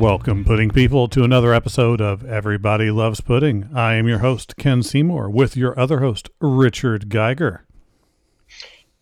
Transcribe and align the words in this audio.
Welcome, 0.00 0.46
pudding 0.46 0.70
people, 0.70 1.08
to 1.08 1.24
another 1.24 1.52
episode 1.52 2.00
of 2.00 2.24
Everybody 2.24 2.90
Loves 2.90 3.20
Pudding. 3.20 3.68
I 3.74 3.96
am 3.96 4.08
your 4.08 4.20
host, 4.20 4.56
Ken 4.56 4.82
Seymour, 4.82 5.28
with 5.28 5.58
your 5.58 5.78
other 5.78 6.00
host, 6.00 6.30
Richard 6.40 7.10
Geiger. 7.10 7.66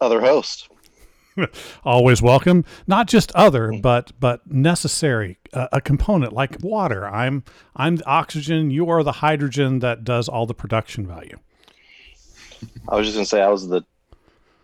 Other 0.01 0.21
host. 0.21 0.69
Always 1.85 2.21
welcome. 2.21 2.65
Not 2.89 3.07
just 3.07 3.31
other, 3.37 3.73
but 3.81 4.11
but 4.19 4.51
necessary. 4.51 5.39
Uh, 5.53 5.69
a 5.71 5.81
component 5.81 6.33
like 6.33 6.57
water. 6.65 7.07
I'm 7.07 7.45
I'm 7.77 7.95
the 7.95 8.07
oxygen. 8.07 8.73
You 8.73 8.91
are 8.91 9.05
the 9.05 9.13
hydrogen 9.13 9.79
that 9.79 10.03
does 10.03 10.29
all 10.29 10.47
the 10.47 10.55
production 10.55 11.07
value. 11.07 11.39
I 12.89 12.97
was 12.97 13.07
just 13.07 13.17
gonna 13.17 13.25
say 13.25 13.41
I 13.41 13.51
was 13.51 13.69
the 13.69 13.83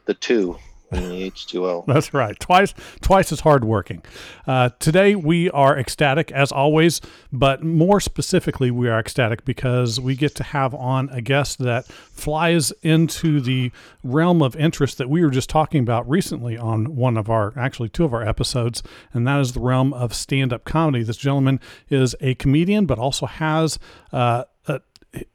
the 0.07 0.15
two 0.15 0.59
in 0.95 1.09
the 1.09 1.31
H2O. 1.31 1.87
That's 1.87 2.15
right. 2.15 2.39
Twice 2.39 2.75
twice 3.01 3.33
as 3.33 3.41
hard 3.41 3.65
working. 3.65 4.03
Uh, 4.47 4.71
today 4.79 5.15
we 5.15 5.51
are 5.51 5.79
ecstatic 5.79 6.31
as 6.33 6.53
always, 6.53 7.01
but 7.33 7.63
more 7.63 8.01
specifically 8.01 8.71
we 8.71 8.89
are 8.89 8.99
ecstatic 8.99 9.45
because 9.45 10.01
we 10.01 10.15
get 10.17 10.35
to 10.37 10.43
have 10.43 10.75
on 10.75 11.09
a 11.11 11.21
guest 11.21 11.59
that 11.59 11.87
flies 11.87 12.73
into 12.83 13.41
the 13.41 13.71
realm 14.03 14.43
of 14.43 14.57
interest 14.57 14.99
that 14.99 15.09
we 15.11 15.23
were 15.23 15.31
just 15.31 15.51
talking 15.51 15.81
about 15.81 16.09
recently 16.09 16.57
on 16.57 16.97
one 16.97 17.17
of 17.17 17.29
our 17.29 17.53
actually 17.57 17.89
two 17.89 18.05
of 18.05 18.15
our 18.15 18.27
episodes, 18.27 18.83
and 19.13 19.27
that 19.27 19.41
is 19.41 19.53
the 19.53 19.61
realm 19.61 19.93
of 19.93 20.15
stand-up 20.15 20.65
comedy. 20.65 21.03
This 21.03 21.17
gentleman 21.17 21.61
is 21.89 22.15
a 22.21 22.35
comedian, 22.35 22.87
but 22.87 22.99
also 22.99 23.27
has 23.27 23.79
uh, 24.13 24.45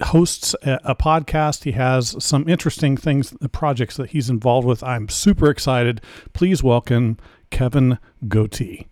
hosts 0.02 0.56
a, 0.64 0.80
a, 0.84 0.96
podcast. 0.96 1.64
He 1.64 1.72
has 1.74 2.16
some 2.24 2.48
interesting 2.48 2.98
things, 2.98 3.32
the 3.32 3.50
projects 3.50 3.98
that 3.98 4.12
he's 4.12 4.30
involved 4.30 4.68
with. 4.68 4.84
I'm 4.84 5.10
super 5.10 5.50
excited. 5.50 6.02
Please 6.34 6.64
welcome 6.64 7.18
Kevin 7.50 8.00
Goatee. 8.28 8.88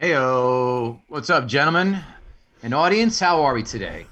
Heyo, 0.00 1.00
what's 1.08 1.30
up, 1.30 1.46
gentlemen 1.46 1.98
and 2.62 2.74
audience? 2.74 3.18
How 3.20 3.42
are 3.42 3.54
we 3.54 3.62
today? 3.62 4.06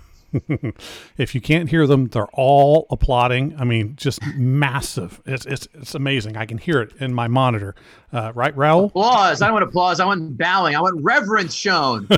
if 1.16 1.34
you 1.34 1.40
can't 1.40 1.70
hear 1.70 1.86
them, 1.86 2.06
they're 2.08 2.26
all 2.32 2.86
applauding. 2.90 3.54
I 3.58 3.64
mean, 3.64 3.96
just 3.96 4.24
massive. 4.36 5.20
It's 5.26 5.46
it's 5.46 5.68
it's 5.74 5.94
amazing. 5.94 6.36
I 6.36 6.46
can 6.46 6.58
hear 6.58 6.80
it 6.80 6.92
in 6.98 7.14
my 7.14 7.28
monitor. 7.28 7.74
Uh, 8.12 8.32
right, 8.34 8.54
Raul? 8.56 8.86
Applause. 8.86 9.42
I 9.42 9.46
don't 9.46 9.54
want 9.54 9.64
applause. 9.64 10.00
I 10.00 10.06
want 10.06 10.38
bowing. 10.38 10.76
I 10.76 10.80
want 10.80 11.02
reverence 11.02 11.54
shown. 11.54 12.08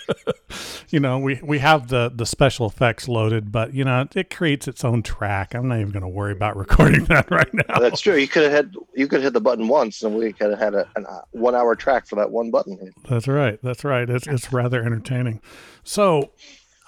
you 0.90 1.00
know, 1.00 1.18
we, 1.18 1.40
we 1.42 1.58
have 1.58 1.88
the 1.88 2.10
the 2.14 2.24
special 2.24 2.66
effects 2.66 3.08
loaded, 3.08 3.50
but 3.50 3.74
you 3.74 3.84
know, 3.84 4.06
it 4.14 4.30
creates 4.30 4.68
its 4.68 4.84
own 4.84 5.02
track. 5.02 5.54
I'm 5.54 5.68
not 5.68 5.80
even 5.80 5.92
going 5.92 6.02
to 6.02 6.08
worry 6.08 6.32
about 6.32 6.56
recording 6.56 7.04
that 7.06 7.30
right 7.30 7.52
now. 7.52 7.78
That's 7.78 8.00
true. 8.00 8.16
You 8.16 8.28
could 8.28 8.44
have 8.44 8.52
had 8.52 8.74
you 8.94 9.08
could 9.08 9.22
hit 9.22 9.32
the 9.32 9.40
button 9.40 9.68
once, 9.68 10.02
and 10.02 10.14
we 10.14 10.32
could 10.32 10.50
have 10.50 10.58
had 10.58 10.74
a, 10.74 10.88
a 10.96 11.00
uh, 11.00 11.20
one 11.32 11.54
hour 11.54 11.74
track 11.74 12.06
for 12.06 12.16
that 12.16 12.30
one 12.30 12.50
button. 12.50 12.78
That's 13.08 13.28
right. 13.28 13.58
That's 13.62 13.84
right. 13.84 14.08
It's 14.08 14.26
it's 14.26 14.52
rather 14.52 14.82
entertaining. 14.82 15.40
So 15.82 16.30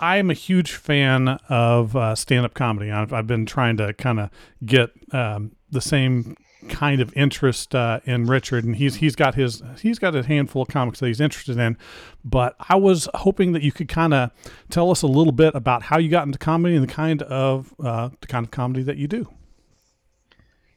I'm 0.02 0.30
a 0.30 0.34
huge 0.34 0.72
fan 0.72 1.28
of 1.48 1.94
uh, 1.94 2.16
stand-up 2.16 2.54
comedy. 2.54 2.90
I've, 2.90 3.12
I've, 3.12 3.28
been 3.28 3.46
trying 3.46 3.76
to 3.76 3.92
kind 3.92 4.18
of 4.18 4.30
get 4.66 4.90
um, 5.12 5.52
the 5.70 5.80
same 5.80 6.36
kind 6.68 7.00
of 7.00 7.16
interest 7.16 7.72
uh, 7.72 8.00
in 8.04 8.26
Richard, 8.26 8.64
and 8.64 8.74
he's 8.74 8.96
he's 8.96 9.14
got 9.14 9.36
his 9.36 9.62
he's 9.80 10.00
got 10.00 10.16
a 10.16 10.24
handful 10.24 10.62
of 10.62 10.68
comics 10.68 10.98
that 10.98 11.06
he's 11.06 11.20
interested 11.20 11.56
in. 11.56 11.78
But 12.24 12.56
I 12.68 12.74
was 12.74 13.08
hoping 13.14 13.52
that 13.52 13.62
you 13.62 13.70
could 13.70 13.88
kind 13.88 14.12
of 14.12 14.32
tell 14.70 14.90
us 14.90 15.02
a 15.02 15.06
little 15.06 15.32
bit 15.32 15.54
about 15.54 15.84
how 15.84 15.98
you 15.98 16.08
got 16.08 16.26
into 16.26 16.38
comedy 16.38 16.74
and 16.74 16.82
the 16.82 16.92
kind 16.92 17.22
of 17.22 17.72
uh, 17.80 18.10
the 18.20 18.26
kind 18.26 18.44
of 18.44 18.50
comedy 18.50 18.82
that 18.82 18.96
you 18.96 19.06
do. 19.06 19.28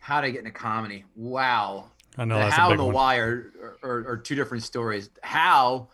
How 0.01 0.21
to 0.21 0.31
get 0.31 0.39
into 0.39 0.51
comedy? 0.51 1.03
Wow. 1.15 1.85
I 2.15 2.25
know 2.25 2.37
the 2.37 2.51
how 2.51 2.69
and 2.69 2.79
the 2.79 2.85
why 2.85 3.17
are, 3.17 3.51
are, 3.81 4.07
are 4.07 4.17
two 4.17 4.35
different 4.35 4.63
stories. 4.63 5.09
How 5.23 5.87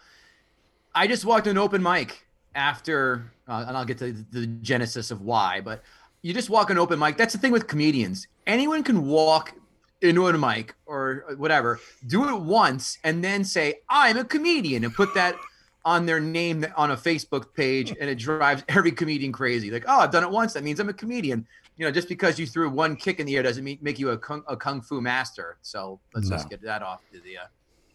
I 0.93 1.07
just 1.07 1.23
walked 1.23 1.47
an 1.47 1.57
open 1.57 1.81
mic 1.81 2.27
after, 2.55 3.31
uh, 3.47 3.65
and 3.67 3.77
I'll 3.77 3.85
get 3.85 3.97
to 3.99 4.13
the 4.13 4.47
genesis 4.47 5.11
of 5.11 5.21
why, 5.21 5.61
but 5.61 5.83
you 6.21 6.33
just 6.33 6.49
walk 6.49 6.69
an 6.69 6.77
open 6.77 6.99
mic. 6.99 7.17
That's 7.17 7.33
the 7.33 7.39
thing 7.39 7.51
with 7.51 7.67
comedians. 7.67 8.27
Anyone 8.45 8.83
can 8.83 9.05
walk 9.05 9.53
into 10.01 10.27
a 10.27 10.37
mic 10.37 10.75
or 10.85 11.25
whatever, 11.37 11.79
do 12.07 12.27
it 12.29 12.41
once, 12.41 12.97
and 13.03 13.23
then 13.23 13.43
say, 13.43 13.81
I'm 13.89 14.17
a 14.17 14.23
comedian, 14.25 14.83
and 14.83 14.93
put 14.93 15.13
that 15.13 15.35
on 15.83 16.05
their 16.05 16.19
name 16.19 16.65
on 16.75 16.91
a 16.91 16.97
Facebook 16.97 17.53
page, 17.53 17.93
and 17.99 18.09
it 18.09 18.17
drives 18.17 18.63
every 18.69 18.91
comedian 18.91 19.31
crazy. 19.31 19.71
Like, 19.71 19.85
oh, 19.87 19.99
I've 19.99 20.11
done 20.11 20.23
it 20.23 20.29
once. 20.29 20.53
That 20.53 20.63
means 20.63 20.79
I'm 20.79 20.89
a 20.89 20.93
comedian. 20.93 21.45
You 21.77 21.85
know, 21.85 21.91
just 21.91 22.07
because 22.07 22.37
you 22.37 22.45
threw 22.45 22.69
one 22.69 22.95
kick 22.95 23.19
in 23.19 23.25
the 23.25 23.37
air 23.37 23.43
doesn't 23.43 23.63
make 23.81 23.97
you 23.97 24.09
a 24.09 24.17
kung, 24.17 24.43
a 24.47 24.55
kung 24.55 24.81
fu 24.81 25.01
master. 25.01 25.57
So 25.61 25.99
let's 26.13 26.29
no. 26.29 26.35
just 26.35 26.49
get 26.49 26.61
that 26.61 26.83
off 26.83 27.01
to 27.13 27.19
the 27.21 27.37
uh, 27.37 27.45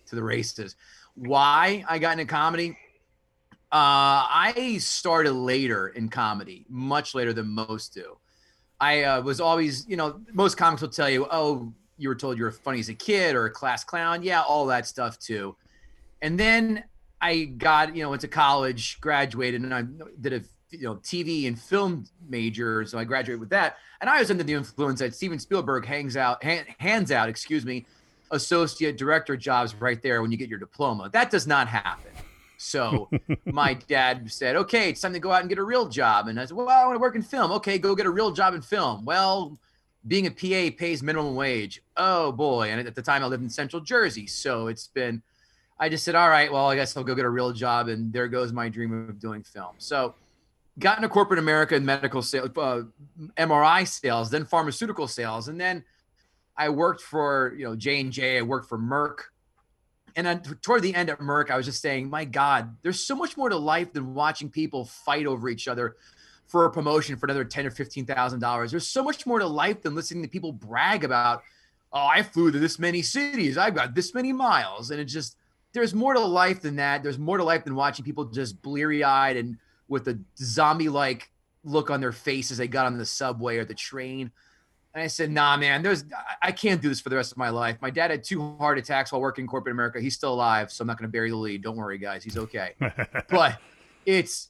to 0.06 0.16
the 0.16 0.22
races. 0.22 0.76
Why 1.14 1.84
I 1.88 1.98
got 1.98 2.12
into 2.12 2.24
comedy? 2.24 2.76
Uh, 3.72 4.22
I 4.30 4.78
started 4.80 5.32
later 5.32 5.88
in 5.88 6.08
comedy, 6.08 6.64
much 6.68 7.14
later 7.14 7.32
than 7.32 7.48
most 7.48 7.92
do. 7.94 8.16
I 8.80 9.02
uh, 9.02 9.22
was 9.22 9.40
always, 9.40 9.86
you 9.88 9.96
know, 9.96 10.20
most 10.32 10.56
comics 10.56 10.82
will 10.82 10.88
tell 10.88 11.10
you, 11.10 11.26
oh, 11.30 11.72
you 11.98 12.08
were 12.08 12.14
told 12.14 12.38
you 12.38 12.44
were 12.44 12.52
funny 12.52 12.78
as 12.78 12.88
a 12.88 12.94
kid 12.94 13.34
or 13.34 13.46
a 13.46 13.50
class 13.50 13.82
clown. 13.82 14.22
Yeah, 14.22 14.42
all 14.42 14.66
that 14.66 14.86
stuff 14.86 15.18
too. 15.18 15.56
And 16.22 16.38
then 16.38 16.84
I 17.20 17.44
got, 17.44 17.96
you 17.96 18.02
know, 18.02 18.10
went 18.10 18.20
to 18.22 18.28
college, 18.28 19.00
graduated, 19.00 19.62
and 19.62 19.74
I 19.74 19.82
did 20.20 20.32
a, 20.32 20.42
you 20.70 20.84
know, 20.84 20.96
TV 20.96 21.48
and 21.48 21.58
film 21.58 22.04
major. 22.28 22.84
So 22.84 22.98
I 22.98 23.04
graduated 23.04 23.40
with 23.40 23.50
that. 23.50 23.78
And 24.00 24.10
I 24.10 24.20
was 24.20 24.30
under 24.30 24.44
the 24.44 24.52
influence 24.52 25.00
that 25.00 25.14
Steven 25.14 25.38
Spielberg 25.38 25.86
hangs 25.86 26.16
out, 26.16 26.42
hand, 26.44 26.66
hands 26.78 27.10
out, 27.10 27.28
excuse 27.28 27.64
me, 27.64 27.86
associate 28.30 28.98
director 28.98 29.36
jobs 29.36 29.74
right 29.76 30.02
there 30.02 30.22
when 30.22 30.30
you 30.30 30.36
get 30.36 30.48
your 30.48 30.58
diploma. 30.58 31.08
That 31.12 31.30
does 31.30 31.46
not 31.46 31.66
happen. 31.68 32.12
So 32.58 33.10
my 33.44 33.74
dad 33.74 34.30
said, 34.30 34.56
okay, 34.56 34.90
it's 34.90 35.00
time 35.00 35.12
to 35.12 35.18
go 35.18 35.32
out 35.32 35.40
and 35.40 35.48
get 35.48 35.58
a 35.58 35.64
real 35.64 35.88
job. 35.88 36.28
And 36.28 36.38
I 36.40 36.44
said, 36.44 36.56
well, 36.56 36.68
I 36.68 36.84
want 36.84 36.96
to 36.96 37.00
work 37.00 37.16
in 37.16 37.22
film. 37.22 37.52
Okay, 37.52 37.78
go 37.78 37.94
get 37.94 38.06
a 38.06 38.10
real 38.10 38.30
job 38.30 38.54
in 38.54 38.62
film. 38.62 39.04
Well, 39.04 39.58
being 40.06 40.26
a 40.26 40.30
PA 40.30 40.76
pays 40.76 41.02
minimum 41.02 41.34
wage. 41.34 41.82
Oh 41.96 42.32
boy. 42.32 42.70
And 42.70 42.86
at 42.86 42.94
the 42.94 43.02
time 43.02 43.22
I 43.22 43.26
lived 43.26 43.42
in 43.42 43.50
central 43.50 43.82
Jersey. 43.82 44.26
So 44.26 44.68
it's 44.68 44.86
been, 44.88 45.22
I 45.78 45.88
just 45.88 46.04
said, 46.04 46.14
all 46.14 46.28
right, 46.28 46.50
well, 46.50 46.68
I 46.68 46.76
guess 46.76 46.96
I'll 46.96 47.04
go 47.04 47.14
get 47.14 47.24
a 47.24 47.30
real 47.30 47.52
job. 47.52 47.88
And 47.88 48.12
there 48.12 48.28
goes 48.28 48.52
my 48.52 48.68
dream 48.68 49.08
of 49.08 49.18
doing 49.18 49.42
film. 49.42 49.74
So 49.78 50.14
got 50.78 50.98
into 50.98 51.08
corporate 51.08 51.38
America 51.38 51.74
and 51.74 51.84
medical 51.84 52.22
sales, 52.22 52.50
uh, 52.56 52.82
MRI 53.36 53.86
sales, 53.86 54.30
then 54.30 54.44
pharmaceutical 54.44 55.08
sales. 55.08 55.48
And 55.48 55.60
then 55.60 55.84
I 56.56 56.68
worked 56.68 57.02
for, 57.02 57.54
you 57.56 57.64
know, 57.64 57.76
J 57.76 58.00
and 58.00 58.12
J, 58.12 58.38
I 58.38 58.42
worked 58.42 58.68
for 58.68 58.78
Merck 58.78 59.18
and 60.16 60.26
then 60.26 60.40
toward 60.62 60.82
the 60.82 60.94
end 60.94 61.10
at 61.10 61.20
Merck, 61.20 61.50
I 61.50 61.56
was 61.56 61.66
just 61.66 61.82
saying, 61.82 62.08
my 62.08 62.24
God, 62.24 62.74
there's 62.82 63.00
so 63.00 63.14
much 63.14 63.36
more 63.36 63.50
to 63.50 63.56
life 63.56 63.92
than 63.92 64.14
watching 64.14 64.50
people 64.50 64.86
fight 64.86 65.26
over 65.26 65.48
each 65.48 65.68
other 65.68 65.96
for 66.46 66.64
a 66.64 66.70
promotion 66.70 67.16
for 67.16 67.26
another 67.26 67.44
ten 67.44 67.66
or 67.66 67.70
fifteen 67.70 68.06
thousand 68.06 68.40
dollars. 68.40 68.70
There's 68.70 68.86
so 68.86 69.04
much 69.04 69.26
more 69.26 69.38
to 69.38 69.46
life 69.46 69.82
than 69.82 69.94
listening 69.94 70.22
to 70.22 70.28
people 70.28 70.52
brag 70.52 71.04
about, 71.04 71.42
oh, 71.92 72.06
I 72.06 72.22
flew 72.22 72.50
to 72.50 72.58
this 72.58 72.78
many 72.78 73.02
cities, 73.02 73.58
I've 73.58 73.74
got 73.74 73.94
this 73.94 74.14
many 74.14 74.32
miles, 74.32 74.90
and 74.90 75.00
it 75.00 75.04
just 75.04 75.36
there's 75.72 75.94
more 75.94 76.14
to 76.14 76.20
life 76.20 76.62
than 76.62 76.76
that. 76.76 77.02
There's 77.02 77.18
more 77.18 77.36
to 77.36 77.44
life 77.44 77.64
than 77.64 77.74
watching 77.74 78.04
people 78.04 78.24
just 78.24 78.62
bleary 78.62 79.04
eyed 79.04 79.36
and 79.36 79.58
with 79.88 80.08
a 80.08 80.18
zombie 80.38 80.88
like 80.88 81.30
look 81.64 81.90
on 81.90 82.00
their 82.00 82.12
face 82.12 82.50
as 82.50 82.56
they 82.56 82.68
got 82.68 82.86
on 82.86 82.96
the 82.96 83.04
subway 83.04 83.58
or 83.58 83.64
the 83.64 83.74
train. 83.74 84.30
And 84.96 85.02
I 85.02 85.08
said, 85.08 85.30
nah, 85.30 85.58
man, 85.58 85.82
there's 85.82 86.06
I 86.40 86.52
can't 86.52 86.80
do 86.80 86.88
this 86.88 87.02
for 87.02 87.10
the 87.10 87.16
rest 87.16 87.30
of 87.30 87.36
my 87.36 87.50
life. 87.50 87.76
My 87.82 87.90
dad 87.90 88.10
had 88.10 88.24
two 88.24 88.56
heart 88.56 88.78
attacks 88.78 89.12
while 89.12 89.20
working 89.20 89.42
in 89.44 89.46
corporate 89.46 89.74
America. 89.74 90.00
He's 90.00 90.14
still 90.14 90.32
alive, 90.32 90.72
so 90.72 90.80
I'm 90.80 90.86
not 90.86 90.96
going 90.96 91.06
to 91.06 91.12
bury 91.12 91.28
the 91.28 91.36
lead. 91.36 91.62
Don't 91.62 91.76
worry, 91.76 91.98
guys. 91.98 92.24
He's 92.24 92.38
okay. 92.38 92.72
but 93.28 93.58
it's 94.06 94.48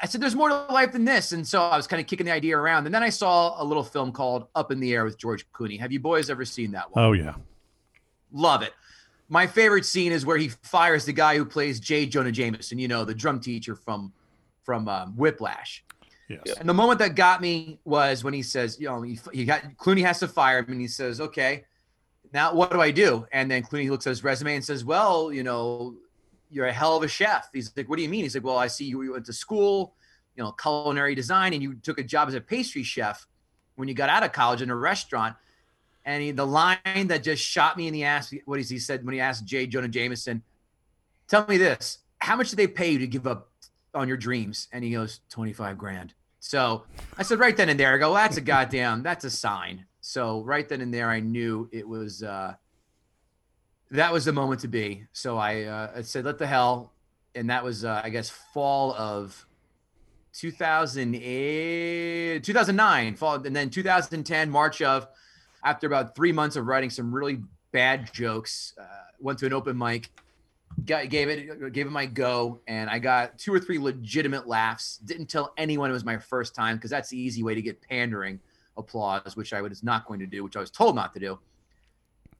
I 0.00 0.06
said, 0.06 0.20
there's 0.20 0.36
more 0.36 0.50
to 0.50 0.66
life 0.70 0.92
than 0.92 1.04
this. 1.04 1.32
And 1.32 1.44
so 1.44 1.62
I 1.62 1.76
was 1.76 1.88
kind 1.88 2.00
of 2.00 2.06
kicking 2.06 2.26
the 2.26 2.32
idea 2.32 2.56
around. 2.56 2.86
And 2.86 2.94
then 2.94 3.02
I 3.02 3.08
saw 3.08 3.60
a 3.60 3.64
little 3.64 3.82
film 3.82 4.12
called 4.12 4.46
Up 4.54 4.70
in 4.70 4.78
the 4.78 4.94
Air 4.94 5.04
with 5.04 5.18
George 5.18 5.50
Clooney. 5.50 5.80
Have 5.80 5.90
you 5.90 5.98
boys 5.98 6.30
ever 6.30 6.44
seen 6.44 6.70
that 6.70 6.94
one? 6.94 7.04
Oh, 7.04 7.10
yeah. 7.10 7.34
Love 8.30 8.62
it. 8.62 8.74
My 9.28 9.48
favorite 9.48 9.84
scene 9.84 10.12
is 10.12 10.24
where 10.24 10.36
he 10.36 10.50
fires 10.62 11.06
the 11.06 11.12
guy 11.12 11.36
who 11.36 11.44
plays 11.44 11.80
J. 11.80 12.06
Jonah 12.06 12.30
Jameson, 12.30 12.78
you 12.78 12.86
know, 12.86 13.04
the 13.04 13.14
drum 13.16 13.40
teacher 13.40 13.74
from 13.74 14.12
from 14.62 14.86
um, 14.86 15.16
Whiplash. 15.16 15.82
Yes. 16.28 16.58
And 16.58 16.68
the 16.68 16.74
moment 16.74 16.98
that 16.98 17.14
got 17.14 17.40
me 17.40 17.80
was 17.84 18.22
when 18.22 18.34
he 18.34 18.42
says, 18.42 18.78
you 18.78 18.86
know, 18.86 19.00
he, 19.00 19.18
he 19.32 19.44
got 19.46 19.62
Clooney 19.76 20.02
has 20.02 20.18
to 20.20 20.28
fire 20.28 20.58
him, 20.58 20.72
and 20.72 20.80
he 20.80 20.88
says, 20.88 21.20
okay, 21.20 21.64
now 22.32 22.52
what 22.52 22.70
do 22.70 22.80
I 22.80 22.90
do? 22.90 23.26
And 23.32 23.50
then 23.50 23.62
Clooney 23.62 23.88
looks 23.88 24.06
at 24.06 24.10
his 24.10 24.22
resume 24.22 24.54
and 24.56 24.64
says, 24.64 24.84
well, 24.84 25.32
you 25.32 25.42
know, 25.42 25.96
you're 26.50 26.66
a 26.66 26.72
hell 26.72 26.96
of 26.96 27.02
a 27.02 27.08
chef. 27.08 27.48
He's 27.52 27.74
like, 27.76 27.88
what 27.88 27.96
do 27.96 28.02
you 28.02 28.08
mean? 28.08 28.24
He's 28.24 28.34
like, 28.34 28.44
well, 28.44 28.58
I 28.58 28.66
see 28.66 28.84
you 28.84 29.12
went 29.12 29.24
to 29.26 29.32
school, 29.32 29.94
you 30.36 30.42
know, 30.42 30.52
culinary 30.52 31.14
design, 31.14 31.54
and 31.54 31.62
you 31.62 31.74
took 31.76 31.98
a 31.98 32.04
job 32.04 32.28
as 32.28 32.34
a 32.34 32.40
pastry 32.40 32.82
chef 32.82 33.26
when 33.76 33.88
you 33.88 33.94
got 33.94 34.10
out 34.10 34.22
of 34.22 34.32
college 34.32 34.60
in 34.60 34.70
a 34.70 34.76
restaurant. 34.76 35.34
And 36.04 36.22
he, 36.22 36.30
the 36.30 36.46
line 36.46 36.78
that 36.84 37.22
just 37.22 37.42
shot 37.42 37.76
me 37.76 37.86
in 37.86 37.92
the 37.92 38.04
ass, 38.04 38.32
what 38.44 38.58
is 38.58 38.68
he 38.68 38.78
said 38.78 39.04
when 39.04 39.14
he 39.14 39.20
asked 39.20 39.44
Jay 39.44 39.66
Jonah 39.66 39.88
Jameson, 39.88 40.42
tell 41.26 41.46
me 41.46 41.58
this, 41.58 41.98
how 42.18 42.36
much 42.36 42.50
did 42.50 42.56
they 42.56 42.66
pay 42.66 42.90
you 42.90 42.98
to 42.98 43.06
give 43.06 43.26
up 43.26 43.50
on 43.94 44.08
your 44.08 44.16
dreams? 44.16 44.68
And 44.72 44.82
he 44.82 44.92
goes, 44.92 45.20
25 45.30 45.76
grand. 45.76 46.14
So 46.40 46.84
I 47.16 47.22
said 47.22 47.38
right 47.38 47.56
then 47.56 47.68
and 47.68 47.78
there, 47.78 47.94
I 47.94 47.98
go, 47.98 48.12
well, 48.12 48.22
that's 48.22 48.36
a 48.36 48.40
goddamn, 48.40 49.02
that's 49.02 49.24
a 49.24 49.30
sign. 49.30 49.86
So 50.00 50.42
right 50.42 50.68
then 50.68 50.80
and 50.80 50.94
there, 50.94 51.10
I 51.10 51.20
knew 51.20 51.68
it 51.72 51.86
was, 51.86 52.22
uh, 52.22 52.54
that 53.90 54.12
was 54.12 54.24
the 54.24 54.32
moment 54.32 54.60
to 54.60 54.68
be. 54.68 55.04
So 55.12 55.38
I, 55.38 55.64
uh, 55.64 55.92
I 55.96 56.02
said, 56.02 56.24
let 56.24 56.38
the 56.38 56.46
hell, 56.46 56.92
and 57.34 57.50
that 57.50 57.64
was 57.64 57.84
uh, 57.84 58.00
I 58.02 58.10
guess 58.10 58.30
fall 58.30 58.94
of 58.94 59.46
2008, 60.32 62.44
2009, 62.44 63.16
fall, 63.16 63.46
and 63.46 63.54
then 63.54 63.70
2010 63.70 64.50
March 64.50 64.82
of. 64.82 65.06
After 65.64 65.88
about 65.88 66.14
three 66.14 66.30
months 66.30 66.54
of 66.54 66.66
writing 66.66 66.88
some 66.88 67.12
really 67.12 67.40
bad 67.72 68.12
jokes, 68.12 68.74
uh, 68.80 68.84
went 69.18 69.40
to 69.40 69.46
an 69.46 69.52
open 69.52 69.76
mic, 69.76 70.08
got, 70.84 71.08
gave 71.08 71.28
it 71.28 71.72
gave 71.72 71.86
it 71.86 71.90
my 71.90 72.06
go, 72.06 72.60
and 72.66 72.88
I 72.90 72.98
got 72.98 73.38
two 73.38 73.52
or 73.52 73.60
three 73.60 73.78
legitimate 73.78 74.46
laughs. 74.46 74.98
Didn't 74.98 75.26
tell 75.26 75.52
anyone 75.56 75.90
it 75.90 75.92
was 75.92 76.04
my 76.04 76.18
first 76.18 76.54
time 76.54 76.76
because 76.76 76.90
that's 76.90 77.08
the 77.08 77.18
easy 77.18 77.42
way 77.42 77.54
to 77.54 77.62
get 77.62 77.80
pandering 77.80 78.40
applause, 78.76 79.36
which 79.36 79.52
I 79.52 79.60
was 79.60 79.82
not 79.82 80.06
going 80.06 80.20
to 80.20 80.26
do, 80.26 80.44
which 80.44 80.56
I 80.56 80.60
was 80.60 80.70
told 80.70 80.94
not 80.94 81.12
to 81.14 81.20
do. 81.20 81.38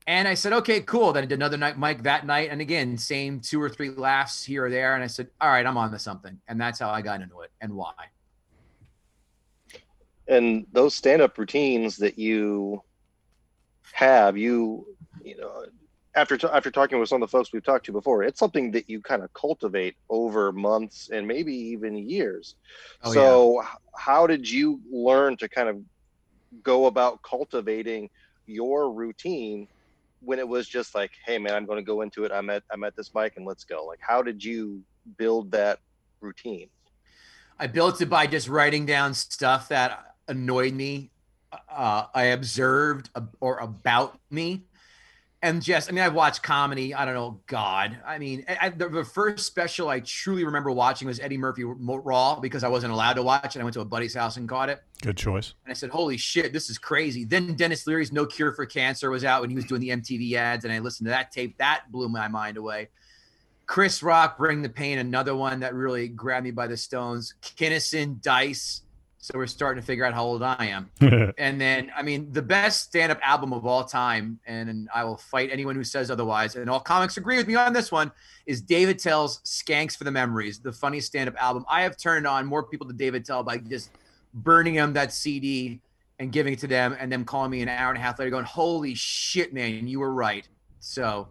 And 0.07 0.27
I 0.27 0.33
said, 0.33 0.55
okay, 0.55 0.81
cool. 0.81 1.13
Then 1.13 1.25
I 1.25 1.27
did 1.27 1.35
another 1.35 1.59
night, 1.59 1.77
Mike, 1.77 2.03
that 2.05 2.25
night. 2.25 2.49
And 2.51 2.63
again, 2.63 2.97
same 2.97 3.41
two 3.41 3.61
or 3.61 3.69
three 3.69 3.91
laughs 3.91 4.43
here 4.43 4.65
or 4.65 4.71
there. 4.71 4.95
And 4.95 5.05
I 5.05 5.07
said, 5.07 5.29
all 5.39 5.51
right, 5.51 5.67
I'm 5.67 5.77
on 5.77 5.91
to 5.91 5.99
something. 5.99 6.41
And 6.49 6.59
that's 6.59 6.79
how 6.79 6.89
I 6.89 7.03
got 7.03 7.21
into 7.21 7.41
it 7.41 7.51
and 7.61 7.75
why. 7.75 7.93
And 10.29 10.67
those 10.73 10.95
stand 10.95 11.21
up 11.21 11.37
routines 11.37 11.99
that 11.99 12.19
you 12.19 12.83
have, 13.93 14.39
you, 14.39 14.87
you 15.23 15.37
know, 15.37 15.67
after, 16.19 16.37
t- 16.37 16.49
after 16.53 16.71
talking 16.71 16.99
with 16.99 17.09
some 17.09 17.23
of 17.23 17.29
the 17.29 17.37
folks 17.37 17.53
we've 17.53 17.65
talked 17.65 17.87
to 17.87 17.93
before, 17.93 18.23
it's 18.23 18.39
something 18.39 18.71
that 18.73 18.89
you 18.91 19.01
kind 19.01 19.23
of 19.23 19.33
cultivate 19.33 19.95
over 20.11 20.53
months 20.53 21.11
and 21.13 21.27
maybe 21.27 21.55
even 21.55 21.97
years. 21.97 22.57
Oh, 23.03 23.13
so, 23.13 23.63
h- 23.63 23.69
how 23.97 24.27
did 24.27 24.49
you 24.49 24.81
learn 24.91 25.37
to 25.39 25.49
kind 25.49 25.69
of 25.69 25.79
go 26.63 26.87
about 26.87 27.23
cultivating 27.23 28.11
your 28.47 28.93
routine 28.93 29.69
when 30.21 30.39
it 30.39 30.49
was 30.49 30.69
just 30.69 30.95
like, 30.95 31.13
hey 31.25 31.39
man, 31.39 31.55
I'm 31.55 31.67
going 31.67 31.79
to 31.79 31.85
go 31.85 32.01
into 32.01 32.25
it. 32.25 32.33
I'm 32.33 32.51
at 32.51 32.65
I'm 32.73 32.83
at 32.85 32.97
this 32.97 33.15
mic 33.15 33.35
and 33.37 33.47
let's 33.47 33.65
go. 33.65 33.85
Like, 33.85 34.01
how 34.03 34.23
did 34.23 34.43
you 34.43 34.83
build 35.17 35.53
that 35.53 35.79
routine? 36.21 36.69
I 37.59 37.67
built 37.67 38.01
it 38.01 38.07
by 38.07 38.27
just 38.27 38.49
writing 38.49 38.87
down 38.87 39.15
stuff 39.15 39.69
that 39.69 40.15
annoyed 40.27 40.75
me, 40.75 41.11
uh, 41.69 42.05
I 42.15 42.25
observed 42.25 43.11
or 43.41 43.59
about 43.59 44.19
me. 44.31 44.68
And 45.41 45.63
just, 45.63 45.89
I 45.89 45.93
mean, 45.93 46.03
I've 46.03 46.15
watched 46.15 46.43
comedy. 46.43 46.93
I 46.93 47.05
don't 47.05 47.15
know, 47.15 47.41
God. 47.47 47.97
I 48.05 48.19
mean, 48.19 48.45
I, 48.61 48.71
the, 48.71 48.89
the, 48.89 49.05
first 49.05 49.47
special 49.47 49.89
I 49.89 50.01
truly 50.01 50.45
remember 50.45 50.73
watching 50.73 51.07
was 51.07 51.21
Eddie 51.21 51.37
Murphy 51.37 51.63
Raw 51.65 52.41
because 52.41 52.65
I 52.65 52.69
wasn't 52.69 52.93
allowed 52.93 53.13
to 53.15 53.23
watch 53.23 53.55
it. 53.55 53.61
I 53.61 53.63
went 53.63 53.75
to 53.75 53.81
a 53.81 53.85
buddy's 53.85 54.15
house 54.15 54.37
and 54.37 54.49
caught 54.49 54.69
it. 54.69 54.83
Good 55.01 55.17
choice. 55.17 55.55
And 55.65 55.71
I 55.71 55.75
said, 55.75 55.91
"Holy 55.91 56.17
shit, 56.17 56.53
this 56.53 56.69
is 56.69 56.77
crazy." 56.77 57.25
Then 57.25 57.55
Denis 57.55 57.87
Leary's 57.87 58.11
"No 58.11 58.27
Cure 58.27 58.53
for 58.53 58.67
Cancer" 58.67 59.11
was 59.11 59.25
out 59.25 59.43
when 59.43 59.51
he 59.51 59.55
was 59.55 59.65
doing 59.65 59.81
the 59.81 59.91
MTV 59.91 60.35
ads, 60.35 60.65
and 60.65 60.73
I 60.73 60.81
listened 60.81 61.07
to 61.07 61.11
that 61.11 61.31
tape. 61.31 61.57
That 61.59 61.85
blew 61.93 62.09
my 62.09 62.27
mind 62.27 62.57
away. 62.57 62.89
Chris 63.67 64.03
Rock, 64.03 64.39
"Bring 64.39 64.63
the 64.63 64.69
Pain," 64.69 64.99
another 64.99 65.37
one 65.37 65.61
that 65.61 65.73
really 65.73 66.09
grabbed 66.09 66.45
me 66.45 66.51
by 66.51 66.67
the 66.67 66.77
stones. 66.77 67.35
Kinison 67.43 68.21
Dice. 68.21 68.83
So 69.21 69.37
we're 69.37 69.49
starting 69.49 69.83
to 69.83 69.87
figure 69.87 70.05
out 70.05 70.15
how 70.15 70.25
old 70.25 70.43
I 70.45 70.67
am. 70.67 70.91
and 71.39 71.61
then, 71.61 71.91
I 71.97 72.03
mean, 72.03 72.33
the 72.33 72.41
best 72.41 72.85
stand-up 72.85 73.19
album 73.23 73.53
of 73.53 73.67
all 73.67 73.85
time, 73.85 74.39
and, 74.47 74.71
and, 74.71 74.89
I 74.95 75.03
will 75.03 75.17
fight 75.17 75.51
anyone 75.53 75.75
who 75.75 75.83
says 75.83 76.09
otherwise. 76.09 76.55
And 76.55 76.71
all 76.71 76.79
comics 76.79 77.17
agree 77.17 77.37
with 77.37 77.49
me 77.49 77.57
on 77.57 77.73
this 77.73 77.91
one. 77.91 78.13
Is 78.47 78.61
Dave 78.61 78.89
Attell's 78.89 79.41
"Skanks 79.45 79.97
for 79.97 80.05
the 80.05 80.13
Memories," 80.13 80.61
the 80.61 80.73
funniest 80.73 81.09
stand-up 81.09 81.35
album. 81.43 81.65
I 81.69 81.83
have 81.83 81.97
turned 81.97 82.27
on 82.27 82.47
more 82.47 82.63
people 82.63 82.87
to 82.87 82.93
Dave 82.93 83.15
Attell 83.15 83.43
by 83.43 83.59
just 83.59 83.91
burning 84.33 84.75
them 84.75 84.93
that 84.93 85.13
CD 85.13 85.81
and 86.21 86.31
giving 86.33 86.53
it 86.53 86.61
to 86.61 86.69
them, 86.69 86.97
and 86.99 87.11
them 87.11 87.25
calling 87.25 87.51
me 87.51 87.61
an 87.61 87.69
hour 87.69 87.91
and 87.91 87.99
a 87.99 88.01
half 88.01 88.19
later, 88.19 88.31
going, 88.31 88.45
"Holy 88.45 88.95
shit, 88.95 89.53
man, 89.53 89.89
you 89.89 89.99
were 89.99 90.13
right." 90.13 90.49
So 90.79 91.29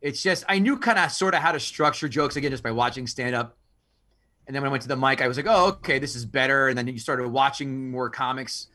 it's 0.00 0.22
just 0.22 0.44
I 0.48 0.58
knew 0.58 0.78
kind 0.78 0.98
of 0.98 1.12
sort 1.12 1.34
of 1.34 1.40
how 1.40 1.52
to 1.52 1.60
structure 1.60 2.08
jokes 2.08 2.36
again 2.36 2.50
just 2.50 2.62
by 2.62 2.72
watching 2.72 3.06
stand-up 3.06 3.56
and 4.46 4.54
then 4.54 4.62
when 4.62 4.68
I 4.68 4.72
went 4.72 4.82
to 4.82 4.88
the 4.88 4.96
mic, 4.96 5.22
I 5.22 5.28
was 5.28 5.36
like, 5.36 5.46
oh, 5.48 5.68
okay, 5.68 5.98
this 5.98 6.16
is 6.16 6.24
better. 6.24 6.68
And 6.68 6.76
then 6.76 6.86
you 6.88 6.98
started 6.98 7.28
watching 7.28 7.90
more 7.90 8.10
comics 8.10 8.68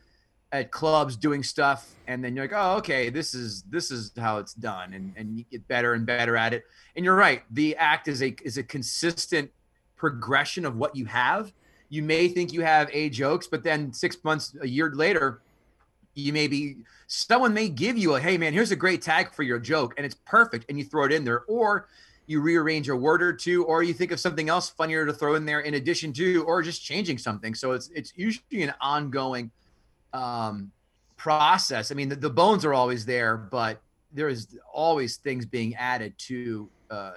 at 0.50 0.70
clubs 0.70 1.16
doing 1.16 1.42
stuff. 1.42 1.94
And 2.06 2.24
then 2.24 2.34
you're 2.34 2.44
like, 2.44 2.54
oh, 2.54 2.76
okay, 2.78 3.10
this 3.10 3.34
is 3.34 3.62
this 3.64 3.90
is 3.90 4.12
how 4.18 4.38
it's 4.38 4.54
done. 4.54 4.94
And 4.94 5.12
and 5.16 5.38
you 5.38 5.44
get 5.50 5.66
better 5.68 5.92
and 5.92 6.06
better 6.06 6.36
at 6.36 6.54
it. 6.54 6.64
And 6.96 7.04
you're 7.04 7.16
right. 7.16 7.42
The 7.50 7.76
act 7.76 8.08
is 8.08 8.22
a 8.22 8.34
is 8.42 8.56
a 8.56 8.62
consistent 8.62 9.50
progression 9.96 10.64
of 10.64 10.76
what 10.76 10.96
you 10.96 11.04
have. 11.06 11.52
You 11.90 12.02
may 12.02 12.28
think 12.28 12.52
you 12.52 12.62
have 12.62 12.88
a 12.92 13.10
jokes, 13.10 13.46
but 13.46 13.62
then 13.62 13.92
six 13.92 14.22
months, 14.22 14.54
a 14.60 14.68
year 14.68 14.90
later, 14.94 15.40
you 16.14 16.32
may 16.32 16.48
be 16.48 16.78
someone 17.06 17.52
may 17.52 17.68
give 17.68 17.98
you 17.98 18.14
a 18.14 18.20
hey 18.20 18.38
man, 18.38 18.54
here's 18.54 18.70
a 18.70 18.76
great 18.76 19.02
tag 19.02 19.34
for 19.34 19.42
your 19.42 19.58
joke, 19.58 19.94
and 19.96 20.06
it's 20.06 20.16
perfect, 20.26 20.64
and 20.68 20.78
you 20.78 20.84
throw 20.84 21.04
it 21.04 21.12
in 21.12 21.24
there. 21.24 21.42
Or 21.42 21.88
you 22.28 22.42
rearrange 22.42 22.90
a 22.90 22.94
word 22.94 23.22
or 23.22 23.32
two, 23.32 23.64
or 23.64 23.82
you 23.82 23.94
think 23.94 24.12
of 24.12 24.20
something 24.20 24.50
else 24.50 24.68
funnier 24.68 25.06
to 25.06 25.14
throw 25.14 25.34
in 25.34 25.46
there 25.46 25.60
in 25.60 25.74
addition 25.74 26.12
to, 26.12 26.44
or 26.44 26.62
just 26.62 26.84
changing 26.84 27.16
something. 27.16 27.54
So 27.54 27.72
it's 27.72 27.88
it's 27.94 28.12
usually 28.14 28.62
an 28.62 28.74
ongoing 28.82 29.50
um, 30.12 30.70
process. 31.16 31.90
I 31.90 31.94
mean, 31.94 32.10
the, 32.10 32.16
the 32.16 32.30
bones 32.30 32.66
are 32.66 32.74
always 32.74 33.06
there, 33.06 33.38
but 33.38 33.80
there 34.12 34.28
is 34.28 34.58
always 34.72 35.16
things 35.16 35.46
being 35.46 35.74
added 35.76 36.16
to 36.18 36.68
uh, 36.90 37.12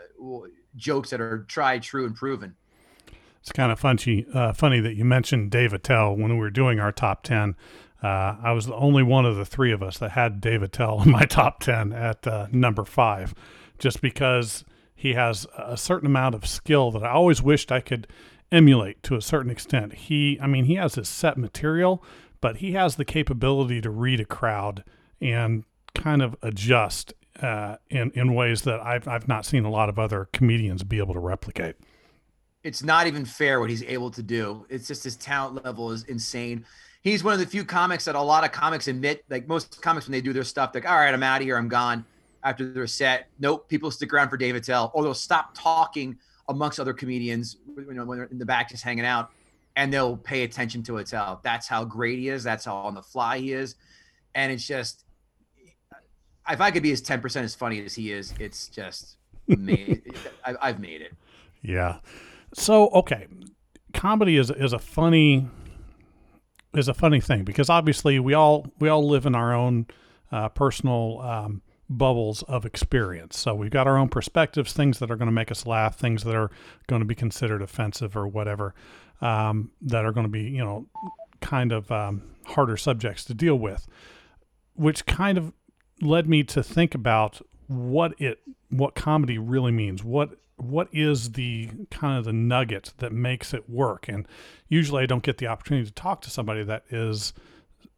jokes 0.77 1.09
that 1.09 1.19
are 1.19 1.39
tried, 1.49 1.83
true, 1.83 2.05
and 2.05 2.15
proven. 2.15 2.55
It's 3.41 3.51
kind 3.51 3.71
of 3.71 3.79
funny, 3.79 4.25
uh, 4.33 4.53
funny 4.53 4.79
that 4.79 4.95
you 4.95 5.03
mentioned 5.03 5.51
Dave 5.51 5.73
Attell 5.73 6.15
when 6.15 6.31
we 6.31 6.37
were 6.37 6.49
doing 6.49 6.79
our 6.79 6.93
top 6.93 7.23
ten. 7.23 7.57
Uh, 8.01 8.37
I 8.41 8.53
was 8.53 8.65
the 8.65 8.75
only 8.75 9.03
one 9.03 9.25
of 9.25 9.35
the 9.35 9.45
three 9.45 9.73
of 9.73 9.83
us 9.83 9.97
that 9.97 10.11
had 10.11 10.39
Dave 10.39 10.63
Attell 10.63 11.03
in 11.03 11.11
my 11.11 11.25
top 11.29 11.59
ten 11.59 11.91
at 11.91 12.25
uh, 12.25 12.47
number 12.49 12.85
five, 12.85 13.35
just 13.77 13.99
because 14.01 14.63
he 15.01 15.15
has 15.15 15.47
a 15.57 15.75
certain 15.75 16.05
amount 16.05 16.35
of 16.35 16.45
skill 16.45 16.91
that 16.91 17.03
I 17.03 17.09
always 17.09 17.41
wished 17.41 17.71
I 17.71 17.79
could 17.79 18.05
emulate 18.51 19.01
to 19.01 19.15
a 19.15 19.21
certain 19.21 19.49
extent. 19.49 19.93
He, 19.93 20.37
I 20.39 20.45
mean, 20.45 20.65
he 20.65 20.75
has 20.75 20.93
his 20.93 21.09
set 21.09 21.39
material, 21.39 22.03
but 22.39 22.57
he 22.57 22.73
has 22.73 22.97
the 22.97 23.05
capability 23.05 23.81
to 23.81 23.89
read 23.89 24.19
a 24.19 24.25
crowd 24.25 24.83
and 25.19 25.63
kind 25.95 26.21
of 26.21 26.35
adjust 26.43 27.15
uh, 27.41 27.77
in 27.89 28.11
in 28.11 28.35
ways 28.35 28.61
that 28.61 28.79
I've 28.79 29.07
I've 29.07 29.27
not 29.27 29.43
seen 29.43 29.65
a 29.65 29.71
lot 29.71 29.89
of 29.89 29.97
other 29.97 30.29
comedians 30.33 30.83
be 30.83 30.99
able 30.99 31.15
to 31.15 31.19
replicate. 31.19 31.77
It's 32.63 32.83
not 32.83 33.07
even 33.07 33.25
fair 33.25 33.59
what 33.59 33.71
he's 33.71 33.83
able 33.83 34.11
to 34.11 34.21
do. 34.21 34.67
It's 34.69 34.87
just 34.87 35.03
his 35.03 35.15
talent 35.15 35.65
level 35.65 35.89
is 35.89 36.03
insane. 36.03 36.63
He's 37.01 37.23
one 37.23 37.33
of 37.33 37.39
the 37.39 37.47
few 37.47 37.65
comics 37.65 38.05
that 38.05 38.13
a 38.13 38.21
lot 38.21 38.43
of 38.43 38.51
comics 38.51 38.87
admit, 38.87 39.25
like 39.31 39.47
most 39.47 39.81
comics 39.81 40.05
when 40.05 40.11
they 40.11 40.21
do 40.21 40.31
their 40.31 40.43
stuff, 40.43 40.75
like, 40.75 40.87
all 40.87 40.95
right, 40.95 41.11
I'm 41.11 41.23
out 41.23 41.41
of 41.41 41.45
here, 41.47 41.57
I'm 41.57 41.69
gone 41.69 42.05
after 42.43 42.71
they're 42.71 42.87
set. 42.87 43.27
Nope, 43.39 43.67
people 43.69 43.91
stick 43.91 44.13
around 44.13 44.29
for 44.29 44.37
Dave 44.37 44.55
Attell, 44.55 44.91
or 44.93 45.03
they'll 45.03 45.13
stop 45.13 45.51
talking 45.53 46.17
amongst 46.49 46.79
other 46.79 46.93
comedians 46.93 47.57
you 47.77 47.93
know, 47.93 48.05
when 48.05 48.17
they're 48.17 48.27
in 48.27 48.39
the 48.39 48.45
back 48.45 48.69
just 48.69 48.83
hanging 48.83 49.05
out, 49.05 49.31
and 49.75 49.93
they'll 49.93 50.17
pay 50.17 50.43
attention 50.43 50.83
to 50.83 50.97
Attell. 50.97 51.39
That's 51.43 51.67
how 51.67 51.83
great 51.83 52.19
he 52.19 52.29
is. 52.29 52.43
That's 52.43 52.65
how 52.65 52.75
on 52.75 52.93
the 52.93 53.03
fly 53.03 53.39
he 53.39 53.53
is, 53.53 53.75
and 54.35 54.51
it's 54.51 54.65
just 54.65 55.05
if 56.49 56.61
I 56.61 56.71
could 56.71 56.83
be 56.83 56.91
as 56.91 57.01
ten 57.01 57.21
percent 57.21 57.45
as 57.45 57.55
funny 57.55 57.83
as 57.83 57.93
he 57.95 58.11
is, 58.11 58.33
it's 58.39 58.67
just 58.67 59.17
made. 59.47 60.15
I, 60.45 60.55
I've 60.61 60.79
made 60.79 61.01
it. 61.01 61.13
Yeah. 61.61 61.99
So 62.53 62.89
okay, 62.89 63.27
comedy 63.93 64.37
is 64.37 64.49
is 64.51 64.73
a 64.73 64.79
funny 64.79 65.47
is 66.73 66.87
a 66.87 66.93
funny 66.93 67.19
thing 67.19 67.43
because 67.43 67.69
obviously 67.69 68.19
we 68.19 68.33
all 68.33 68.65
we 68.79 68.89
all 68.89 69.07
live 69.07 69.25
in 69.25 69.35
our 69.35 69.53
own 69.53 69.87
uh, 70.31 70.49
personal 70.49 71.19
um, 71.21 71.61
bubbles 71.97 72.41
of 72.43 72.65
experience. 72.65 73.37
So 73.37 73.53
we've 73.53 73.69
got 73.69 73.87
our 73.87 73.97
own 73.97 74.09
perspectives, 74.09 74.73
things 74.73 74.99
that 74.99 75.11
are 75.11 75.15
going 75.15 75.27
to 75.27 75.33
make 75.33 75.51
us 75.51 75.65
laugh, 75.65 75.97
things 75.97 76.23
that 76.23 76.35
are 76.35 76.49
going 76.87 77.01
to 77.01 77.05
be 77.05 77.15
considered 77.15 77.61
offensive 77.61 78.15
or 78.15 78.27
whatever, 78.27 78.73
um, 79.19 79.71
that 79.81 80.05
are 80.05 80.11
going 80.11 80.25
to 80.25 80.31
be, 80.31 80.43
you 80.43 80.63
know, 80.63 80.87
kind 81.41 81.71
of 81.71 81.91
um, 81.91 82.23
harder 82.45 82.77
subjects 82.77 83.25
to 83.25 83.33
deal 83.33 83.55
with, 83.55 83.87
which 84.73 85.05
kind 85.05 85.37
of 85.37 85.53
led 86.01 86.27
me 86.27 86.43
to 86.43 86.63
think 86.63 86.95
about 86.95 87.41
what 87.67 88.19
it, 88.19 88.39
what 88.69 88.95
comedy 88.95 89.37
really 89.37 89.71
means. 89.71 90.03
What 90.03 90.37
what 90.57 90.89
is 90.91 91.31
the 91.31 91.69
kind 91.89 92.19
of 92.19 92.25
the 92.25 92.33
nugget 92.33 92.93
that 92.97 93.11
makes 93.11 93.51
it 93.51 93.67
work? 93.67 94.07
And 94.07 94.27
usually 94.67 95.01
I 95.01 95.05
don't 95.07 95.23
get 95.23 95.39
the 95.39 95.47
opportunity 95.47 95.87
to 95.87 95.93
talk 95.93 96.21
to 96.21 96.29
somebody 96.29 96.63
that 96.63 96.83
is 96.91 97.33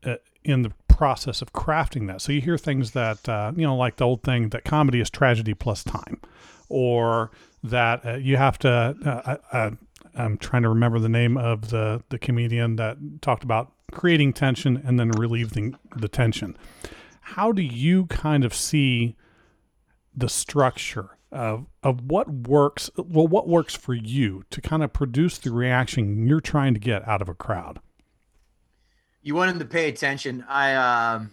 uh, 0.05 0.15
in 0.43 0.61
the 0.61 0.71
process 0.93 1.41
of 1.41 1.53
crafting 1.53 2.07
that. 2.07 2.21
So 2.21 2.31
you 2.31 2.41
hear 2.41 2.57
things 2.57 2.91
that, 2.91 3.27
uh, 3.27 3.51
you 3.55 3.65
know, 3.65 3.75
like 3.75 3.97
the 3.97 4.05
old 4.05 4.23
thing 4.23 4.49
that 4.49 4.63
comedy 4.63 4.99
is 4.99 5.09
tragedy 5.09 5.53
plus 5.53 5.83
time, 5.83 6.21
or 6.69 7.31
that 7.63 8.05
uh, 8.05 8.13
you 8.15 8.37
have 8.37 8.59
to. 8.59 8.95
Uh, 9.05 9.37
uh, 9.51 9.71
I'm 10.15 10.37
trying 10.37 10.61
to 10.61 10.69
remember 10.69 10.99
the 10.99 11.09
name 11.09 11.37
of 11.37 11.69
the 11.69 12.03
the 12.09 12.19
comedian 12.19 12.75
that 12.75 12.97
talked 13.21 13.43
about 13.43 13.71
creating 13.91 14.33
tension 14.33 14.81
and 14.85 14.99
then 14.99 15.09
relieving 15.11 15.75
the 15.95 16.07
tension. 16.07 16.55
How 17.21 17.51
do 17.51 17.61
you 17.61 18.05
kind 18.07 18.45
of 18.45 18.53
see 18.53 19.15
the 20.15 20.29
structure 20.29 21.17
of 21.31 21.65
of 21.81 22.01
what 22.03 22.29
works? 22.29 22.91
Well, 22.97 23.27
what 23.27 23.47
works 23.47 23.75
for 23.75 23.95
you 23.95 24.43
to 24.51 24.61
kind 24.61 24.83
of 24.83 24.93
produce 24.93 25.39
the 25.39 25.51
reaction 25.51 26.27
you're 26.27 26.41
trying 26.41 26.75
to 26.75 26.79
get 26.79 27.07
out 27.07 27.21
of 27.21 27.29
a 27.29 27.33
crowd? 27.33 27.79
You 29.23 29.35
want 29.35 29.51
him 29.51 29.59
to 29.59 29.65
pay 29.65 29.89
attention. 29.89 30.45
I 30.47 30.75
um, 30.75 31.31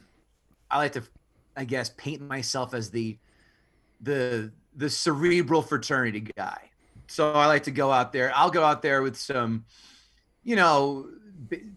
I 0.70 0.78
like 0.78 0.92
to, 0.92 1.02
I 1.56 1.64
guess, 1.64 1.90
paint 1.96 2.22
myself 2.22 2.72
as 2.72 2.90
the 2.90 3.18
the 4.00 4.52
the 4.74 4.88
cerebral 4.88 5.62
fraternity 5.62 6.20
guy. 6.36 6.70
So 7.08 7.32
I 7.32 7.46
like 7.46 7.64
to 7.64 7.72
go 7.72 7.90
out 7.90 8.12
there. 8.12 8.32
I'll 8.34 8.52
go 8.52 8.62
out 8.62 8.82
there 8.82 9.02
with 9.02 9.16
some, 9.16 9.64
you 10.44 10.54
know, 10.54 11.08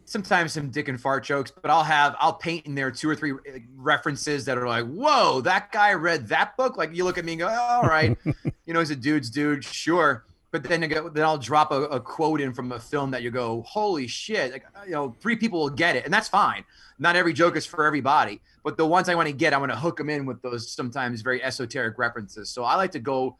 sometimes 0.05 0.53
some 0.53 0.70
dick 0.70 0.88
and 0.88 1.01
fart 1.01 1.24
jokes, 1.24 1.51
but 1.51 1.72
I'll 1.72 1.84
have 1.84 2.15
I'll 2.20 2.34
paint 2.34 2.67
in 2.67 2.75
there 2.75 2.91
two 2.91 3.10
or 3.10 3.15
three 3.15 3.34
references 3.75 4.46
that 4.46 4.60
are 4.60 4.67
like, 4.67 4.86
whoa, 4.86 5.41
that 5.41 5.72
guy 5.72 5.93
read 5.93 6.27
that 6.27 6.55
book. 6.55 6.77
Like 6.77 6.96
you 6.96 7.03
look 7.03 7.17
at 7.17 7.25
me 7.25 7.34
and 7.34 7.39
go, 7.39 7.48
oh, 7.48 7.82
all 7.82 7.89
right, 7.89 8.15
you 8.65 8.74
know, 8.74 8.79
he's 8.79 8.91
a 8.91 8.96
dude's 8.96 9.32
dude, 9.32 9.63
sure. 9.63 10.25
But 10.53 10.63
then 10.63 10.88
go, 10.88 11.10
then 11.10 11.25
I'll 11.25 11.39
drop 11.39 11.72
a, 11.72 11.81
a, 11.86 12.00
quote 12.00 12.39
in 12.39 12.53
from 12.53 12.72
a 12.72 12.79
film 12.79 13.10
that 13.10 13.24
you 13.24 13.31
go, 13.31 13.63
holy 13.63 14.05
shit, 14.05 14.51
like 14.51 14.63
uh, 14.75 14.83
you 14.86 14.91
know, 14.91 15.15
three 15.19 15.36
people 15.36 15.60
will 15.60 15.69
get 15.72 15.95
it, 15.95 16.05
and 16.05 16.13
that's 16.13 16.29
fine. 16.29 16.63
Not 17.00 17.15
every 17.15 17.33
joke 17.33 17.57
is 17.57 17.65
for 17.65 17.86
everybody, 17.86 18.39
but 18.63 18.77
the 18.77 18.86
ones 18.86 19.10
I 19.10 19.15
want 19.15 19.27
to 19.27 19.33
get, 19.33 19.53
I 19.53 19.57
want 19.57 19.72
to 19.72 19.77
hook 19.77 19.98
them 19.98 20.12
in 20.12 20.27
with 20.27 20.43
those 20.43 20.72
sometimes 20.72 21.22
very 21.22 21.43
esoteric 21.43 21.98
references. 21.98 22.51
So 22.51 22.63
I 22.63 22.75
like 22.75 22.91
to 22.91 23.00
go 23.00 23.38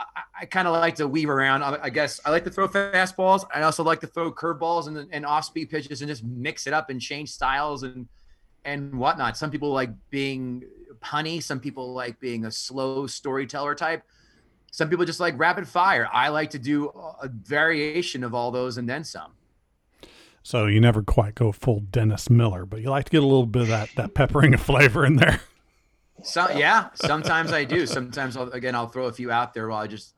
I, 0.00 0.22
I 0.40 0.44
kind 0.46 0.66
of 0.66 0.74
like 0.74 0.96
to 0.96 1.06
weave 1.06 1.30
around. 1.30 1.62
I, 1.62 1.78
I, 1.84 1.90
guess 1.90 2.20
I 2.24 2.30
like 2.30 2.44
to 2.44 2.50
throw 2.50 2.68
fastballs. 2.68 3.44
I 3.54 3.62
also 3.62 3.84
like 3.84 4.00
to 4.00 4.06
throw 4.06 4.32
curveballs 4.32 4.88
and, 4.88 5.08
and 5.12 5.26
off 5.26 5.44
speed 5.44 5.70
pitches 5.70 6.02
and 6.02 6.08
just 6.08 6.24
mix 6.24 6.66
it 6.66 6.72
up 6.72 6.90
and 6.90 7.00
change 7.00 7.30
styles 7.30 7.82
and 7.82 8.08
and 8.64 8.98
whatnot. 8.98 9.36
Some 9.36 9.50
people 9.50 9.72
like 9.72 9.90
being 10.10 10.64
punny. 11.00 11.42
Some 11.42 11.60
people 11.60 11.94
like 11.94 12.20
being 12.20 12.44
a 12.44 12.50
slow 12.50 13.06
storyteller 13.06 13.74
type. 13.74 14.02
Some 14.70 14.88
people 14.88 15.04
just 15.04 15.20
like 15.20 15.38
rapid 15.38 15.66
fire. 15.66 16.08
I 16.12 16.28
like 16.28 16.50
to 16.50 16.58
do 16.58 16.88
a 16.88 17.28
variation 17.28 18.22
of 18.24 18.34
all 18.34 18.50
those 18.50 18.78
and 18.78 18.88
then 18.88 19.04
some. 19.04 19.32
So 20.42 20.66
you 20.66 20.80
never 20.80 21.02
quite 21.02 21.34
go 21.34 21.52
full 21.52 21.80
Dennis 21.80 22.30
Miller, 22.30 22.64
but 22.64 22.80
you 22.80 22.90
like 22.90 23.04
to 23.04 23.10
get 23.10 23.22
a 23.22 23.26
little 23.26 23.46
bit 23.46 23.62
of 23.62 23.68
that 23.68 23.90
that 23.96 24.14
peppering 24.14 24.54
of 24.54 24.60
flavor 24.60 25.04
in 25.04 25.16
there. 25.16 25.40
So 26.22 26.50
yeah, 26.50 26.88
sometimes 26.94 27.52
I 27.52 27.64
do. 27.64 27.86
Sometimes 27.86 28.36
I'll, 28.36 28.50
again 28.50 28.74
I'll 28.74 28.88
throw 28.88 29.06
a 29.06 29.12
few 29.12 29.30
out 29.30 29.54
there 29.54 29.68
while 29.68 29.82
I 29.82 29.86
just 29.86 30.14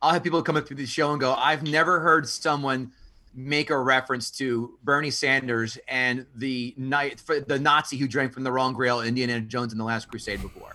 I'll 0.00 0.12
have 0.12 0.22
people 0.22 0.42
come 0.42 0.56
up 0.56 0.66
through 0.66 0.76
the 0.76 0.86
show 0.86 1.10
and 1.10 1.20
go, 1.20 1.34
I've 1.34 1.62
never 1.62 2.00
heard 2.00 2.28
someone 2.28 2.92
make 3.34 3.70
a 3.70 3.78
reference 3.78 4.30
to 4.32 4.78
Bernie 4.82 5.10
Sanders 5.10 5.78
and 5.86 6.26
the 6.34 6.74
knight 6.76 7.22
the 7.46 7.58
Nazi 7.58 7.96
who 7.96 8.08
drank 8.08 8.32
from 8.32 8.44
the 8.44 8.52
wrong 8.52 8.72
grail, 8.72 9.00
Indiana 9.00 9.40
Jones 9.40 9.72
in 9.72 9.78
the 9.78 9.84
Last 9.84 10.08
Crusade 10.08 10.40
before. 10.40 10.72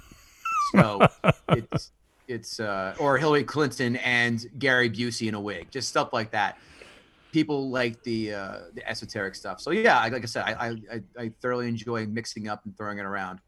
So 0.72 1.08
it's 1.50 1.92
it's 2.28 2.60
uh, 2.60 2.96
or 3.00 3.18
Hillary 3.18 3.44
Clinton 3.44 3.96
and 3.98 4.46
Gary 4.60 4.90
Busey 4.90 5.28
in 5.28 5.36
a 5.36 5.40
wig, 5.40 5.68
just 5.72 5.90
stuff 5.90 6.14
like 6.14 6.32
that. 6.32 6.58
People 7.32 7.70
like 7.70 8.02
the 8.04 8.34
uh, 8.34 8.58
the 8.74 8.88
esoteric 8.88 9.36
stuff. 9.36 9.60
So 9.60 9.72
yeah, 9.72 10.02
like 10.04 10.24
I 10.24 10.26
said, 10.26 10.44
I, 10.46 10.78
I 10.92 11.02
I 11.18 11.32
thoroughly 11.42 11.68
enjoy 11.68 12.06
mixing 12.06 12.48
up 12.48 12.64
and 12.66 12.78
throwing 12.78 13.00
it 13.00 13.06
around. 13.06 13.40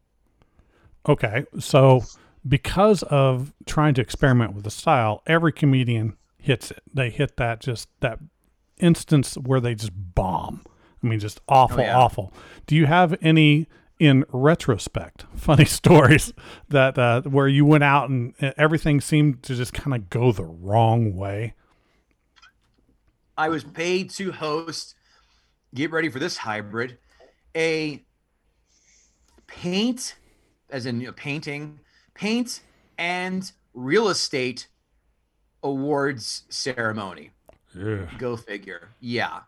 Okay, 1.08 1.44
so 1.58 2.02
because 2.46 3.02
of 3.04 3.52
trying 3.64 3.94
to 3.94 4.00
experiment 4.00 4.54
with 4.54 4.64
the 4.64 4.70
style, 4.70 5.22
every 5.26 5.52
comedian 5.52 6.16
hits 6.38 6.70
it. 6.70 6.82
They 6.92 7.10
hit 7.10 7.36
that 7.36 7.60
just 7.60 7.88
that 8.00 8.18
instance 8.78 9.34
where 9.36 9.60
they 9.60 9.74
just 9.74 9.92
bomb. 9.94 10.64
I 11.02 11.06
mean, 11.06 11.18
just 11.18 11.40
awful, 11.48 11.80
oh, 11.80 11.84
yeah. 11.84 11.96
awful. 11.96 12.32
Do 12.66 12.74
you 12.74 12.86
have 12.86 13.16
any 13.20 13.68
in 13.98 14.24
retrospect 14.30 15.24
funny 15.36 15.64
stories 15.64 16.32
that 16.68 16.98
uh, 16.98 17.22
where 17.22 17.48
you 17.48 17.64
went 17.64 17.84
out 17.84 18.08
and 18.08 18.34
everything 18.56 19.00
seemed 19.00 19.42
to 19.44 19.54
just 19.54 19.72
kind 19.72 19.94
of 19.94 20.10
go 20.10 20.32
the 20.32 20.44
wrong 20.44 21.16
way? 21.16 21.54
I 23.38 23.48
was 23.48 23.64
paid 23.64 24.10
to 24.10 24.32
host. 24.32 24.94
Get 25.74 25.90
ready 25.90 26.08
for 26.08 26.18
this 26.18 26.38
hybrid. 26.38 26.98
A 27.54 28.02
paint 29.46 30.16
as 30.70 30.86
in 30.86 30.98
know, 30.98 31.12
painting, 31.12 31.80
paint 32.14 32.60
and 32.98 33.50
real 33.74 34.08
estate 34.08 34.68
awards 35.62 36.44
ceremony. 36.48 37.30
Yeah. 37.74 38.06
Go 38.18 38.36
figure. 38.36 38.88
Yeah. 39.00 39.40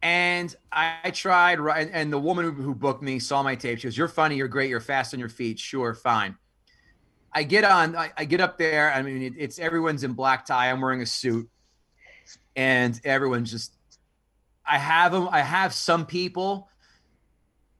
And 0.00 0.54
I 0.70 1.10
tried, 1.12 1.58
and 1.58 2.12
the 2.12 2.18
woman 2.18 2.54
who 2.54 2.74
booked 2.74 3.02
me 3.02 3.18
saw 3.18 3.42
my 3.42 3.56
tape. 3.56 3.78
She 3.78 3.88
goes, 3.88 3.96
"You're 3.96 4.06
funny. 4.06 4.36
You're 4.36 4.46
great. 4.48 4.70
You're 4.70 4.80
fast 4.80 5.12
on 5.12 5.20
your 5.20 5.28
feet. 5.28 5.58
Sure, 5.58 5.92
fine." 5.94 6.36
I 7.32 7.42
get 7.42 7.64
on. 7.64 7.94
I, 7.94 8.24
get 8.24 8.40
up 8.40 8.58
there. 8.58 8.92
I 8.92 9.02
mean, 9.02 9.22
it, 9.22 9.34
it's 9.36 9.58
everyone's 9.58 10.02
in 10.02 10.12
black 10.12 10.46
tie. 10.46 10.70
I'm 10.70 10.80
wearing 10.80 11.02
a 11.02 11.06
suit, 11.06 11.48
and 12.56 13.00
everyone's 13.04 13.50
just. 13.50 13.74
I 14.64 14.78
have 14.78 15.12
them. 15.12 15.28
I 15.30 15.40
have 15.40 15.72
some 15.72 16.06
people 16.06 16.68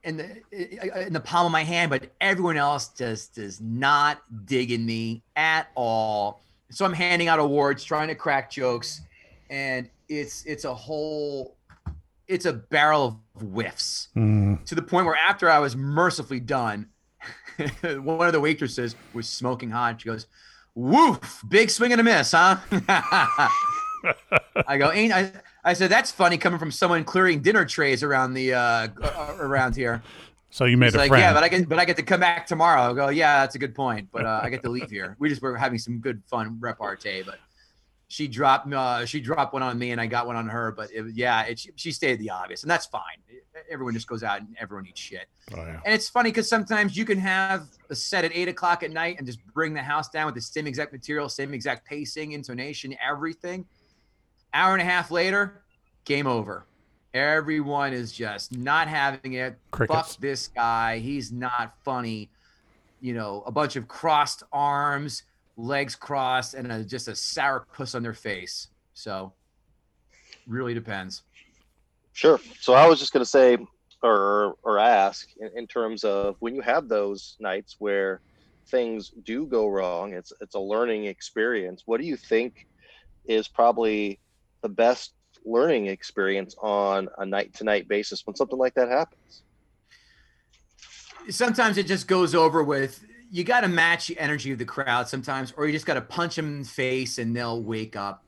in 0.05 0.17
the 0.17 1.03
in 1.07 1.13
the 1.13 1.21
palm 1.21 1.47
of 1.47 1.53
my 1.53 1.65
hand, 1.65 1.91
but 1.91 2.11
everyone 2.21 2.57
else 2.57 2.89
just 2.89 3.35
does 3.35 3.61
not 3.61 4.23
dig 4.47 4.71
in 4.71 4.87
me 4.87 5.23
at 5.37 5.69
all. 5.75 6.43
So 6.71 6.85
I'm 6.85 6.93
handing 6.93 7.29
out 7.29 7.39
awards, 7.39 7.85
trying 7.85 8.09
to 8.09 8.15
crack 8.15 8.51
jokes, 8.51 9.03
and 9.51 9.89
it's 10.09 10.45
it's 10.47 10.65
a 10.65 10.75
whole 10.75 11.58
it's 12.29 12.45
a 12.45 12.53
barrel 12.53 13.21
of 13.37 13.43
whiffs 13.43 14.09
mm. 14.15 14.63
to 14.67 14.75
the 14.75 14.83
point 14.83 15.07
where 15.07 15.17
after 15.17 15.51
I 15.51 15.59
was 15.59 15.75
mercifully 15.75 16.41
done, 16.41 16.89
one 17.83 18.27
of 18.27 18.33
the 18.33 18.41
waitresses 18.41 18.95
was 19.15 19.29
smoking 19.29 19.71
hot. 19.71 20.01
She 20.01 20.09
goes, 20.09 20.27
"Woof, 20.75 21.43
big 21.49 21.71
swing 21.71 21.93
and 21.93 22.01
a 22.01 22.05
miss, 22.05 22.33
huh?" 22.33 22.59
I 24.67 24.77
go, 24.79 24.93
"Ain't 24.93 25.13
I?" 25.13 25.33
I 25.65 25.73
said, 25.73 25.91
"That's 25.91 26.13
funny 26.13 26.39
coming 26.39 26.59
from 26.59 26.71
someone 26.71 27.03
clearing 27.05 27.41
dinner 27.41 27.65
trays 27.65 28.03
around 28.03 28.35
the 28.35 28.55
uh, 28.55 28.89
around 29.39 29.75
here." 29.75 30.03
So 30.51 30.65
you 30.65 30.77
made 30.77 30.87
He's 30.87 30.95
a 30.95 30.99
like, 30.99 31.09
friend. 31.09 31.23
Yeah, 31.23 31.35
but 31.35 31.43
I 31.43 31.49
get 31.49 31.69
but 31.69 31.79
I 31.79 31.85
get 31.85 31.97
to 31.97 32.03
come 32.03 32.21
back 32.21 32.47
tomorrow. 32.47 32.91
I 32.91 32.95
go, 32.95 33.09
yeah, 33.09 33.41
that's 33.41 33.55
a 33.55 33.59
good 33.59 33.75
point. 33.75 34.09
But 34.13 34.25
uh, 34.25 34.41
I 34.43 34.51
get 34.51 34.63
to 34.63 34.71
leave 34.71 34.91
here. 34.91 35.17
We 35.19 35.29
just 35.29 35.43
were 35.43 35.57
having 35.57 35.79
some 35.79 35.99
good 35.99 36.23
fun 36.27 36.59
repartee, 36.61 37.23
but 37.23 37.39
she 38.09 38.27
dropped 38.27 38.73
uh, 38.73 39.07
she 39.07 39.21
dropped 39.21 39.53
one 39.53 39.63
on 39.63 39.79
me 39.79 39.93
and 39.93 40.01
I 40.01 40.07
got 40.07 40.27
one 40.27 40.37
on 40.37 40.49
her. 40.49 40.73
But 40.73 40.91
it, 40.93 41.05
yeah, 41.15 41.43
it, 41.43 41.59
she, 41.59 41.71
she 41.77 41.93
stayed 41.93 42.19
the 42.19 42.31
obvious, 42.31 42.63
and 42.63 42.71
that's 42.71 42.87
fine. 42.87 43.03
Everyone 43.71 43.93
just 43.95 44.07
goes 44.07 44.23
out 44.23 44.41
and 44.41 44.57
everyone 44.59 44.87
eats 44.87 45.01
shit. 45.01 45.27
Oh, 45.53 45.57
yeah. 45.57 45.81
And 45.85 45.93
it's 45.93 46.09
funny 46.09 46.31
because 46.31 46.49
sometimes 46.49 46.97
you 46.97 47.05
can 47.05 47.19
have 47.19 47.67
a 47.91 47.95
set 47.95 48.25
at 48.25 48.31
eight 48.33 48.49
o'clock 48.49 48.83
at 48.83 48.93
night 48.93 49.17
and 49.19 49.27
just 49.27 49.45
bring 49.53 49.75
the 49.75 49.83
house 49.83 50.09
down 50.09 50.27
with 50.27 50.37
the 50.37 50.41
same 50.41 50.67
exact 50.67 50.93
material, 50.93 51.29
same 51.29 51.53
exact 51.53 51.87
pacing, 51.87 52.33
intonation, 52.33 52.97
everything 53.05 53.67
Hour 54.55 54.73
and 54.73 54.83
a 54.83 54.85
half 54.85 55.11
later, 55.11 55.63
game 56.05 56.27
over. 56.27 56.65
Everyone 57.13 57.93
is 57.93 58.13
just 58.13 58.57
not 58.57 58.89
having 58.89 59.35
it. 59.35 59.59
Crickets. 59.71 60.15
Fuck 60.15 60.21
this 60.21 60.49
guy. 60.49 60.99
He's 60.99 61.33
not 61.33 61.75
funny. 61.85 62.31
You 63.01 63.15
know, 63.15 63.43
a 63.47 63.53
bunch 63.53 63.77
of 63.77 63.89
crossed 63.89 64.43
arms, 64.53 65.23
legs 65.59 65.95
crossed, 65.95 66.55
and 66.55 66.73
a, 66.73 66.83
just 66.83 67.09
a 67.09 67.15
sour 67.15 67.67
puss 67.75 67.95
on 67.95 68.03
their 68.03 68.15
face. 68.15 68.69
So, 68.95 69.35
really 70.47 70.73
depends. 70.73 71.23
Sure. 72.13 72.41
So 72.61 72.73
I 72.73 72.87
was 72.87 72.99
just 72.99 73.13
going 73.13 73.25
to 73.25 73.31
say, 73.31 73.59
or 74.03 74.57
or 74.63 74.79
ask, 74.79 75.29
in, 75.39 75.51
in 75.55 75.67
terms 75.67 76.03
of 76.05 76.37
when 76.39 76.55
you 76.55 76.63
have 76.63 76.89
those 76.89 77.37
nights 77.39 77.77
where 77.79 78.23
things 78.69 79.13
do 79.25 79.45
go 79.45 79.69
wrong, 79.69 80.15
it's 80.15 80.33
it's 80.41 80.55
a 80.55 80.61
learning 80.61 81.05
experience. 81.05 81.83
What 81.85 82.01
do 82.01 82.07
you 82.07 82.17
think 82.17 82.67
is 83.27 83.47
probably 83.47 84.19
the 84.63 84.69
best 84.69 85.13
learning 85.45 85.87
experience 85.87 86.55
on 86.61 87.09
a 87.19 87.27
night 87.27 87.55
to 87.55 87.65
night 87.65 87.89
basis 87.89 88.27
when 88.27 88.37
something 88.37 88.59
like 88.59 88.75
that 88.75 88.89
happens. 88.89 89.43
Sometimes 91.31 91.77
it 91.77 91.87
just 91.87 92.09
goes 92.09 92.35
over 92.35 92.63
with 92.63 93.05
you 93.31 93.45
got 93.45 93.61
to 93.61 93.69
match 93.69 94.09
the 94.09 94.19
energy 94.19 94.53
of 94.53 94.59
the 94.59 94.65
crowd 94.65 95.09
sometimes, 95.09 95.53
or 95.57 95.67
you 95.67 95.73
just 95.73 95.87
got 95.87 95.95
to 95.95 96.01
punch 96.01 96.37
them 96.37 96.47
in 96.47 96.63
the 96.63 96.69
face 96.69 97.19
and 97.19 97.35
they'll 97.35 97.63
wake 97.63 97.97
up. 97.97 98.25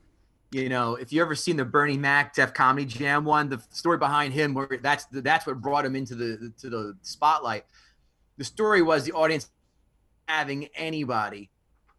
You 0.51 0.67
know, 0.67 0.95
if 0.95 1.13
you 1.13 1.21
ever 1.21 1.33
seen 1.33 1.55
the 1.55 1.63
Bernie 1.63 1.97
Mac 1.97 2.35
Def 2.35 2.53
Comedy 2.53 2.85
Jam 2.85 3.23
one, 3.23 3.47
the 3.47 3.63
story 3.69 3.97
behind 3.97 4.33
him, 4.33 4.53
where 4.53 4.67
that's 4.81 5.05
that's 5.11 5.47
what 5.47 5.61
brought 5.61 5.85
him 5.85 5.95
into 5.95 6.13
the 6.13 6.51
to 6.59 6.69
the 6.69 6.97
spotlight. 7.01 7.65
The 8.37 8.43
story 8.43 8.81
was 8.81 9.05
the 9.05 9.13
audience 9.13 9.49
having 10.27 10.67
anybody 10.75 11.49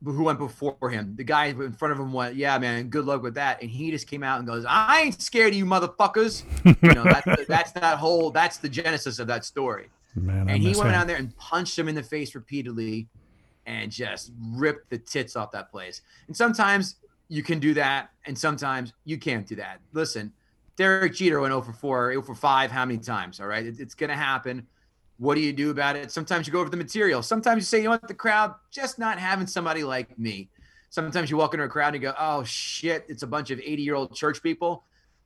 who 0.05 0.25
went 0.25 0.39
before 0.39 0.91
him. 0.91 1.15
The 1.17 1.25
guy 1.25 1.47
in 1.47 1.73
front 1.73 1.93
of 1.93 1.99
him 1.99 2.13
went, 2.13 2.35
"Yeah, 2.35 2.59
man, 2.59 2.89
good 2.89 3.07
luck 3.07 3.23
with 3.23 3.35
that." 3.35 3.63
And 3.63 3.71
he 3.71 3.91
just 3.91 4.07
came 4.07 4.23
out 4.23 4.39
and 4.39 4.47
goes, 4.47 4.67
"I 4.69 5.01
ain't 5.01 5.23
scared 5.23 5.53
of 5.53 5.59
you, 5.59 5.65
motherfuckers." 5.65 6.45
you 6.83 6.93
know, 6.93 7.05
that's, 7.05 7.47
that's 7.47 7.73
that 7.73 7.99
whole 7.99 8.31
that's 8.31 8.59
the 8.59 8.69
genesis 8.69 9.19
of 9.19 9.29
that 9.29 9.47
story. 9.47 9.89
Man, 10.15 10.49
and 10.49 10.63
he 10.63 10.69
went 10.69 10.89
him. 10.89 10.93
down 10.93 11.07
there 11.07 11.17
and 11.17 11.37
punched 11.37 11.79
him 11.79 11.89
in 11.89 11.95
the 11.95 12.03
face 12.03 12.35
repeatedly, 12.35 13.09
and 13.67 13.91
just 13.91 14.33
ripped 14.53 14.91
the 14.91 14.99
tits 14.99 15.37
off 15.37 15.51
that 15.53 15.71
place. 15.71 16.03
And 16.27 16.37
sometimes 16.37 16.97
you 17.29 17.43
can 17.43 17.59
do 17.59 17.75
that, 17.75 18.11
and 18.27 18.37
sometimes 18.37 18.93
you 19.05 19.19
can't 19.19 19.47
do 19.47 19.57
that. 19.57 19.81
Listen, 19.93 20.33
Derek 20.77 21.15
Jeter 21.15 21.41
went 21.41 21.53
0 21.53 21.63
for 21.63 21.73
4, 21.73 22.13
0 22.13 22.23
for 22.23 22.35
5, 22.35 22.71
how 22.71 22.85
many 22.85 22.99
times? 22.99 23.41
All 23.41 23.47
right, 23.47 23.65
it, 23.65 23.79
it's 23.79 23.95
gonna 23.95 24.17
happen. 24.17 24.67
What 25.19 25.37
do 25.37 25.41
you 25.41 25.53
do 25.53 25.71
about 25.71 25.97
it? 25.97 26.11
Sometimes 26.11 26.47
you 26.47 26.53
go 26.53 26.61
over 26.61 26.71
the 26.71 26.77
material. 26.77 27.23
Sometimes 27.23 27.61
you 27.61 27.65
say, 27.65 27.79
you 27.79 27.85
know 27.85 27.91
what, 27.91 28.09
the 28.09 28.15
crowd 28.15 28.55
just 28.71 28.99
not 28.99 29.19
having 29.19 29.47
somebody 29.47 29.85
like 29.85 30.19
me. 30.19 30.49
Sometimes 30.91 31.31
you 31.31 31.37
walk 31.37 31.55
into 31.55 31.65
a 31.65 31.69
crowd 31.69 31.95
and 31.95 32.03
you 32.03 32.11
go, 32.11 32.15
oh 32.19 32.43
shit, 32.45 33.07
it's 33.09 33.23
a 33.23 33.27
bunch 33.27 33.51
of 33.51 33.61
80 33.61 33.83
year 33.83 33.95
old 33.95 34.15
church 34.15 34.43
people. 34.43 34.85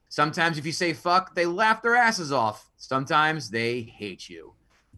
Sometimes 0.08 0.58
if 0.58 0.66
you 0.66 0.72
say 0.72 0.92
fuck, 0.92 1.34
they 1.34 1.46
laugh 1.46 1.82
their 1.82 1.96
asses 1.96 2.30
off. 2.30 2.70
Sometimes 2.76 3.50
they 3.50 3.80
hate 3.80 4.28
you. 4.28 4.52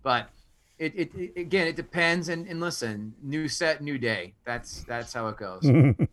But 0.08 0.30
it, 0.78 0.94
it, 0.96 1.14
it 1.14 1.32
again, 1.38 1.66
it 1.66 1.76
depends. 1.76 2.30
And, 2.30 2.48
and, 2.48 2.60
listen, 2.62 3.12
new 3.22 3.46
set, 3.46 3.82
new 3.82 3.98
day. 3.98 4.32
That's 4.46 4.82
that's 4.84 5.12
how 5.12 5.28
it 5.28 5.36
goes. 5.36 5.70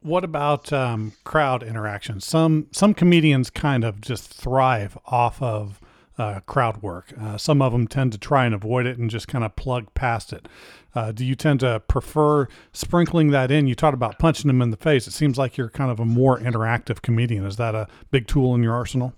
What 0.00 0.22
about 0.22 0.72
um, 0.72 1.14
crowd 1.24 1.64
interaction? 1.64 2.20
Some 2.20 2.68
some 2.70 2.94
comedians 2.94 3.50
kind 3.50 3.82
of 3.82 4.00
just 4.00 4.32
thrive 4.32 4.96
off 5.04 5.42
of 5.42 5.80
uh, 6.16 6.40
crowd 6.46 6.80
work. 6.80 7.12
Uh, 7.20 7.36
some 7.36 7.60
of 7.60 7.72
them 7.72 7.88
tend 7.88 8.12
to 8.12 8.18
try 8.18 8.46
and 8.46 8.54
avoid 8.54 8.86
it 8.86 8.98
and 8.98 9.10
just 9.10 9.26
kind 9.26 9.42
of 9.42 9.56
plug 9.56 9.92
past 9.94 10.32
it. 10.32 10.46
Uh, 10.94 11.10
do 11.10 11.24
you 11.24 11.34
tend 11.34 11.58
to 11.60 11.80
prefer 11.88 12.46
sprinkling 12.72 13.32
that 13.32 13.50
in? 13.50 13.66
You 13.66 13.74
talked 13.74 13.94
about 13.94 14.20
punching 14.20 14.46
them 14.46 14.62
in 14.62 14.70
the 14.70 14.76
face. 14.76 15.08
It 15.08 15.12
seems 15.12 15.38
like 15.38 15.56
you're 15.56 15.70
kind 15.70 15.90
of 15.90 15.98
a 15.98 16.04
more 16.04 16.38
interactive 16.38 17.02
comedian. 17.02 17.44
Is 17.44 17.56
that 17.56 17.74
a 17.74 17.88
big 18.12 18.28
tool 18.28 18.54
in 18.54 18.62
your 18.62 18.74
arsenal? 18.74 19.12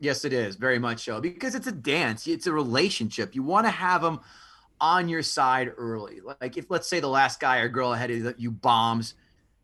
Yes, 0.00 0.24
it 0.24 0.32
is 0.32 0.56
very 0.56 0.78
much 0.78 1.04
so 1.04 1.20
because 1.20 1.54
it's 1.54 1.66
a 1.66 1.72
dance. 1.72 2.26
It's 2.26 2.46
a 2.46 2.52
relationship. 2.52 3.34
You 3.34 3.42
want 3.42 3.66
to 3.66 3.70
have 3.70 4.00
them 4.02 4.20
on 4.80 5.08
your 5.08 5.22
side 5.22 5.72
early. 5.76 6.20
Like 6.40 6.56
if 6.56 6.70
let's 6.70 6.88
say 6.88 7.00
the 7.00 7.08
last 7.08 7.40
guy 7.40 7.58
or 7.58 7.68
girl 7.68 7.92
ahead 7.92 8.10
of 8.10 8.38
you 8.38 8.50
bombs, 8.50 9.14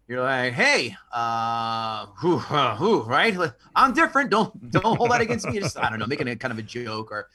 you're 0.08 0.22
like, 0.22 0.52
hey, 0.52 0.96
uh, 1.12 2.06
who, 2.16 2.36
uh, 2.36 2.76
who, 2.76 3.02
right? 3.02 3.36
I'm 3.76 3.92
different. 3.92 4.30
Don't 4.30 4.70
don't 4.70 4.96
hold 4.96 5.12
that 5.12 5.20
against 5.20 5.46
me. 5.46 5.60
Just 5.60 5.78
I 5.78 5.88
don't 5.88 5.98
know, 5.98 6.06
making 6.06 6.28
it 6.28 6.40
kind 6.40 6.52
of 6.52 6.58
a 6.58 6.62
joke 6.62 7.12
or, 7.12 7.28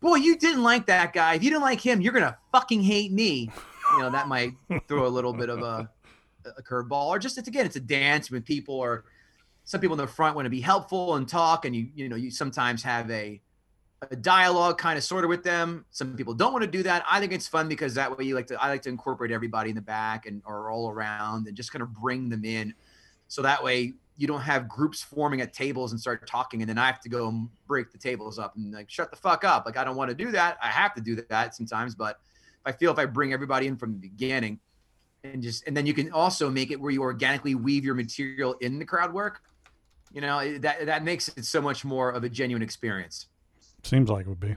boy, 0.00 0.16
you 0.16 0.36
didn't 0.36 0.62
like 0.62 0.86
that 0.86 1.12
guy. 1.12 1.34
If 1.34 1.42
you 1.42 1.50
didn't 1.50 1.62
like 1.62 1.80
him, 1.80 2.00
you're 2.00 2.12
gonna 2.12 2.38
fucking 2.52 2.82
hate 2.82 3.12
me. 3.12 3.50
You 3.92 3.98
know 3.98 4.10
that 4.10 4.28
might 4.28 4.52
throw 4.86 5.06
a 5.06 5.08
little 5.08 5.32
bit 5.32 5.50
of 5.50 5.62
a 5.62 5.90
a 6.56 6.62
curveball, 6.62 7.08
or 7.08 7.18
just 7.18 7.38
it's 7.38 7.48
again, 7.48 7.66
it's 7.66 7.76
a 7.76 7.80
dance 7.80 8.30
when 8.30 8.42
people 8.42 8.80
are. 8.80 9.04
Some 9.66 9.80
people 9.80 9.94
in 9.94 9.98
the 9.98 10.10
front 10.10 10.34
want 10.34 10.46
to 10.46 10.50
be 10.50 10.60
helpful 10.60 11.16
and 11.16 11.28
talk, 11.28 11.64
and 11.66 11.76
you 11.76 11.88
you 11.94 12.08
know 12.08 12.16
you 12.16 12.30
sometimes 12.30 12.82
have 12.82 13.10
a 13.10 13.40
a 14.10 14.16
dialogue 14.16 14.78
kind 14.78 14.98
of 14.98 15.04
sort 15.04 15.24
of 15.24 15.28
with 15.28 15.42
them. 15.42 15.84
Some 15.90 16.16
people 16.16 16.34
don't 16.34 16.52
want 16.52 16.64
to 16.64 16.70
do 16.70 16.82
that. 16.82 17.04
I 17.10 17.18
think 17.18 17.32
it's 17.32 17.48
fun 17.48 17.68
because 17.68 17.94
that 17.94 18.16
way 18.16 18.24
you 18.24 18.34
like 18.34 18.46
to 18.48 18.62
I 18.62 18.68
like 18.68 18.82
to 18.82 18.88
incorporate 18.88 19.30
everybody 19.32 19.70
in 19.70 19.76
the 19.76 19.82
back 19.82 20.26
and 20.26 20.42
or 20.46 20.70
all 20.70 20.90
around 20.90 21.46
and 21.46 21.56
just 21.56 21.72
kind 21.72 21.82
of 21.82 21.92
bring 21.92 22.28
them 22.28 22.44
in. 22.44 22.74
So 23.28 23.42
that 23.42 23.62
way 23.62 23.94
you 24.18 24.26
don't 24.26 24.40
have 24.40 24.68
groups 24.68 25.02
forming 25.02 25.40
at 25.40 25.52
tables 25.52 25.92
and 25.92 26.00
start 26.00 26.26
talking 26.26 26.62
and 26.62 26.68
then 26.68 26.78
I 26.78 26.86
have 26.86 27.00
to 27.00 27.08
go 27.08 27.28
and 27.28 27.48
break 27.66 27.90
the 27.90 27.98
tables 27.98 28.38
up 28.38 28.56
and 28.56 28.72
like 28.72 28.88
shut 28.88 29.10
the 29.10 29.16
fuck 29.16 29.44
up. 29.44 29.66
Like 29.66 29.76
I 29.76 29.84
don't 29.84 29.96
want 29.96 30.10
to 30.10 30.14
do 30.14 30.30
that. 30.30 30.58
I 30.62 30.68
have 30.68 30.94
to 30.94 31.00
do 31.00 31.16
that 31.28 31.54
sometimes, 31.54 31.94
but 31.94 32.20
if 32.64 32.66
I 32.66 32.72
feel 32.72 32.92
if 32.92 32.98
I 32.98 33.06
bring 33.06 33.32
everybody 33.32 33.66
in 33.66 33.76
from 33.76 33.92
the 33.92 33.98
beginning 33.98 34.60
and 35.24 35.42
just 35.42 35.66
and 35.66 35.76
then 35.76 35.86
you 35.86 35.94
can 35.94 36.12
also 36.12 36.50
make 36.50 36.70
it 36.70 36.80
where 36.80 36.90
you 36.90 37.02
organically 37.02 37.54
weave 37.54 37.84
your 37.84 37.94
material 37.94 38.54
in 38.60 38.78
the 38.78 38.84
crowd 38.84 39.12
work. 39.12 39.40
You 40.16 40.22
know, 40.22 40.58
that 40.60 40.86
that 40.86 41.04
makes 41.04 41.28
it 41.28 41.44
so 41.44 41.60
much 41.60 41.84
more 41.84 42.10
of 42.10 42.24
a 42.24 42.30
genuine 42.30 42.62
experience. 42.62 43.26
Seems 43.82 44.08
like 44.08 44.24
it 44.24 44.30
would 44.30 44.40
be. 44.40 44.56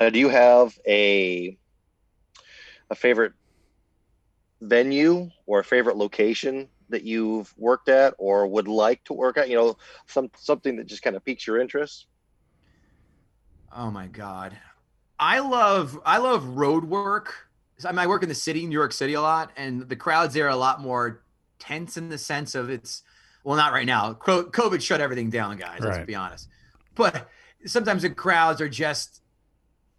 Now, 0.00 0.10
do 0.10 0.18
you 0.18 0.28
have 0.30 0.76
a 0.84 1.56
a 2.90 2.96
favorite 2.96 3.34
venue 4.60 5.30
or 5.46 5.60
a 5.60 5.64
favorite 5.64 5.96
location 5.96 6.66
that 6.88 7.04
you've 7.04 7.54
worked 7.56 7.88
at 7.88 8.14
or 8.18 8.48
would 8.48 8.66
like 8.66 9.04
to 9.04 9.12
work 9.12 9.38
at? 9.38 9.48
You 9.48 9.54
know, 9.54 9.76
some 10.06 10.28
something 10.36 10.74
that 10.78 10.88
just 10.88 11.04
kind 11.04 11.14
of 11.14 11.24
piques 11.24 11.46
your 11.46 11.60
interest. 11.60 12.06
Oh 13.72 13.92
my 13.92 14.08
god, 14.08 14.58
I 15.20 15.38
love 15.38 16.00
I 16.04 16.18
love 16.18 16.44
road 16.44 16.82
work. 16.82 17.32
I, 17.84 17.92
mean, 17.92 18.00
I 18.00 18.08
work 18.08 18.24
in 18.24 18.28
the 18.28 18.34
city, 18.34 18.66
New 18.66 18.76
York 18.76 18.92
City, 18.92 19.12
a 19.12 19.20
lot, 19.20 19.52
and 19.56 19.88
the 19.88 19.94
crowds 19.94 20.34
there 20.34 20.46
are 20.46 20.50
a 20.50 20.56
lot 20.56 20.80
more 20.80 21.22
tense 21.60 21.96
in 21.96 22.08
the 22.08 22.18
sense 22.18 22.56
of 22.56 22.68
it's 22.68 23.04
well, 23.44 23.56
not 23.56 23.72
right 23.72 23.86
now. 23.86 24.14
COVID 24.14 24.80
shut 24.80 25.00
everything 25.00 25.30
down, 25.30 25.56
guys. 25.56 25.80
Let's 25.80 26.06
be 26.06 26.14
honest 26.14 26.48
but 26.94 27.28
sometimes 27.64 28.02
the 28.02 28.10
crowds 28.10 28.60
are 28.60 28.68
just 28.68 29.22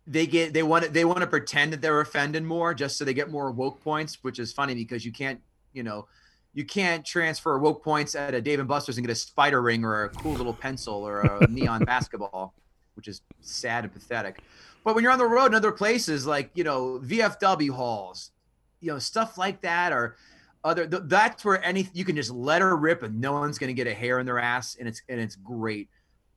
they 0.06 0.28
get 0.28 0.54
they 0.54 0.64
want 0.64 0.86
to 0.86 0.92
they 0.92 1.06
want 1.06 1.20
to 1.20 1.28
pretend 1.28 1.72
that 1.74 1.82
they're 1.82 2.02
offended 2.02 2.44
more 2.44 2.74
just 2.74 2.98
so 2.98 3.06
they 3.06 3.14
get 3.14 3.32
more 3.32 3.52
woke 3.52 3.82
points 3.82 4.20
which 4.22 4.38
is 4.38 4.52
funny 4.52 4.76
because 4.76 5.06
you 5.06 5.12
can't 5.12 5.40
you 5.72 5.84
know 5.84 6.08
you 6.54 6.66
can't 6.66 7.06
transfer 7.06 7.58
woke 7.58 7.84
points 7.84 8.14
at 8.14 8.34
a 8.36 8.42
Dave 8.42 8.60
and 8.60 8.68
Buster's 8.68 8.98
and 8.98 9.08
get 9.08 9.12
a 9.12 9.16
spider 9.16 9.62
ring 9.62 9.84
or 9.84 10.04
a 10.04 10.10
cool 10.10 10.34
little 10.34 10.54
pencil 10.54 10.96
or 10.96 11.22
a 11.22 11.48
neon 11.50 11.84
basketball, 11.84 12.54
which 12.96 13.08
is 13.08 13.22
sad 13.42 13.86
and 13.86 13.92
pathetic. 13.92 14.44
But 14.84 14.94
when 14.94 15.04
you're 15.04 15.12
on 15.12 15.18
the 15.18 15.26
road 15.26 15.48
in 15.48 15.56
other 15.56 15.72
places 15.72 16.28
like 16.28 16.52
you 16.54 16.64
know 16.64 17.02
VFW 17.04 17.72
halls, 17.72 18.30
you 18.82 18.92
know 18.92 19.00
stuff 19.00 19.36
like 19.36 19.62
that, 19.62 19.94
or 19.94 20.16
other 20.64 20.88
th- 20.88 21.04
that's 21.06 21.44
where 21.44 21.64
any 21.64 21.90
you 21.94 22.06
can 22.06 22.16
just 22.16 22.32
let 22.32 22.62
her 22.62 22.76
rip 22.76 23.04
and 23.04 23.20
no 23.20 23.34
one's 23.34 23.58
gonna 23.58 23.74
get 23.74 23.88
a 23.88 23.94
hair 23.94 24.20
in 24.20 24.26
their 24.26 24.40
ass 24.40 24.78
and 24.80 24.88
it's 24.88 25.02
and 25.10 25.20
it's 25.20 25.36
great. 25.36 25.90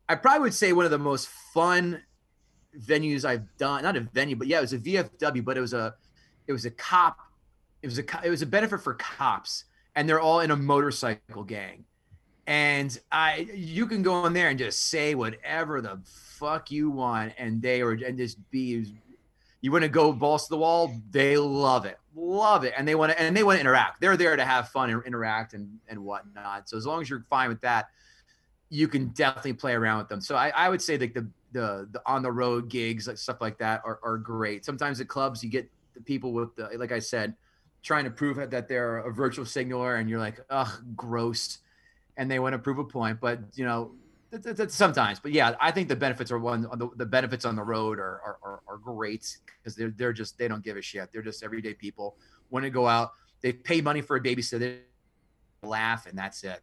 I 0.08 0.14
probably 0.14 0.40
would 0.40 0.54
say 0.54 0.72
one 0.72 0.84
of 0.84 0.90
the 0.90 0.98
most 0.98 1.28
fun 1.52 2.02
venues 2.78 3.24
I've 3.24 3.56
done. 3.56 3.82
Not 3.82 3.96
a 3.96 4.00
venue, 4.00 4.36
but 4.36 4.46
yeah, 4.46 4.58
it 4.58 4.62
was 4.62 4.72
a 4.72 4.78
VFW, 4.78 5.44
but 5.44 5.56
it 5.56 5.60
was 5.60 5.72
a 5.72 5.94
it 6.46 6.52
was 6.52 6.64
a 6.64 6.70
cop. 6.70 7.18
It 7.82 7.86
was 7.86 7.98
a 7.98 8.04
it 8.24 8.30
was 8.30 8.42
a 8.42 8.46
benefit 8.46 8.80
for 8.80 8.94
cops, 8.94 9.64
and 9.94 10.08
they're 10.08 10.20
all 10.20 10.40
in 10.40 10.50
a 10.50 10.56
motorcycle 10.56 11.44
gang. 11.44 11.84
And 12.48 12.96
I, 13.10 13.48
you 13.52 13.86
can 13.86 14.02
go 14.02 14.24
in 14.26 14.32
there 14.32 14.50
and 14.50 14.58
just 14.58 14.84
say 14.84 15.16
whatever 15.16 15.80
the 15.80 16.00
fuck 16.04 16.70
you 16.70 16.90
want, 16.90 17.32
and 17.38 17.60
they 17.60 17.82
are 17.82 17.92
and 17.92 18.16
just 18.16 18.38
be. 18.50 18.94
You 19.66 19.72
want 19.72 19.83
to 19.83 19.88
go 19.88 20.12
balls 20.12 20.44
to 20.44 20.50
the 20.50 20.59
wall? 20.59 20.94
They 21.11 21.37
love 21.37 21.87
it, 21.87 21.98
love 22.14 22.62
it, 22.62 22.72
and 22.79 22.87
they 22.87 22.94
want 22.94 23.11
to 23.11 23.20
and 23.20 23.37
they 23.37 23.42
want 23.42 23.57
to 23.57 23.61
interact. 23.61 24.00
They're 24.00 24.16
there 24.16 24.37
to 24.37 24.44
have 24.44 24.68
fun 24.68 24.90
and 24.90 25.02
interact 25.05 25.55
and 25.55 25.81
and 25.88 26.05
whatnot. 26.05 26.68
So 26.68 26.76
as 26.76 26.87
long 26.87 27.02
as 27.02 27.11
you're 27.11 27.26
fine 27.29 27.48
with 27.48 27.61
that, 27.62 27.88
you 28.70 28.87
can 28.87 29.09
definitely 29.09 29.55
play 29.55 29.72
around 29.72 29.98
with 29.98 30.09
them. 30.09 30.20
So 30.20 30.37
I, 30.37 30.50
I 30.50 30.68
would 30.68 30.81
say 30.81 30.96
that 30.98 31.14
the, 31.14 31.29
the, 31.50 31.88
the 31.90 32.00
on 32.07 32.22
the 32.22 32.31
road 32.31 32.68
gigs, 32.68 33.09
like 33.09 33.18
stuff 33.18 33.40
like 33.40 33.59
that 33.59 33.83
are, 33.85 33.98
are 34.05 34.18
great. 34.18 34.64
Sometimes 34.64 35.00
at 35.00 35.09
clubs, 35.09 35.42
you 35.42 35.50
get 35.50 35.68
the 35.96 36.00
people 36.00 36.33
with 36.33 36.55
the, 36.55 36.70
like 36.79 36.92
I 36.92 37.00
said, 37.00 37.35
trying 37.83 38.05
to 38.05 38.11
prove 38.12 38.37
that 38.37 38.68
they're 38.68 38.98
a 38.98 39.12
virtual 39.12 39.44
signaler 39.44 39.96
and 39.96 40.09
you're 40.09 40.20
like, 40.20 40.38
ugh, 40.48 40.70
gross. 40.94 41.59
And 42.16 42.31
they 42.31 42.38
want 42.38 42.52
to 42.52 42.61
prove 42.61 42.79
a 42.79 42.85
point, 42.85 43.18
but 43.20 43.40
you 43.55 43.64
know, 43.64 43.96
sometimes, 44.68 45.20
but 45.20 45.32
yeah, 45.32 45.54
I 45.60 45.70
think 45.70 45.88
the 45.88 45.96
benefits 45.96 46.30
are 46.30 46.38
one, 46.38 46.62
the, 46.62 46.90
the 46.96 47.06
benefits 47.06 47.44
on 47.44 47.56
the 47.56 47.62
road 47.62 47.98
are, 47.98 48.20
are, 48.24 48.38
are, 48.42 48.60
are 48.68 48.78
great 48.78 49.38
because 49.58 49.76
they're, 49.76 49.90
they're 49.90 50.12
just, 50.12 50.38
they 50.38 50.48
don't 50.48 50.64
give 50.64 50.76
a 50.76 50.82
shit. 50.82 51.10
They're 51.12 51.22
just 51.22 51.42
everyday 51.42 51.74
people 51.74 52.16
want 52.50 52.64
to 52.64 52.70
go 52.70 52.86
out. 52.86 53.12
They 53.40 53.52
pay 53.52 53.80
money 53.80 54.00
for 54.00 54.16
a 54.16 54.20
babysitter, 54.20 54.78
laugh, 55.62 56.06
and 56.06 56.18
that's 56.18 56.42
it. 56.44 56.60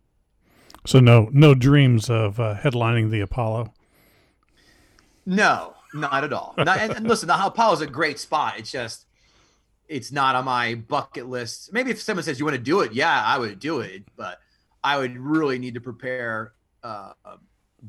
So 0.86 0.99
no 0.99 1.30
no 1.32 1.56
dreams 1.56 2.10
of 2.10 2.39
uh, 2.39 2.56
headlining 2.56 3.10
the 3.10 3.21
Apollo. 3.21 3.73
No, 5.26 5.76
not 5.93 6.23
at 6.26 6.34
all. 6.34 6.54
Not, 6.58 6.80
and, 6.80 6.91
and, 6.91 7.08
listen, 7.08 7.28
the 7.28 7.45
Apollo 7.45 7.76
is 7.76 7.82
a 7.82 7.88
great 7.88 8.19
spot. 8.19 8.56
It's 8.58 8.71
just 8.71 9.06
it's 9.88 10.12
not 10.12 10.36
on 10.36 10.45
my 10.45 10.76
bucket 10.76 11.28
list. 11.30 11.71
Maybe 11.71 11.91
if 11.91 12.02
someone 12.02 12.23
says 12.23 12.39
you 12.39 12.45
want 12.45 12.58
to 12.58 12.62
do 12.62 12.82
it, 12.82 12.93
yeah, 12.93 13.23
I 13.23 13.38
would 13.38 13.60
do 13.60 13.80
it, 13.80 14.04
but 14.17 14.39
I 14.84 14.97
would 14.97 15.17
really 15.17 15.60
need 15.60 15.76
to 15.76 15.82
prepare 15.82 16.54
uh, 16.84 17.13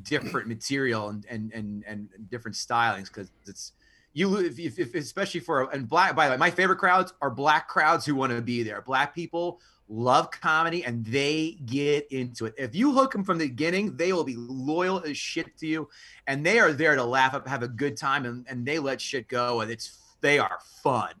different 0.03 0.47
material 0.47 1.09
and 1.09 1.25
and 1.29 1.51
and, 1.53 1.83
and 1.87 2.09
different 2.29 2.55
stylings 2.55 3.07
because 3.07 3.31
it's 3.47 3.73
you 4.13 4.37
if, 4.37 4.59
if, 4.59 4.95
especially 4.95 5.39
for 5.39 5.69
and 5.73 5.87
black 5.87 6.15
by 6.15 6.27
the 6.27 6.31
way 6.31 6.37
my 6.37 6.49
favorite 6.49 6.77
crowds 6.77 7.13
are 7.21 7.29
black 7.29 7.67
crowds 7.67 8.05
who 8.05 8.15
want 8.15 8.31
to 8.31 8.41
be 8.41 8.63
there 8.63 8.81
black 8.81 9.13
people 9.13 9.59
love 9.87 10.31
comedy 10.31 10.83
and 10.83 11.05
they 11.05 11.57
get 11.65 12.11
into 12.11 12.45
it. 12.45 12.55
If 12.57 12.73
you 12.73 12.91
hook 12.91 13.11
them 13.11 13.23
from 13.23 13.37
the 13.37 13.47
beginning, 13.47 13.95
they 13.95 14.13
will 14.13 14.23
be 14.23 14.35
loyal 14.35 15.03
as 15.03 15.17
shit 15.17 15.57
to 15.59 15.67
you 15.67 15.89
and 16.27 16.45
they 16.45 16.59
are 16.59 16.73
there 16.73 16.95
to 16.95 17.03
laugh 17.03 17.33
up, 17.33 17.47
have 17.47 17.63
a 17.63 17.67
good 17.67 17.97
time 17.97 18.25
and, 18.25 18.45
and 18.49 18.65
they 18.65 18.79
let 18.79 18.99
shit 18.99 19.27
go 19.27 19.61
and 19.61 19.71
it's 19.71 19.99
they 20.21 20.39
are 20.39 20.59
fun. 20.81 21.13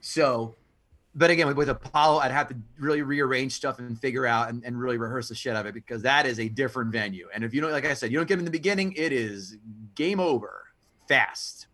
So 0.00 0.56
but 1.18 1.30
again, 1.30 1.48
with, 1.48 1.56
with 1.56 1.68
Apollo, 1.68 2.20
I'd 2.20 2.30
have 2.30 2.48
to 2.48 2.56
really 2.78 3.02
rearrange 3.02 3.52
stuff 3.52 3.80
and 3.80 3.98
figure 4.00 4.24
out 4.24 4.48
and, 4.48 4.62
and 4.64 4.78
really 4.78 4.98
rehearse 4.98 5.28
the 5.28 5.34
shit 5.34 5.56
out 5.56 5.66
of 5.66 5.66
it 5.66 5.74
because 5.74 6.00
that 6.02 6.26
is 6.26 6.38
a 6.38 6.48
different 6.48 6.92
venue. 6.92 7.28
And 7.34 7.42
if 7.42 7.52
you 7.52 7.60
don't, 7.60 7.72
like 7.72 7.84
I 7.84 7.94
said, 7.94 8.12
you 8.12 8.18
don't 8.18 8.26
get 8.26 8.36
them 8.36 8.40
in 8.40 8.44
the 8.44 8.50
beginning, 8.52 8.94
it 8.96 9.12
is 9.12 9.56
game 9.96 10.20
over 10.20 10.68
fast. 11.08 11.66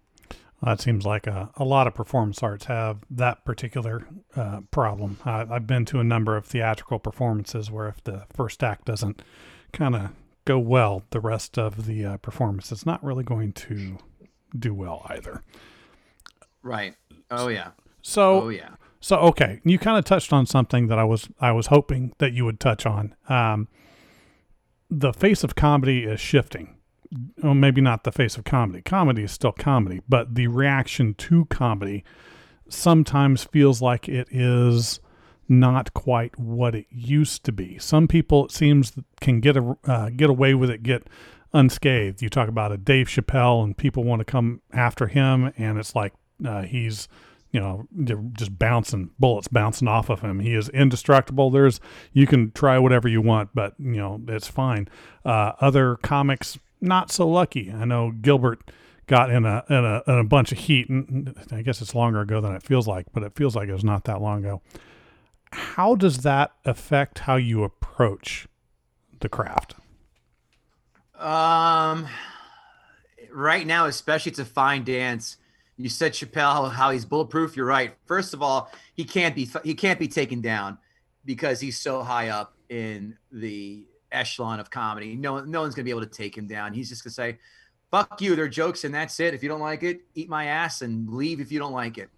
That 0.62 0.80
seems 0.80 1.04
like 1.04 1.26
a, 1.26 1.50
a 1.56 1.64
lot 1.64 1.86
of 1.86 1.94
performance 1.94 2.42
arts 2.42 2.64
have 2.66 2.98
that 3.10 3.44
particular 3.44 4.06
uh, 4.34 4.60
problem. 4.70 5.18
I, 5.26 5.46
I've 5.50 5.66
been 5.66 5.84
to 5.86 6.00
a 6.00 6.04
number 6.04 6.38
of 6.38 6.46
theatrical 6.46 6.98
performances 6.98 7.70
where 7.70 7.88
if 7.88 8.02
the 8.02 8.24
first 8.32 8.64
act 8.64 8.86
doesn't 8.86 9.20
kind 9.72 9.94
of 9.94 10.10
go 10.46 10.58
well, 10.58 11.02
the 11.10 11.20
rest 11.20 11.58
of 11.58 11.84
the 11.84 12.04
uh, 12.06 12.16
performance 12.16 12.72
is 12.72 12.86
not 12.86 13.04
really 13.04 13.24
going 13.24 13.52
to 13.52 13.98
do 14.58 14.72
well 14.72 15.04
either. 15.10 15.42
Right. 16.62 16.94
Oh 17.30 17.48
yeah. 17.48 17.72
So. 18.00 18.44
Oh 18.44 18.48
yeah. 18.48 18.70
So 19.04 19.16
okay, 19.18 19.60
you 19.64 19.78
kind 19.78 19.98
of 19.98 20.04
touched 20.04 20.32
on 20.32 20.46
something 20.46 20.86
that 20.86 20.98
I 20.98 21.04
was 21.04 21.28
I 21.40 21.52
was 21.52 21.66
hoping 21.66 22.14
that 22.18 22.32
you 22.32 22.44
would 22.44 22.58
touch 22.58 22.86
on. 22.86 23.14
Um, 23.28 23.68
the 24.90 25.12
face 25.12 25.44
of 25.44 25.54
comedy 25.54 26.04
is 26.04 26.20
shifting 26.20 26.76
well, 27.42 27.54
maybe 27.54 27.80
not 27.80 28.04
the 28.04 28.12
face 28.12 28.36
of 28.36 28.44
comedy. 28.44 28.82
Comedy 28.82 29.22
is 29.22 29.32
still 29.32 29.52
comedy, 29.52 30.00
but 30.08 30.34
the 30.34 30.46
reaction 30.46 31.14
to 31.14 31.44
comedy 31.46 32.04
sometimes 32.68 33.44
feels 33.44 33.82
like 33.82 34.08
it 34.08 34.28
is 34.30 35.00
not 35.48 35.92
quite 35.94 36.38
what 36.38 36.74
it 36.74 36.86
used 36.90 37.44
to 37.44 37.52
be. 37.52 37.78
Some 37.78 38.08
people, 38.08 38.46
it 38.46 38.52
seems, 38.52 38.92
can 39.20 39.40
get 39.40 39.56
a, 39.56 39.76
uh, 39.84 40.10
get 40.10 40.30
away 40.30 40.54
with 40.54 40.70
it, 40.70 40.82
get 40.82 41.06
unscathed. 41.52 42.22
You 42.22 42.30
talk 42.30 42.48
about 42.48 42.72
a 42.72 42.78
Dave 42.78 43.08
Chappelle, 43.08 43.62
and 43.62 43.76
people 43.76 44.04
want 44.04 44.20
to 44.20 44.24
come 44.24 44.62
after 44.72 45.06
him, 45.06 45.52
and 45.58 45.78
it's 45.78 45.94
like 45.94 46.14
uh, 46.44 46.62
he's 46.62 47.06
you 47.54 47.60
know, 47.60 47.86
just 48.32 48.58
bouncing 48.58 49.10
bullets 49.20 49.46
bouncing 49.46 49.86
off 49.86 50.10
of 50.10 50.22
him. 50.22 50.40
He 50.40 50.54
is 50.54 50.68
indestructible. 50.70 51.50
There's 51.50 51.78
you 52.12 52.26
can 52.26 52.50
try 52.50 52.80
whatever 52.80 53.06
you 53.06 53.22
want, 53.22 53.50
but 53.54 53.74
you 53.78 53.96
know 53.96 54.20
it's 54.26 54.48
fine. 54.48 54.88
Uh, 55.24 55.52
other 55.60 55.94
comics 56.02 56.58
not 56.80 57.12
so 57.12 57.28
lucky. 57.28 57.72
I 57.72 57.84
know 57.84 58.10
Gilbert 58.10 58.72
got 59.06 59.30
in 59.30 59.44
a, 59.44 59.62
in 59.70 59.84
a 59.84 60.02
in 60.08 60.18
a 60.18 60.24
bunch 60.24 60.50
of 60.50 60.58
heat, 60.58 60.88
and 60.88 61.32
I 61.52 61.62
guess 61.62 61.80
it's 61.80 61.94
longer 61.94 62.22
ago 62.22 62.40
than 62.40 62.56
it 62.56 62.64
feels 62.64 62.88
like, 62.88 63.06
but 63.12 63.22
it 63.22 63.36
feels 63.36 63.54
like 63.54 63.68
it 63.68 63.72
was 63.72 63.84
not 63.84 64.02
that 64.04 64.20
long 64.20 64.44
ago. 64.44 64.60
How 65.52 65.94
does 65.94 66.18
that 66.22 66.54
affect 66.64 67.20
how 67.20 67.36
you 67.36 67.62
approach 67.62 68.48
the 69.20 69.28
craft? 69.28 69.76
Um, 71.16 72.08
right 73.32 73.64
now, 73.64 73.86
especially, 73.86 74.30
it's 74.30 74.40
a 74.40 74.44
fine 74.44 74.82
dance. 74.82 75.36
You 75.76 75.88
said 75.88 76.12
Chappelle 76.12 76.70
how 76.70 76.90
he's 76.90 77.04
bulletproof. 77.04 77.56
You're 77.56 77.66
right. 77.66 77.94
First 78.06 78.32
of 78.34 78.42
all, 78.42 78.70
he 78.94 79.04
can't 79.04 79.34
be 79.34 79.48
he 79.64 79.74
can't 79.74 79.98
be 79.98 80.08
taken 80.08 80.40
down 80.40 80.78
because 81.24 81.60
he's 81.60 81.78
so 81.78 82.02
high 82.02 82.28
up 82.28 82.56
in 82.68 83.16
the 83.32 83.86
echelon 84.12 84.60
of 84.60 84.70
comedy. 84.70 85.16
No, 85.16 85.40
no 85.40 85.62
one's 85.62 85.74
gonna 85.74 85.84
be 85.84 85.90
able 85.90 86.02
to 86.02 86.06
take 86.06 86.36
him 86.36 86.46
down. 86.46 86.72
He's 86.72 86.88
just 86.88 87.02
gonna 87.02 87.12
say, 87.12 87.38
"Fuck 87.90 88.20
you." 88.20 88.36
They're 88.36 88.48
jokes, 88.48 88.84
and 88.84 88.94
that's 88.94 89.18
it. 89.18 89.34
If 89.34 89.42
you 89.42 89.48
don't 89.48 89.60
like 89.60 89.82
it, 89.82 90.02
eat 90.14 90.28
my 90.28 90.46
ass 90.46 90.82
and 90.82 91.08
leave 91.08 91.40
if 91.40 91.50
you 91.50 91.58
don't 91.58 91.72
like 91.72 91.98
it. 91.98 92.08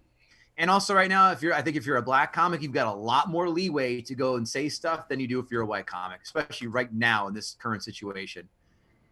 And 0.59 0.71
also, 0.71 0.95
right 0.95 1.09
now, 1.09 1.31
if 1.31 1.43
you're, 1.43 1.53
I 1.53 1.61
think 1.61 1.77
if 1.77 1.85
you're 1.85 1.97
a 1.97 2.01
black 2.01 2.33
comic, 2.33 2.63
you've 2.63 2.71
got 2.71 2.87
a 2.87 2.97
lot 2.97 3.29
more 3.29 3.47
leeway 3.47 4.01
to 4.01 4.15
go 4.15 4.37
and 4.37 4.47
say 4.47 4.69
stuff 4.69 5.07
than 5.07 5.19
you 5.19 5.27
do 5.27 5.39
if 5.39 5.51
you're 5.51 5.61
a 5.61 5.67
white 5.67 5.85
comic, 5.85 6.21
especially 6.23 6.67
right 6.67 6.91
now 6.93 7.27
in 7.27 7.33
this 7.33 7.55
current 7.59 7.83
situation 7.83 8.47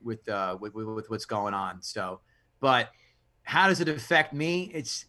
with 0.04 0.28
uh 0.30 0.58
with, 0.60 0.74
with, 0.74 0.88
with 0.88 1.10
what's 1.10 1.26
going 1.26 1.54
on. 1.54 1.82
So, 1.82 2.20
but 2.60 2.90
how 3.46 3.68
does 3.68 3.80
it 3.80 3.88
affect 3.88 4.34
me? 4.34 4.72
It's 4.74 5.06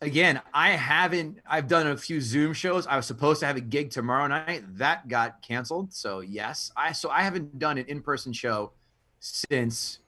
again, 0.00 0.40
I 0.54 0.70
haven't. 0.70 1.40
I've 1.46 1.66
done 1.66 1.88
a 1.88 1.96
few 1.96 2.20
Zoom 2.20 2.52
shows. 2.52 2.86
I 2.86 2.96
was 2.96 3.06
supposed 3.06 3.40
to 3.40 3.46
have 3.46 3.56
a 3.56 3.60
gig 3.60 3.90
tomorrow 3.90 4.26
night. 4.28 4.62
That 4.76 5.08
got 5.08 5.42
canceled. 5.42 5.92
So 5.92 6.20
yes, 6.20 6.70
I 6.76 6.92
so 6.92 7.10
I 7.10 7.22
haven't 7.22 7.58
done 7.58 7.78
an 7.78 7.86
in-person 7.88 8.32
show 8.32 8.72
since 9.20 9.98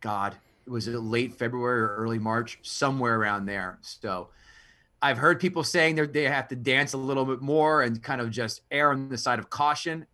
God. 0.00 0.36
Was 0.66 0.88
it 0.88 0.98
late 0.98 1.34
February 1.34 1.80
or 1.80 1.96
early 1.96 2.18
March? 2.18 2.58
Somewhere 2.62 3.18
around 3.18 3.46
there. 3.46 3.78
So 3.80 4.28
I've 5.00 5.18
heard 5.18 5.40
people 5.40 5.64
saying 5.64 5.94
they 5.94 6.06
they 6.06 6.24
have 6.24 6.48
to 6.48 6.56
dance 6.56 6.92
a 6.92 6.98
little 6.98 7.24
bit 7.24 7.40
more 7.40 7.82
and 7.82 8.02
kind 8.02 8.20
of 8.20 8.30
just 8.30 8.62
err 8.70 8.90
on 8.90 9.08
the 9.08 9.18
side 9.18 9.38
of 9.38 9.48
caution. 9.50 10.06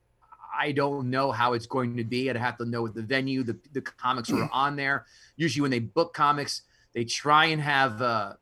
I 0.58 0.72
don't 0.72 1.10
know 1.10 1.32
how 1.32 1.52
it's 1.52 1.66
going 1.66 1.96
to 1.96 2.04
be. 2.04 2.30
I'd 2.30 2.36
have 2.36 2.56
to 2.58 2.64
know 2.64 2.88
the 2.88 3.02
venue, 3.02 3.42
the, 3.42 3.58
the 3.72 3.82
comics 3.82 4.30
who 4.30 4.38
are 4.38 4.48
mm. 4.48 4.54
on 4.54 4.74
there. 4.74 5.04
Usually, 5.36 5.60
when 5.60 5.70
they 5.70 5.80
book 5.80 6.14
comics, 6.14 6.62
they 6.96 7.04
try 7.04 7.44
and 7.46 7.60
have 7.60 8.00
uh, 8.00 8.32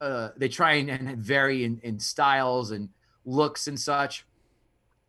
uh, 0.00 0.30
they 0.36 0.48
try 0.48 0.72
and, 0.72 0.90
and 0.90 1.16
vary 1.16 1.62
in, 1.62 1.78
in 1.84 2.00
styles 2.00 2.72
and 2.72 2.88
looks 3.24 3.68
and 3.68 3.78
such. 3.78 4.26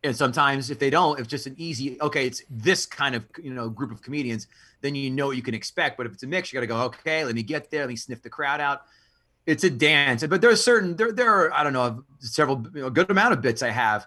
And 0.04 0.16
sometimes, 0.16 0.70
if 0.70 0.78
they 0.78 0.88
don't, 0.88 1.18
if 1.18 1.26
just 1.26 1.48
an 1.48 1.56
easy 1.58 2.00
okay, 2.00 2.28
it's 2.28 2.44
this 2.48 2.86
kind 2.86 3.16
of 3.16 3.24
you 3.42 3.52
know 3.52 3.68
group 3.68 3.90
of 3.90 4.02
comedians, 4.02 4.46
then 4.82 4.94
you 4.94 5.10
know 5.10 5.26
what 5.26 5.36
you 5.36 5.42
can 5.42 5.52
expect. 5.52 5.96
But 5.96 6.06
if 6.06 6.12
it's 6.12 6.22
a 6.22 6.28
mix, 6.28 6.52
you 6.52 6.56
got 6.56 6.60
to 6.60 6.68
go 6.68 6.76
okay. 6.84 7.24
Let 7.24 7.34
me 7.34 7.42
get 7.42 7.72
there. 7.72 7.80
Let 7.80 7.88
me 7.88 7.96
sniff 7.96 8.22
the 8.22 8.30
crowd 8.30 8.60
out 8.60 8.82
it's 9.46 9.62
a 9.62 9.70
dance 9.70 10.26
but 10.26 10.40
there 10.40 10.50
are 10.50 10.56
certain 10.56 10.96
there, 10.96 11.12
there 11.12 11.32
are 11.32 11.52
i 11.52 11.62
don't 11.62 11.72
know 11.72 12.02
several 12.18 12.66
you 12.74 12.80
know, 12.80 12.90
good 12.90 13.08
amount 13.08 13.32
of 13.32 13.40
bits 13.40 13.62
i 13.62 13.70
have 13.70 14.04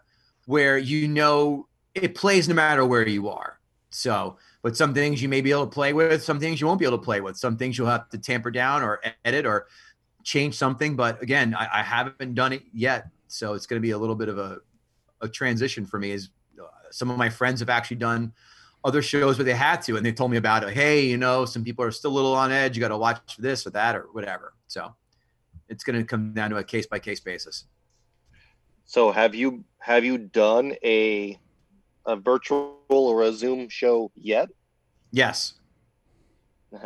where 0.47 0.77
you 0.77 1.07
know 1.07 1.65
it 1.95 2.13
plays 2.13 2.49
no 2.49 2.53
matter 2.53 2.83
where 2.83 3.07
you 3.07 3.29
are 3.29 3.57
so 3.89 4.35
but 4.61 4.75
some 4.75 4.93
things 4.93 5.21
you 5.21 5.29
may 5.29 5.41
be 5.41 5.51
able 5.51 5.65
to 5.65 5.73
play 5.73 5.93
with 5.93 6.23
some 6.23 6.39
things 6.39 6.59
you 6.59 6.67
won't 6.67 6.79
be 6.79 6.85
able 6.85 6.97
to 6.97 7.03
play 7.03 7.21
with. 7.21 7.37
Some 7.37 7.57
things 7.57 7.77
you'll 7.77 7.87
have 7.87 8.09
to 8.09 8.17
tamper 8.17 8.51
down 8.51 8.83
or 8.83 9.01
edit 9.23 9.45
or 9.45 9.67
change 10.23 10.53
something 10.55 10.97
but 10.97 11.21
again 11.23 11.55
i, 11.55 11.79
I 11.79 11.81
haven't 11.81 12.33
done 12.35 12.53
it 12.53 12.63
yet. 12.73 13.07
So 13.27 13.53
it's 13.53 13.65
going 13.65 13.79
to 13.79 13.81
be 13.81 13.91
a 13.91 13.97
little 13.97 14.15
bit 14.15 14.27
of 14.27 14.37
a, 14.37 14.57
a 15.21 15.29
transition 15.29 15.85
for 15.85 15.97
me 15.97 16.11
as 16.11 16.29
uh, 16.59 16.65
some 16.91 17.09
of 17.09 17.17
my 17.17 17.29
friends 17.29 17.61
have 17.61 17.69
actually 17.69 17.97
done 17.97 18.33
other 18.83 19.01
shows 19.01 19.37
where 19.37 19.45
they 19.45 19.53
had 19.53 19.81
to 19.83 19.97
and 19.97 20.05
they 20.05 20.11
told 20.11 20.31
me 20.31 20.37
about 20.37 20.63
it. 20.63 20.73
Hey 20.73 21.05
you 21.05 21.17
know 21.17 21.45
some 21.45 21.63
people 21.63 21.85
are 21.85 21.91
still 21.91 22.11
a 22.11 22.15
little 22.15 22.35
on 22.35 22.51
edge. 22.51 22.75
You 22.75 22.81
got 22.81 22.89
to 22.89 22.97
watch 22.97 23.37
this 23.37 23.65
or 23.65 23.69
that 23.71 23.95
or 23.95 24.07
whatever. 24.11 24.53
So 24.67 24.93
it's 25.69 25.83
going 25.83 25.97
to 25.99 26.03
come 26.03 26.33
down 26.33 26.49
to 26.49 26.57
a 26.57 26.63
case 26.63 26.85
by 26.85 26.99
case 26.99 27.19
basis. 27.19 27.65
So 28.85 29.11
have 29.11 29.35
you 29.35 29.63
have 29.77 30.03
you 30.03 30.17
done 30.17 30.73
a 30.83 31.39
a 32.09 32.15
virtual 32.15 32.77
or 32.89 33.23
a 33.23 33.31
Zoom 33.31 33.69
show 33.69 34.11
yet? 34.15 34.49
Yes. 35.11 35.53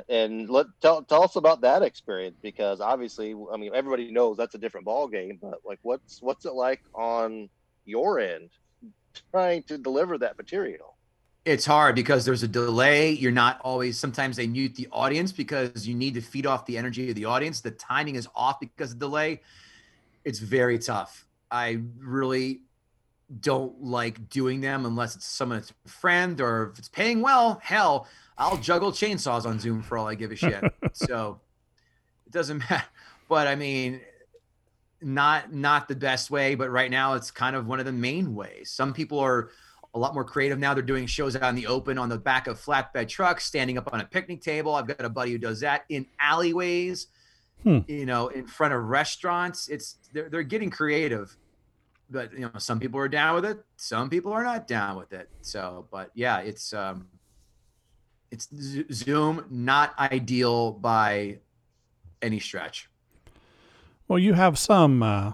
And 0.08 0.50
let 0.50 0.68
tell 0.82 1.04
tell 1.04 1.24
us 1.24 1.36
about 1.36 1.62
that 1.62 1.82
experience 1.82 2.38
because 2.42 2.80
obviously, 2.80 3.36
I 3.52 3.58
mean, 3.58 3.72
everybody 3.74 4.12
knows 4.12 4.38
that's 4.38 4.56
a 4.56 4.58
different 4.58 4.86
ball 4.86 5.08
game. 5.08 5.40
But 5.42 5.60
like, 5.66 5.80
what's 5.82 6.22
what's 6.22 6.46
it 6.46 6.54
like 6.54 6.82
on 6.94 7.50
your 7.86 8.20
end 8.20 8.50
trying 9.32 9.64
to 9.64 9.78
deliver 9.78 10.18
that 10.20 10.38
material? 10.38 10.96
it's 11.46 11.66
hard 11.66 11.96
because 11.96 12.24
there's 12.24 12.44
a 12.44 12.48
delay. 12.48 13.12
You're 13.12 13.32
not 13.32 13.60
always, 13.62 14.00
sometimes 14.00 14.38
they 14.38 14.48
mute 14.48 14.76
the 14.76 14.88
audience 14.92 15.32
because 15.32 15.86
you 15.88 15.94
need 15.94 16.14
to 16.14 16.22
feed 16.22 16.46
off 16.46 16.66
the 16.66 16.78
energy 16.78 17.10
of 17.10 17.16
the 17.16 17.26
audience. 17.26 17.60
The 17.60 17.72
timing 17.72 18.16
is 18.16 18.28
off 18.36 18.60
because 18.60 18.94
of 18.94 19.00
delay. 19.00 19.42
It's 20.24 20.40
very 20.40 20.80
tough. 20.80 21.26
I 21.52 21.82
really 22.00 22.62
don't 23.40 23.82
like 23.82 24.30
doing 24.30 24.62
them 24.62 24.86
unless 24.86 25.16
it's 25.16 25.26
someone 25.26 25.60
that's 25.60 25.74
a 25.86 25.90
friend 25.90 26.40
or 26.42 26.72
if 26.72 26.80
it's 26.80 26.90
paying 26.90 27.22
well. 27.22 27.60
Hell, 27.64 28.08
I'll 28.38 28.58
juggle 28.58 28.92
chainsaws 28.92 29.46
on 29.46 29.60
Zoom 29.60 29.82
for 29.82 29.98
all 29.98 30.08
I 30.08 30.16
give 30.16 30.32
a 30.32 30.36
shit. 30.36 30.64
so 30.94 31.40
it 32.26 32.32
doesn't 32.32 32.60
matter. 32.60 32.86
But 33.30 33.48
I 33.48 33.56
mean, 33.56 34.02
not 35.02 35.54
not 35.54 35.88
the 35.88 35.96
best 35.96 36.32
way, 36.32 36.56
but 36.56 36.70
right 36.70 36.90
now 36.90 37.14
it's 37.14 37.32
kind 37.32 37.56
of 37.56 37.68
one 37.68 37.80
of 37.80 37.86
the 37.86 37.92
main 37.92 38.36
ways. 38.36 38.72
Some 38.72 38.94
people 38.94 39.20
are 39.20 39.50
a 39.94 40.00
lot 40.00 40.14
more 40.14 40.24
creative 40.24 40.60
now. 40.60 40.74
They're 40.74 40.84
doing 40.84 41.06
shows 41.06 41.36
out 41.36 41.50
in 41.50 41.56
the 41.56 41.68
open 41.68 41.98
on 41.98 42.10
the 42.10 42.18
back 42.18 42.48
of 42.48 42.60
flatbed 42.60 43.08
trucks, 43.08 43.46
standing 43.46 43.78
up 43.78 43.94
on 43.94 44.02
a 44.02 44.06
picnic 44.06 44.42
table. 44.42 44.74
I've 44.74 44.88
got 44.88 45.02
a 45.02 45.10
buddy 45.10 45.32
who 45.32 45.38
does 45.38 45.60
that 45.60 45.86
in 45.90 46.08
alleyways, 46.20 47.08
hmm. 47.62 47.80
you 47.88 48.06
know, 48.06 48.30
in 48.30 48.48
front 48.48 48.74
of 48.74 48.84
restaurants. 48.84 49.68
It's 49.68 49.98
they're 50.14 50.30
they're 50.30 50.44
getting 50.44 50.70
creative. 50.70 51.36
But 52.14 52.32
you 52.34 52.42
know, 52.42 52.52
some 52.60 52.80
people 52.80 53.00
are 53.00 53.10
down 53.10 53.36
with 53.36 53.46
it, 53.46 53.66
some 53.76 54.10
people 54.10 54.32
are 54.32 54.44
not 54.44 54.68
down 54.68 54.96
with 54.98 55.12
it. 55.12 55.30
So, 55.42 55.88
but 55.92 56.12
yeah, 56.14 56.40
it's 56.40 56.72
um 56.72 57.08
it's 58.32 58.48
Zoom 58.92 59.46
not 59.50 59.98
ideal 60.00 60.72
by 60.72 61.40
any 62.22 62.40
stretch. 62.40 62.90
Well, 64.08 64.20
you 64.20 64.34
have 64.34 64.60
some 64.60 65.02
uh, 65.02 65.34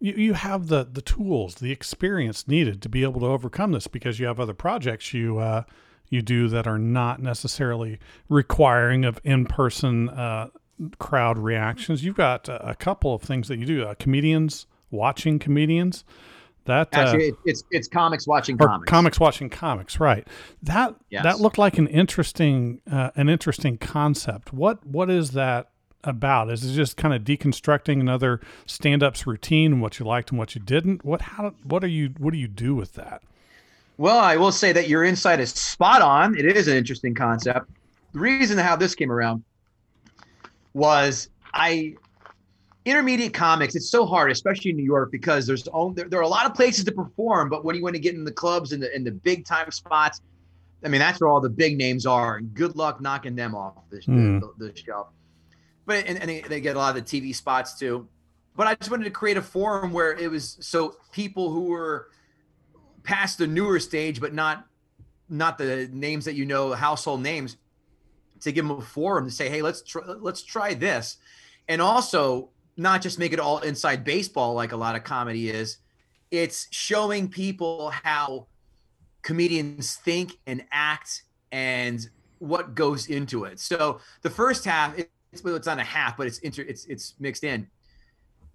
you, 0.00 0.14
you 0.14 0.32
have 0.32 0.68
the 0.68 0.84
the 0.90 1.02
tools, 1.02 1.56
the 1.56 1.70
experience 1.70 2.48
needed 2.48 2.80
to 2.82 2.88
be 2.88 3.02
able 3.02 3.20
to 3.20 3.26
overcome 3.26 3.72
this 3.72 3.86
because 3.86 4.18
you 4.18 4.26
have 4.26 4.40
other 4.40 4.54
projects 4.54 5.12
you 5.12 5.38
uh, 5.38 5.64
you 6.08 6.22
do 6.22 6.48
that 6.48 6.66
are 6.66 6.78
not 6.78 7.20
necessarily 7.20 7.98
requiring 8.30 9.04
of 9.04 9.20
in 9.22 9.44
person 9.44 10.08
uh, 10.08 10.48
crowd 10.98 11.38
reactions. 11.38 12.04
You've 12.04 12.16
got 12.16 12.48
a, 12.48 12.70
a, 12.70 12.74
couple 12.74 13.14
of 13.14 13.22
things 13.22 13.48
that 13.48 13.58
you 13.58 13.66
do. 13.66 13.84
Uh, 13.84 13.94
comedians 13.98 14.66
watching 14.96 15.38
comedians. 15.38 16.04
That 16.66 16.88
uh, 16.92 17.00
actually, 17.00 17.32
it's 17.44 17.62
it's 17.70 17.86
comics 17.86 18.26
watching 18.26 18.58
comics. 18.58 18.90
Comics 18.90 19.20
watching 19.20 19.48
comics, 19.48 20.00
right? 20.00 20.26
That 20.62 20.96
yes. 21.10 21.22
that 21.22 21.40
looked 21.40 21.58
like 21.58 21.78
an 21.78 21.86
interesting 21.86 22.80
uh, 22.90 23.10
an 23.14 23.28
interesting 23.28 23.78
concept. 23.78 24.52
What 24.52 24.84
what 24.84 25.08
is 25.08 25.30
that 25.32 25.70
about? 26.02 26.50
Is 26.50 26.64
it 26.64 26.74
just 26.74 26.96
kind 26.96 27.14
of 27.14 27.22
deconstructing 27.22 28.00
another 28.00 28.40
stand-ups 28.66 29.26
routine 29.26 29.74
and 29.74 29.82
what 29.82 29.98
you 29.98 30.06
liked 30.06 30.30
and 30.30 30.38
what 30.38 30.56
you 30.56 30.60
didn't? 30.60 31.04
What 31.04 31.22
how 31.22 31.54
what 31.62 31.84
are 31.84 31.88
you 31.88 32.14
what 32.18 32.32
do 32.32 32.38
you 32.38 32.48
do 32.48 32.74
with 32.74 32.94
that? 32.94 33.22
Well, 33.98 34.18
I 34.18 34.36
will 34.36 34.52
say 34.52 34.72
that 34.72 34.88
your 34.88 35.04
insight 35.04 35.40
is 35.40 35.50
spot 35.50 36.02
on. 36.02 36.36
It 36.36 36.44
is 36.44 36.68
an 36.68 36.76
interesting 36.76 37.14
concept. 37.14 37.70
The 38.12 38.18
reason 38.18 38.58
how 38.58 38.76
this 38.76 38.94
came 38.94 39.10
around 39.10 39.42
was 40.74 41.30
I 41.54 41.94
intermediate 42.86 43.34
comics. 43.34 43.74
It's 43.74 43.90
so 43.90 44.06
hard, 44.06 44.30
especially 44.30 44.70
in 44.70 44.76
New 44.78 44.84
York, 44.84 45.12
because 45.12 45.46
there's 45.46 45.68
there, 45.94 46.08
there 46.08 46.18
are 46.18 46.22
a 46.22 46.28
lot 46.28 46.46
of 46.46 46.54
places 46.54 46.84
to 46.84 46.92
perform, 46.92 47.50
but 47.50 47.64
when 47.64 47.76
you 47.76 47.82
want 47.82 47.96
to 47.96 48.00
get 48.00 48.14
in 48.14 48.24
the 48.24 48.32
clubs 48.32 48.72
and 48.72 48.82
the 48.82 48.94
in 48.96 49.04
the 49.04 49.12
big 49.12 49.44
time 49.44 49.70
spots, 49.70 50.22
I 50.82 50.88
mean 50.88 51.00
that's 51.00 51.20
where 51.20 51.28
all 51.28 51.42
the 51.42 51.50
big 51.50 51.76
names 51.76 52.06
are. 52.06 52.36
And 52.36 52.54
good 52.54 52.76
luck 52.76 53.02
knocking 53.02 53.36
them 53.36 53.54
off 53.54 53.74
the, 53.90 53.98
mm. 53.98 54.40
the, 54.40 54.66
the 54.66 54.76
shelf 54.76 55.08
but 55.86 56.06
and, 56.06 56.18
and 56.18 56.28
they, 56.28 56.40
they 56.42 56.60
get 56.60 56.76
a 56.76 56.78
lot 56.78 56.96
of 56.96 57.08
the 57.08 57.20
TV 57.20 57.34
spots 57.34 57.78
too. 57.78 58.08
But 58.56 58.66
I 58.66 58.74
just 58.74 58.90
wanted 58.90 59.04
to 59.04 59.10
create 59.10 59.36
a 59.36 59.42
forum 59.42 59.92
where 59.92 60.12
it 60.12 60.30
was 60.30 60.58
so 60.60 60.96
people 61.12 61.52
who 61.52 61.64
were 61.64 62.08
past 63.04 63.38
the 63.38 63.46
newer 63.46 63.78
stage, 63.78 64.20
but 64.20 64.34
not 64.34 64.66
not 65.28 65.58
the 65.58 65.88
names 65.92 66.24
that 66.26 66.34
you 66.34 66.44
know, 66.44 66.72
household 66.72 67.22
names, 67.22 67.56
to 68.40 68.52
give 68.52 68.66
them 68.66 68.78
a 68.78 68.82
forum 68.82 69.26
to 69.26 69.30
say, 69.30 69.48
hey, 69.48 69.62
let's 69.62 69.82
try, 69.82 70.02
let's 70.04 70.42
try 70.42 70.74
this, 70.74 71.16
and 71.68 71.80
also 71.80 72.50
not 72.76 73.02
just 73.02 73.18
make 73.18 73.32
it 73.32 73.40
all 73.40 73.58
inside 73.60 74.04
baseball 74.04 74.54
like 74.54 74.72
a 74.72 74.76
lot 74.76 74.96
of 74.96 75.04
comedy 75.04 75.48
is. 75.48 75.78
It's 76.30 76.68
showing 76.70 77.28
people 77.28 77.90
how 77.90 78.46
comedians 79.22 79.96
think 79.96 80.38
and 80.46 80.64
act 80.72 81.22
and 81.52 82.08
what 82.38 82.74
goes 82.74 83.08
into 83.08 83.44
it. 83.44 83.58
So 83.60 84.00
the 84.22 84.30
first 84.30 84.64
half, 84.64 84.98
it's 84.98 85.42
well, 85.42 85.56
it's 85.56 85.66
not 85.66 85.78
a 85.78 85.84
half, 85.84 86.16
but 86.16 86.26
it's 86.26 86.38
inter, 86.38 86.62
it's 86.62 86.84
it's 86.86 87.14
mixed 87.18 87.44
in. 87.44 87.68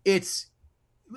it's 0.06 0.48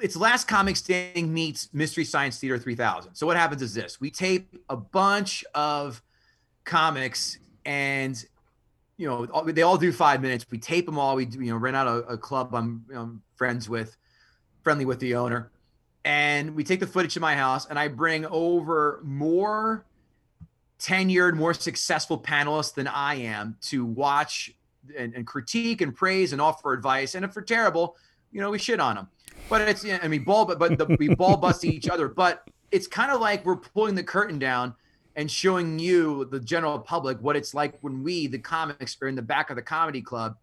it's 0.02 0.16
Last 0.16 0.48
Comic 0.48 0.76
Standing 0.76 1.32
meets 1.32 1.72
Mystery 1.72 2.04
Science 2.04 2.38
Theater 2.38 2.58
3000. 2.58 3.14
So 3.14 3.26
what 3.26 3.36
happens 3.36 3.62
is 3.62 3.74
this: 3.74 4.00
we 4.00 4.10
tape 4.10 4.48
a 4.68 4.76
bunch 4.76 5.44
of 5.54 6.02
comics, 6.64 7.38
and 7.64 8.24
you 8.96 9.08
know 9.08 9.26
they 9.50 9.62
all 9.62 9.76
do 9.76 9.92
five 9.92 10.20
minutes. 10.22 10.46
We 10.50 10.58
tape 10.58 10.86
them 10.86 10.98
all. 10.98 11.16
We 11.16 11.26
you 11.26 11.50
know 11.50 11.56
rent 11.56 11.76
out 11.76 11.86
a, 11.86 12.12
a 12.12 12.18
club 12.18 12.54
I'm 12.54 12.84
you 12.88 12.94
know, 12.94 13.18
friends 13.36 13.68
with, 13.68 13.96
friendly 14.62 14.84
with 14.84 15.00
the 15.00 15.14
owner, 15.14 15.50
and 16.04 16.54
we 16.54 16.64
take 16.64 16.80
the 16.80 16.86
footage 16.86 17.14
to 17.14 17.20
my 17.20 17.34
house, 17.34 17.66
and 17.66 17.78
I 17.78 17.88
bring 17.88 18.26
over 18.26 19.00
more 19.04 19.84
tenured, 20.78 21.34
more 21.34 21.54
successful 21.54 22.18
panelists 22.18 22.74
than 22.74 22.86
I 22.86 23.14
am 23.14 23.56
to 23.62 23.84
watch 23.84 24.52
and, 24.96 25.14
and 25.14 25.26
critique 25.26 25.80
and 25.80 25.94
praise 25.94 26.32
and 26.32 26.40
offer 26.40 26.72
advice. 26.72 27.14
And 27.14 27.24
if 27.24 27.32
they're 27.32 27.42
terrible, 27.42 27.96
you 28.32 28.40
know, 28.40 28.50
we 28.50 28.58
shit 28.58 28.80
on 28.80 28.96
them. 28.96 29.08
But 29.48 29.62
it's, 29.62 29.84
I 29.84 30.06
mean, 30.08 30.24
ball, 30.24 30.44
but, 30.44 30.58
but 30.58 30.76
the, 30.76 30.96
we 30.98 31.08
ball 31.14 31.36
bust 31.36 31.64
each 31.64 31.88
other. 31.88 32.08
But 32.08 32.46
it's 32.70 32.86
kind 32.86 33.10
of 33.10 33.20
like 33.20 33.44
we're 33.46 33.56
pulling 33.56 33.94
the 33.94 34.02
curtain 34.02 34.38
down 34.38 34.74
and 35.16 35.30
showing 35.30 35.78
you, 35.78 36.24
the 36.26 36.40
general 36.40 36.78
public, 36.78 37.18
what 37.20 37.36
it's 37.36 37.54
like 37.54 37.78
when 37.80 38.02
we, 38.02 38.26
the 38.26 38.38
comics, 38.38 38.96
are 39.00 39.08
in 39.08 39.14
the 39.14 39.22
back 39.22 39.50
of 39.50 39.56
the 39.56 39.62
comedy 39.62 40.02
club, 40.02 40.36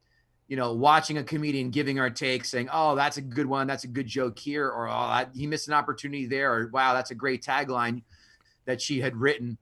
you 0.47 0.55
know, 0.57 0.73
watching 0.73 1.17
a 1.17 1.23
comedian 1.23 1.69
giving 1.69 1.99
our 1.99 2.09
take, 2.09 2.45
saying, 2.45 2.69
"Oh, 2.71 2.95
that's 2.95 3.17
a 3.17 3.21
good 3.21 3.45
one. 3.45 3.67
That's 3.67 3.83
a 3.83 3.87
good 3.87 4.07
joke 4.07 4.37
here," 4.37 4.67
or 4.67 4.89
"Oh, 4.89 5.25
he 5.33 5.47
missed 5.47 5.67
an 5.67 5.73
opportunity 5.73 6.25
there," 6.25 6.53
or 6.53 6.67
"Wow, 6.67 6.93
that's 6.93 7.11
a 7.11 7.15
great 7.15 7.43
tagline 7.43 8.03
that 8.65 8.81
she 8.81 8.99
had 8.99 9.15
written," 9.15 9.57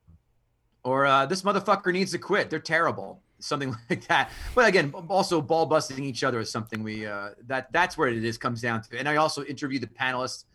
or 0.83 1.05
uh, 1.05 1.25
"This 1.25 1.43
motherfucker 1.43 1.93
needs 1.93 2.11
to 2.11 2.17
quit. 2.17 2.49
They're 2.49 2.59
terrible." 2.59 3.21
something 3.39 3.75
like 3.89 4.07
that. 4.07 4.31
But 4.55 4.67
again, 4.67 4.93
also 5.09 5.41
ball 5.41 5.65
busting 5.65 6.03
each 6.03 6.23
other 6.23 6.39
is 6.39 6.51
something 6.51 6.83
we 6.83 7.05
uh, 7.05 7.29
that 7.47 7.71
that's 7.71 7.97
where 7.97 8.09
it 8.09 8.23
is 8.23 8.37
comes 8.37 8.61
down 8.61 8.81
to. 8.83 8.99
And 8.99 9.07
I 9.07 9.15
also 9.15 9.43
interview 9.43 9.79
the 9.79 9.87
panelists. 9.87 10.45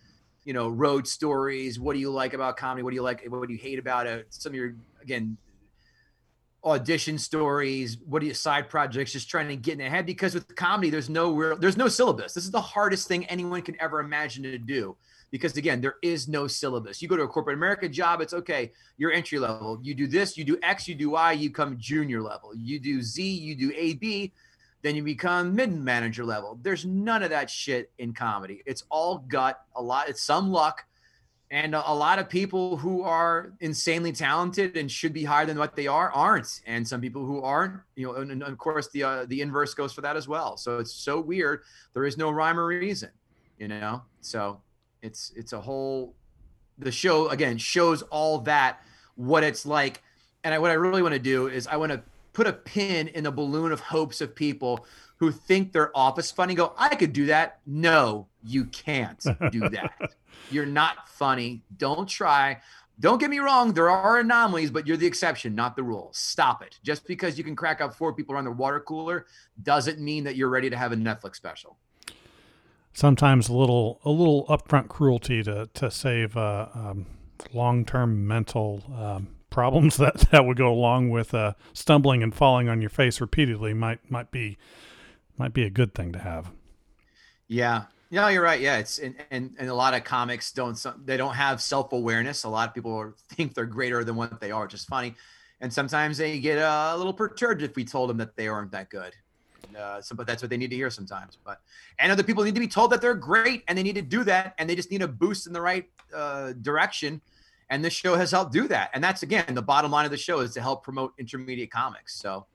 You 0.45 0.53
know, 0.53 0.69
road 0.69 1.07
stories. 1.07 1.81
What 1.81 1.95
do 1.95 1.99
you 1.99 2.11
like 2.11 2.35
about 2.35 2.57
comedy? 2.57 2.83
What 2.83 2.91
do 2.91 2.97
you 2.97 3.03
like? 3.03 3.25
What 3.27 3.47
do 3.47 3.53
you 3.53 3.59
hate 3.59 3.79
about 3.79 4.07
it? 4.07 4.27
Some 4.31 4.51
of 4.51 4.57
your 4.57 4.75
again 5.03 5.37
audition 6.65 7.19
stories. 7.19 7.99
What 7.99 8.23
are 8.23 8.27
your 8.27 8.35
side 8.35 8.71
projects? 8.71 9.13
Just 9.13 9.29
trying 9.29 9.49
to 9.49 9.57
get 9.57 9.75
in 9.75 9.83
ahead 9.83 10.07
because 10.07 10.35
with 10.35 10.55
comedy, 10.57 10.91
there's 10.91 11.11
no 11.11 11.33
real, 11.35 11.57
there's 11.57 11.77
no 11.77 11.89
syllabus. 11.89 12.33
This 12.33 12.45
is 12.45 12.51
the 12.51 12.61
hardest 12.61 13.07
thing 13.07 13.27
anyone 13.27 13.63
can 13.63 13.81
ever 13.81 14.01
imagine 14.01 14.43
to 14.45 14.59
do 14.59 14.97
because 15.31 15.57
again, 15.57 15.81
there 15.81 15.97
is 16.03 16.29
no 16.29 16.47
syllabus. 16.47 17.03
You 17.03 17.09
go 17.09 17.17
to 17.17 17.25
a 17.25 17.29
corporate 17.29 17.57
America 17.57 17.89
job, 17.89 18.21
it's 18.21 18.33
okay. 18.33 18.73
You're 18.97 19.13
entry 19.13 19.39
level. 19.39 19.79
You 19.83 19.95
do 19.95 20.07
this, 20.07 20.37
you 20.37 20.45
do 20.45 20.59
X, 20.63 20.89
you 20.89 20.95
do 20.95 21.11
Y, 21.11 21.33
you 21.33 21.51
come 21.51 21.77
junior 21.79 22.23
level. 22.23 22.55
You 22.55 22.79
do 22.79 23.03
Z, 23.03 23.23
you 23.23 23.55
do 23.55 23.73
A, 23.77 23.95
B, 23.95 24.33
then 24.85 24.95
you 24.95 25.03
become 25.03 25.55
mid 25.55 25.73
manager 25.73 26.27
level. 26.27 26.59
There's 26.61 26.85
none 26.85 27.23
of 27.23 27.31
that 27.31 27.49
shit 27.49 27.91
in 27.97 28.13
comedy. 28.13 28.63
It's 28.67 28.85
all 28.91 29.17
gut. 29.17 29.59
A 29.77 29.83
lot. 29.83 30.11
It's 30.11 30.21
some 30.21 30.53
luck, 30.53 30.85
and 31.51 31.75
a, 31.75 31.91
a 31.91 31.95
lot 31.95 32.19
of 32.19 32.29
people 32.29 32.77
who 32.77 33.03
are 33.03 33.55
insanely 33.61 34.13
talented 34.13 34.77
and 34.77 34.93
should 34.93 35.15
be 35.15 35.25
higher 35.25 35.47
than 35.47 35.59
what 35.59 35.75
they 35.75 35.87
are 35.87 36.13
aren't, 36.13 36.61
and 36.67 36.87
some 36.87 37.01
people 37.01 37.25
who 37.25 37.41
aren't. 37.41 37.81
You 37.97 38.09
know, 38.09 38.15
and, 38.17 38.31
and 38.31 38.43
of 38.43 38.59
course 38.59 38.91
the 38.91 39.03
uh, 39.03 39.25
the 39.25 39.41
inverse 39.41 39.73
goes 39.73 39.95
for 39.95 40.03
that 40.03 40.17
as 40.17 40.29
well. 40.29 40.59
So 40.59 40.81
it's 40.81 40.93
so 40.93 41.19
weird. 41.19 41.63
There 41.95 42.05
is 42.05 42.19
no 42.19 42.31
rhyme 42.31 42.61
or 42.61 42.67
reason. 42.67 43.09
You 43.59 43.69
know, 43.69 44.03
so 44.21 44.61
it's 45.01 45.33
it's 45.35 45.55
a 45.55 45.61
whole 45.63 46.15
the 46.77 46.93
show 46.93 47.31
again 47.31 47.57
shows 47.57 48.03
all 48.03 48.41
that 48.41 48.83
what 49.15 49.45
it's 49.45 49.65
like. 49.65 50.03
And 50.43 50.53
I, 50.53 50.59
what 50.59 50.71
I 50.71 50.75
really 50.75 51.01
want 51.01 51.15
to 51.15 51.19
do 51.19 51.47
is 51.47 51.67
I 51.67 51.79
want 51.79 51.91
to 51.93 52.03
put 52.35 52.47
a 52.47 52.53
pin 52.53 53.09
in 53.09 53.25
the 53.25 53.33
balloon 53.33 53.73
of 53.73 53.81
hopes 53.81 54.21
of 54.21 54.35
people 54.35 54.85
who 55.17 55.31
think 55.33 55.73
they're 55.73 55.97
office 55.97 56.31
funny. 56.31 56.55
Go, 56.55 56.75
I 56.77 56.95
could 56.95 57.15
do 57.15 57.27
that. 57.27 57.61
No, 57.65 58.27
you 58.43 58.67
can't 58.67 59.25
do 59.51 59.61
that. 59.71 60.13
you're 60.51 60.67
not 60.67 61.09
funny. 61.09 61.63
Don't 61.79 62.07
try. 62.07 62.61
Don't 63.01 63.19
get 63.19 63.31
me 63.31 63.39
wrong, 63.39 63.73
there 63.73 63.91
are 63.91 64.19
anomalies, 64.19 64.71
but 64.71 64.87
you're 64.87 64.97
the 64.97 65.07
exception, 65.07 65.55
not 65.55 65.75
the 65.75 65.83
rule. 65.83 66.11
Stop 66.13 66.63
it. 66.63 66.79
Just 66.85 67.07
because 67.09 67.37
you 67.37 67.43
can 67.43 67.57
crack 67.57 67.81
up 67.81 67.95
four 67.95 68.13
people 68.13 68.35
around 68.35 68.45
the 68.45 68.53
water 68.53 68.79
cooler 68.79 69.27
doesn't 69.63 69.99
mean 69.99 70.23
that 70.25 70.37
you're 70.37 70.51
ready 70.51 70.71
to 70.71 70.77
have 70.77 70.93
a 70.93 70.97
Netflix 70.97 71.37
special 71.37 71.79
sometimes 72.97 73.49
a 73.49 73.53
little 73.53 74.01
a 74.05 74.11
little 74.11 74.47
upfront 74.47 74.89
cruelty 74.89 75.43
to 75.43 75.69
to 75.75 75.91
save 75.91 76.37
uh, 76.37 76.69
um, 76.75 77.05
long 77.53 77.85
term 77.85 78.27
mental 78.27 78.83
um, 78.97 79.34
problems 79.55 79.97
that 79.99 80.17
that 80.33 80.45
would 80.45 80.59
go 80.59 80.71
along 80.71 81.11
with 81.11 81.33
uh, 81.33 81.55
stumbling 81.73 82.23
and 82.23 82.35
falling 82.35 82.69
on 82.69 82.83
your 82.83 82.91
face 82.91 83.21
repeatedly 83.21 83.73
might 83.73 84.11
might 84.11 84.31
be 84.31 84.59
might 85.39 85.55
be 85.55 85.63
a 85.63 85.71
good 85.71 85.95
thing 85.95 86.13
to 86.13 86.19
have. 86.19 86.51
Yeah. 87.49 87.85
No, 88.11 88.29
you're 88.29 88.43
right. 88.43 88.61
Yeah, 88.61 88.79
it's 88.79 88.99
and, 88.99 89.15
and 89.31 89.55
and 89.59 89.71
a 89.71 89.75
lot 89.75 89.95
of 89.95 90.05
comics 90.05 90.53
don't 90.53 90.79
they 91.07 91.17
don't 91.17 91.35
have 91.35 91.63
self 91.63 91.93
awareness. 91.93 92.45
A 92.45 92.49
lot 92.49 92.69
of 92.69 92.75
people 92.75 93.13
think 93.31 93.55
they're 93.55 93.65
greater 93.65 94.05
than 94.05 94.17
what 94.17 94.41
they 94.41 94.51
are, 94.51 94.65
which 94.65 94.75
is 94.75 94.85
funny. 94.85 95.15
And 95.61 95.73
sometimes 95.73 96.19
they 96.19 96.41
get 96.41 96.59
a 96.59 96.95
little 96.97 97.15
perturbed 97.15 97.63
if 97.63 97.75
we 97.77 97.85
told 97.85 98.11
them 98.11 98.19
that 98.19 98.37
they 98.37 98.49
aren't 98.49 98.73
that 98.73 98.91
good. 98.91 99.15
Uh, 99.79 100.01
so, 100.01 100.15
but 100.15 100.27
that's 100.27 100.43
what 100.43 100.51
they 100.51 100.57
need 100.57 100.71
to 100.71 100.77
hear 100.77 100.91
sometimes. 100.91 101.39
But 101.43 101.61
and 101.99 102.13
other 102.13 102.23
people 102.23 102.45
need 102.45 102.55
to 102.55 102.61
be 102.61 102.69
told 102.69 102.91
that 102.91 103.01
they're 103.01 103.15
great 103.15 103.63
and 103.69 103.79
they 103.79 103.83
need 103.83 103.95
to 103.95 104.03
do 104.03 104.25
that 104.25 104.55
and 104.59 104.69
they 104.69 104.77
just 104.77 104.91
need 104.91 105.03
a 105.03 105.09
boost 105.09 105.47
in 105.47 105.53
the 105.53 105.61
right 105.61 105.89
uh, 106.15 106.53
direction. 106.61 107.21
And 107.75 107.85
this 107.85 107.93
show 107.93 108.15
has 108.15 108.31
helped 108.31 108.53
do 108.53 108.69
that. 108.69 108.91
And 108.95 109.03
that's 109.03 109.25
again 109.25 109.53
the 109.53 109.61
bottom 109.61 109.91
line 109.91 110.05
of 110.05 110.13
the 110.13 110.17
show 110.17 110.39
is 110.39 110.55
to 110.55 110.61
help 110.61 110.85
promote 110.85 111.13
intermediate 111.19 111.73
comics. 111.73 112.15
So 112.15 112.47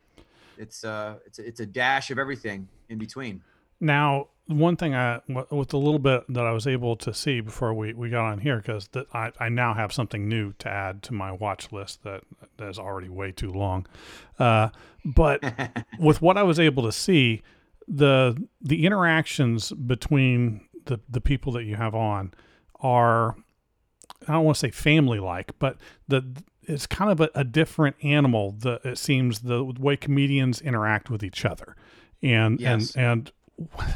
it's 0.58 0.86
uh 0.86 1.16
it's 1.26 1.40
a, 1.40 1.46
it's 1.46 1.60
a 1.60 1.66
dash 1.66 2.10
of 2.10 2.18
everything 2.18 2.70
in 2.88 2.98
between. 2.98 3.42
Now, 3.82 4.28
one 4.48 4.78
thing 4.78 4.96
I 4.96 5.20
with 5.28 5.74
a 5.74 5.78
little 5.78 6.00
bit 6.00 6.24
that 6.30 6.46
I 6.46 6.54
was 6.54 6.68
able 6.68 6.96
to 6.96 7.14
see 7.14 7.42
before 7.42 7.74
we, 7.74 7.94
we 7.94 8.10
got 8.10 8.28
on 8.28 8.40
here 8.40 8.58
because 8.58 8.88
I, 9.14 9.34
I 9.42 9.50
now 9.50 9.74
have 9.74 9.92
something 9.92 10.30
new 10.30 10.54
to 10.60 10.70
add 10.70 11.04
to 11.04 11.14
my 11.14 11.34
watch 11.34 11.74
list 11.74 12.04
that 12.04 12.22
that 12.56 12.70
is 12.70 12.80
already 12.80 13.10
way 13.10 13.34
too 13.34 13.52
long. 13.52 13.88
Uh, 14.40 14.70
but 15.04 15.44
with 16.00 16.22
what 16.22 16.38
I 16.38 16.44
was 16.44 16.62
able 16.62 16.84
to 16.84 16.94
see, 16.94 17.42
the 17.90 18.42
the 18.62 18.86
interactions 18.86 19.74
between 19.74 20.62
the 20.86 21.02
the 21.10 21.20
people 21.20 21.52
that 21.52 21.66
you 21.66 21.76
have 21.76 21.94
on 21.94 22.34
are 22.80 23.36
I 24.28 24.34
don't 24.34 24.45
want 24.45 24.56
to 24.58 24.60
say 24.60 24.72
family 24.72 25.19
like, 25.19 25.58
but 25.60 25.78
the 26.08 26.24
it's 26.63 26.86
kind 26.86 27.12
of 27.12 27.19
a, 27.19 27.30
a 27.34 27.43
different 27.43 27.95
animal. 28.04 28.52
The 28.52 28.80
it 28.84 28.98
seems 28.98 29.39
the 29.39 29.63
way 29.63 29.98
comedians 29.98 30.62
interact 30.62 31.10
with 31.10 31.24
each 31.24 31.45
other, 31.45 31.76
and 32.22 32.60
yes. 32.60 32.95
and 32.95 33.06
and 33.06 33.32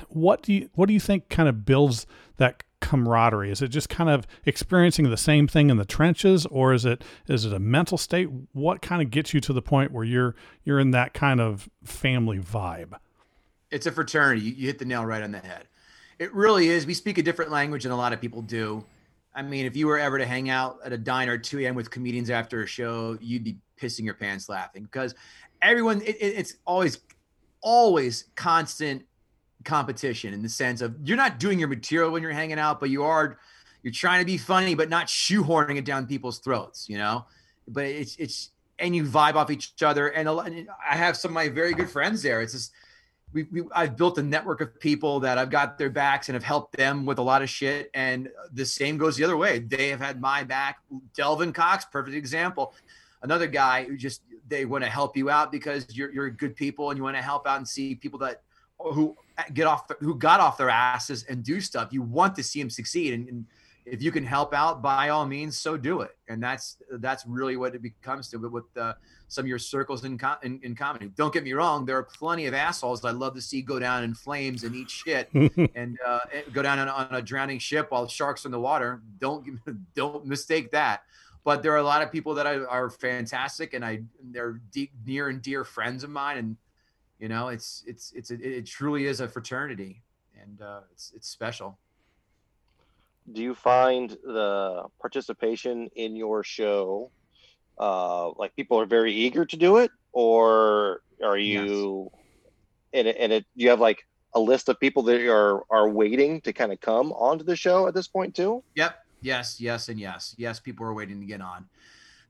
what 0.10 0.42
do 0.42 0.54
you 0.54 0.70
what 0.74 0.88
do 0.88 0.94
you 0.94 1.00
think 1.00 1.30
kind 1.30 1.48
of 1.48 1.66
builds 1.66 2.06
that 2.38 2.64
camaraderie? 2.82 3.50
Is 3.50 3.62
it 3.62 3.70
just 3.70 3.90
kind 3.90 4.10
of 4.10 4.28
experiencing 4.46 5.10
the 5.10 5.18
same 5.18 5.48
thing 5.48 5.70
in 5.70 5.78
the 5.78 5.86
trenches, 5.86 6.46
or 6.48 6.74
is 6.74 6.86
it 6.86 7.04
is 7.28 7.46
it 7.46 7.54
a 7.54 7.60
mental 7.60 7.98
state? 7.98 8.28
What 8.52 8.82
kind 8.82 9.02
of 9.02 9.10
gets 9.10 9.34
you 9.34 9.40
to 9.42 9.54
the 9.54 9.62
point 9.62 9.92
where 9.92 10.04
you're 10.04 10.36
you're 10.64 10.80
in 10.80 10.92
that 10.92 11.14
kind 11.14 11.40
of 11.40 11.70
family 11.84 12.40
vibe? 12.40 12.94
It's 13.72 13.86
a 13.86 13.92
fraternity. 13.92 14.42
You 14.42 14.68
hit 14.68 14.80
the 14.80 14.86
nail 14.86 15.06
right 15.06 15.24
on 15.24 15.32
the 15.32 15.40
head. 15.40 15.66
It 16.20 16.34
really 16.34 16.70
is. 16.70 16.86
We 16.86 16.94
speak 16.94 17.18
a 17.18 17.24
different 17.24 17.52
language 17.52 17.84
than 17.84 17.92
a 17.92 17.98
lot 17.98 18.14
of 18.14 18.22
people 18.22 18.42
do. 18.42 18.86
I 19.36 19.42
mean, 19.42 19.66
if 19.66 19.76
you 19.76 19.88
were 19.88 19.98
ever 19.98 20.18
to 20.18 20.26
hang 20.26 20.50
out 20.50 20.78
at 20.86 20.94
a 20.94 20.98
diner 20.98 21.34
at 21.34 21.44
2 21.44 21.60
a.m. 21.62 21.76
with 21.76 21.90
comedians 21.90 22.30
after 22.30 22.64
a 22.64 22.68
show, 22.68 23.18
you'd 23.20 23.44
be 23.44 23.58
pissing 23.82 24.06
your 24.06 24.14
pants 24.14 24.48
laughing 24.48 24.84
because 24.84 25.16
everyone, 25.62 26.02
it, 26.02 26.16
it, 26.18 26.38
it's 26.38 26.58
always, 26.66 27.00
always 27.62 28.26
constant 28.36 29.04
competition 29.64 30.34
in 30.34 30.44
the 30.44 30.50
sense 30.50 30.82
of 30.82 30.96
you're 31.04 31.18
not 31.18 31.40
doing 31.40 31.58
your 31.58 31.68
material 31.68 32.12
when 32.12 32.22
you're 32.22 32.32
hanging 32.32 32.60
out, 32.60 32.80
but 32.80 32.90
you 32.90 33.04
are 33.04 33.40
you're 33.82 33.94
trying 33.94 34.20
to 34.20 34.26
be 34.26 34.38
funny, 34.38 34.76
but 34.76 34.90
not 34.90 35.08
shoehorning 35.08 35.78
it 35.78 35.86
down 35.86 36.08
people's 36.08 36.40
throats, 36.40 36.88
you 36.88 36.98
know. 36.98 37.26
But 37.68 37.86
it's 37.86 38.16
it's 38.16 38.52
and 38.80 38.96
you 38.96 39.04
vibe 39.04 39.36
off 39.36 39.52
each 39.52 39.74
other. 39.84 40.10
And, 40.10 40.28
and 40.28 40.68
I 40.90 40.96
have 40.96 41.16
some 41.16 41.32
of 41.32 41.36
my 41.36 41.50
very 41.50 41.74
good 41.74 41.90
friends 41.90 42.22
there. 42.22 42.42
It's 42.42 42.54
just 42.54 42.72
we, 43.34 43.44
we 43.52 43.64
I've 43.74 43.98
built 43.98 44.18
a 44.18 44.24
network 44.24 44.62
of 44.62 44.80
people 44.80 45.20
that 45.22 45.38
I've 45.38 45.50
got 45.50 45.78
their 45.78 45.90
backs 45.90 46.30
and 46.30 46.36
have 46.36 46.44
helped 46.44 46.78
them 46.78 47.06
with 47.06 47.18
a 47.18 47.22
lot 47.22 47.42
of 47.42 47.50
shit. 47.50 47.90
And 47.94 48.30
the 48.54 48.66
same 48.66 48.98
goes 48.98 49.18
the 49.18 49.24
other 49.24 49.38
way. 49.38 49.60
They 49.60 49.90
have 49.90 50.00
had 50.00 50.22
my 50.22 50.44
back. 50.44 50.80
Delvin 51.16 51.52
Cox, 51.52 51.86
perfect 51.86 52.16
example. 52.16 52.74
Another 53.22 53.48
guy 53.48 53.86
who 53.86 53.98
just 53.98 54.22
they 54.48 54.66
want 54.66 54.84
to 54.84 54.90
help 54.90 55.18
you 55.18 55.30
out 55.30 55.52
because 55.52 55.86
you're 55.96 56.12
you're 56.12 56.30
good 56.30 56.56
people 56.56 56.90
and 56.90 56.98
you 56.98 57.04
want 57.04 57.16
to 57.18 57.22
help 57.22 57.48
out 57.48 57.58
and 57.58 57.68
see 57.68 57.96
people 57.96 58.20
that 58.20 58.42
who 58.80 59.16
get 59.54 59.66
off 59.66 59.88
the, 59.88 59.96
who 60.00 60.16
got 60.16 60.40
off 60.40 60.58
their 60.58 60.70
asses 60.70 61.24
and 61.24 61.44
do 61.44 61.62
stuff. 61.62 61.90
You 61.92 62.02
want 62.02 62.36
to 62.36 62.44
see 62.44 62.60
them 62.60 62.70
succeed, 62.70 63.14
and, 63.14 63.28
and, 63.30 63.46
if 63.86 64.02
you 64.02 64.14
can 64.14 64.26
help 64.26 64.54
out, 64.54 64.82
by 64.82 65.10
all 65.10 65.26
means, 65.26 65.58
so 65.58 65.76
do 65.76 66.00
it. 66.02 66.12
And 66.30 66.42
that's 66.42 66.78
that's 67.00 67.26
really 67.26 67.58
what 67.58 67.76
it 67.76 67.82
becomes 67.82 68.30
to. 68.30 68.40
But 68.40 68.54
with 68.54 68.78
uh, 68.78 68.94
some 69.34 69.46
of 69.46 69.50
your 69.50 69.60
circles 69.60 70.04
in, 70.04 70.20
in, 70.44 70.60
in 70.64 70.76
comedy, 70.76 71.12
don't 71.16 71.34
get 71.34 71.44
me 71.44 71.54
wrong, 71.54 71.86
there 71.86 71.98
are 71.98 72.04
plenty 72.04 72.46
of 72.46 72.54
assholes 72.54 73.04
I'd 73.04 73.16
love 73.16 73.36
to 73.36 73.42
see 73.42 73.62
go 73.62 73.80
down 73.80 74.04
in 74.04 74.14
flames 74.14 74.64
and 74.64 74.76
eat 74.76 74.90
shit, 74.90 75.30
and 75.76 75.98
uh, 76.06 76.20
go 76.52 76.62
down 76.62 76.80
on, 76.80 76.88
on 76.88 77.08
a 77.12 77.22
drowning 77.22 77.60
ship 77.60 77.92
while 77.92 78.08
sharks 78.08 78.46
in 78.46 78.52
the 78.52 78.60
water. 78.60 79.02
Don't 79.20 79.46
don't 79.96 80.26
mistake 80.26 80.72
that 80.72 81.04
but 81.46 81.62
there 81.62 81.74
are 81.74 81.78
a 81.78 81.84
lot 81.84 82.02
of 82.02 82.10
people 82.10 82.36
that 82.36 82.46
are, 82.46 82.66
are 82.70 82.90
fantastic 82.90 83.74
and 83.74 83.84
I 83.84 84.04
they're 84.32 84.62
deep, 84.72 84.92
near 85.06 85.28
and 85.28 85.42
dear 85.42 85.66
friends 85.66 86.06
of 86.06 86.10
mine 86.10 86.38
and 86.38 86.56
you 87.24 87.30
know, 87.30 87.48
it's 87.48 87.86
it's 87.88 88.12
it's 88.12 88.32
a, 88.32 88.58
it 88.58 88.66
truly 88.66 89.06
is 89.06 89.22
a 89.22 89.30
fraternity, 89.30 90.02
and 90.42 90.62
uh, 90.62 90.82
it's 90.92 91.14
it's 91.16 91.30
special. 91.30 91.80
Do 93.32 93.42
you 93.42 93.56
find 93.56 94.10
the 94.26 94.84
participation 95.00 95.90
in 95.96 96.18
your 96.18 96.44
show 96.44 97.12
uh, 97.78 98.32
like 98.32 98.56
people 98.56 98.80
are 98.80 98.86
very 98.86 99.14
eager 99.14 99.46
to 99.46 99.58
do 99.58 99.78
it, 99.78 99.92
or 100.12 101.02
are 101.24 101.38
you? 101.38 102.10
Yes. 102.12 102.20
And 102.96 103.08
it, 103.08 103.18
and 103.20 103.34
it 103.34 103.46
you 103.56 103.70
have 103.70 103.80
like 103.80 104.06
a 104.36 104.40
list 104.40 104.70
of 104.70 104.80
people 104.80 105.04
that 105.04 105.22
are 105.28 105.64
are 105.70 105.90
waiting 105.90 106.42
to 106.42 106.54
kind 106.54 106.72
of 106.72 106.80
come 106.82 107.12
onto 107.14 107.44
the 107.44 107.56
show 107.56 107.88
at 107.88 107.94
this 107.94 108.08
point 108.08 108.36
too. 108.36 108.64
Yep. 108.76 108.96
Yes. 109.22 109.60
Yes. 109.60 109.90
And 109.90 110.00
yes. 110.00 110.36
Yes. 110.38 110.60
People 110.60 110.86
are 110.86 110.94
waiting 110.94 111.20
to 111.20 111.26
get 111.26 111.42
on 111.42 111.66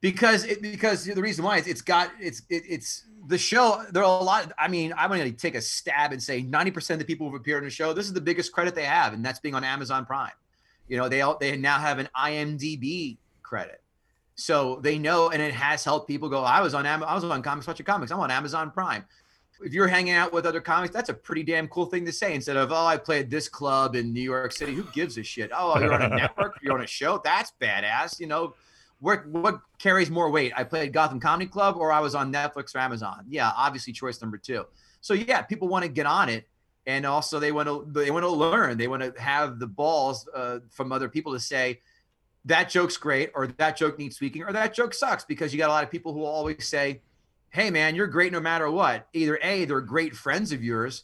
because 0.04 0.44
it, 0.44 0.62
because 0.62 1.06
the 1.06 1.22
reason 1.22 1.46
why 1.46 1.58
is 1.58 1.66
it's 1.66 1.82
got 1.82 2.12
it's 2.20 2.42
it, 2.50 2.64
it's 2.68 3.06
the 3.28 3.38
show. 3.38 3.84
There 3.92 4.04
are 4.04 4.20
a 4.20 4.24
lot. 4.24 4.52
I 4.60 4.68
mean, 4.68 4.94
I'm 4.98 5.10
going 5.10 5.24
to 5.24 5.32
take 5.32 5.56
a 5.56 5.62
stab 5.62 6.12
and 6.12 6.22
say 6.22 6.42
90 6.42 6.72
percent 6.72 7.02
of 7.02 7.08
the 7.08 7.12
people 7.12 7.26
who've 7.28 7.40
appeared 7.40 7.60
on 7.60 7.64
the 7.64 7.72
show. 7.72 7.94
This 7.94 8.06
is 8.06 8.14
the 8.14 8.22
biggest 8.22 8.52
credit 8.52 8.76
they 8.76 8.84
have, 8.84 9.14
and 9.14 9.26
that's 9.26 9.40
being 9.40 9.56
on 9.56 9.64
Amazon 9.64 10.06
Prime. 10.06 10.34
You 10.90 10.98
know, 10.98 11.08
they 11.08 11.22
all 11.22 11.38
they 11.40 11.56
now 11.56 11.80
have 11.80 12.00
an 12.00 12.10
IMDb 12.16 13.18
credit. 13.42 13.82
So 14.36 14.80
they 14.82 14.98
know, 14.98 15.30
and 15.30 15.41
it 15.41 15.54
has 15.54 15.84
helped 15.84 16.08
people 16.08 16.30
go. 16.30 16.43
I 16.43 16.62
was 16.62 16.74
on 16.74 16.86
Am- 16.86 17.04
I 17.04 17.13
was 17.13 17.24
on 17.24 17.41
Comics 17.41 17.67
Watcher 17.67 17.84
Comics. 17.84 18.12
I'm 18.12 18.19
on 18.19 18.32
Amazon 18.32 18.72
Prime. 18.72 19.06
If 19.62 19.74
you're 19.74 19.88
hanging 19.88 20.13
out 20.13 20.34
with 20.34 20.46
other 20.46 20.60
comics, 20.60 20.93
that's 20.93 21.10
a 21.10 21.13
pretty 21.13 21.43
damn 21.43 21.67
cool 21.67 21.86
thing 21.86 22.06
to 22.06 22.12
say. 22.12 22.34
Instead 22.34 22.58
of 22.58 22.72
oh, 22.72 22.86
I 22.86 22.98
played 22.98 23.30
this 23.30 23.48
club 23.48 23.96
in 23.96 24.12
New 24.12 24.22
York 24.22 24.52
City. 24.52 24.74
Who 24.74 24.84
gives 24.91 25.17
a 25.17 25.24
shit? 25.24 25.52
Oh, 25.56 25.80
you're 25.80 25.93
on 25.93 26.02
a 26.02 26.10
network. 26.15 26.60
You're 26.62 26.74
on 26.74 26.84
a 26.84 26.88
show. 26.88 27.22
That's 27.24 27.54
badass. 27.62 28.19
You 28.19 28.28
know, 28.28 28.56
what 29.00 29.26
what 29.28 29.60
carries 29.78 30.10
more 30.10 30.30
weight? 30.32 30.52
I 30.56 30.63
played 30.63 30.93
Gotham 30.93 31.19
Comedy 31.19 31.50
Club, 31.50 31.78
or 31.78 31.91
I 31.91 32.00
was 32.00 32.15
on 32.15 32.34
Netflix 32.34 32.74
or 32.76 32.80
Amazon. 32.80 33.26
Yeah, 33.30 33.52
obviously 33.56 33.93
choice 33.93 34.22
number 34.22 34.38
two. 34.38 34.65
So 35.02 35.13
yeah, 35.13 35.43
people 35.43 35.67
want 35.67 35.84
to 35.84 35.89
get 35.89 36.08
on 36.08 36.30
it, 36.30 36.48
and 36.88 37.06
also 37.06 37.39
they 37.39 37.52
want 37.52 37.67
to 37.67 37.86
they 37.91 38.10
want 38.10 38.24
to 38.24 38.30
learn. 38.32 38.78
They 38.78 38.88
want 38.88 39.04
to 39.04 39.22
have 39.22 39.60
the 39.60 39.67
balls 39.67 40.28
uh, 40.34 40.60
from 40.69 40.91
other 40.91 41.08
people 41.08 41.34
to 41.34 41.39
say 41.39 41.82
that 42.46 42.70
joke's 42.70 42.98
great 42.98 43.32
or 43.36 43.48
that 43.48 43.78
joke 43.78 43.98
needs 43.98 44.18
tweaking 44.18 44.44
or 44.44 44.52
that 44.52 44.74
joke 44.74 44.94
sucks 44.94 45.24
because 45.24 45.54
you 45.54 45.58
got 45.58 45.70
a 45.70 45.74
lot 45.74 45.84
of 45.84 45.90
people 45.90 46.14
who 46.14 46.20
will 46.20 46.28
always 46.28 46.68
say, 46.68 47.02
Hey 47.50 47.70
man, 47.70 47.96
you're 47.96 48.08
great 48.08 48.32
no 48.32 48.40
matter 48.40 48.70
what. 48.70 49.08
Either 49.14 49.40
A, 49.42 49.66
they're 49.66 49.82
great 49.82 50.16
friends 50.16 50.52
of 50.52 50.64
yours 50.64 51.04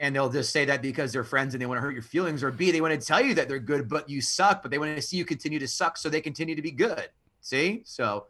and 0.00 0.16
they'll 0.16 0.30
just 0.30 0.50
say 0.50 0.64
that 0.64 0.80
because 0.80 1.12
they're 1.12 1.24
friends 1.24 1.54
and 1.54 1.60
they 1.60 1.66
want 1.66 1.76
to 1.76 1.82
hurt 1.82 1.92
your 1.92 2.02
feelings, 2.02 2.42
or 2.42 2.50
B, 2.50 2.70
they 2.70 2.80
want 2.80 2.98
to 2.98 3.06
tell 3.06 3.20
you 3.20 3.34
that 3.34 3.48
they're 3.48 3.58
good, 3.58 3.86
but 3.86 4.08
you 4.08 4.22
suck, 4.22 4.62
but 4.62 4.70
they 4.70 4.78
want 4.78 4.96
to 4.96 5.02
see 5.02 5.18
you 5.18 5.26
continue 5.26 5.58
to 5.58 5.68
suck 5.68 5.98
so 5.98 6.08
they 6.08 6.22
continue 6.22 6.56
to 6.56 6.62
be 6.62 6.70
good. 6.70 7.10
See? 7.42 7.82
So 7.84 8.26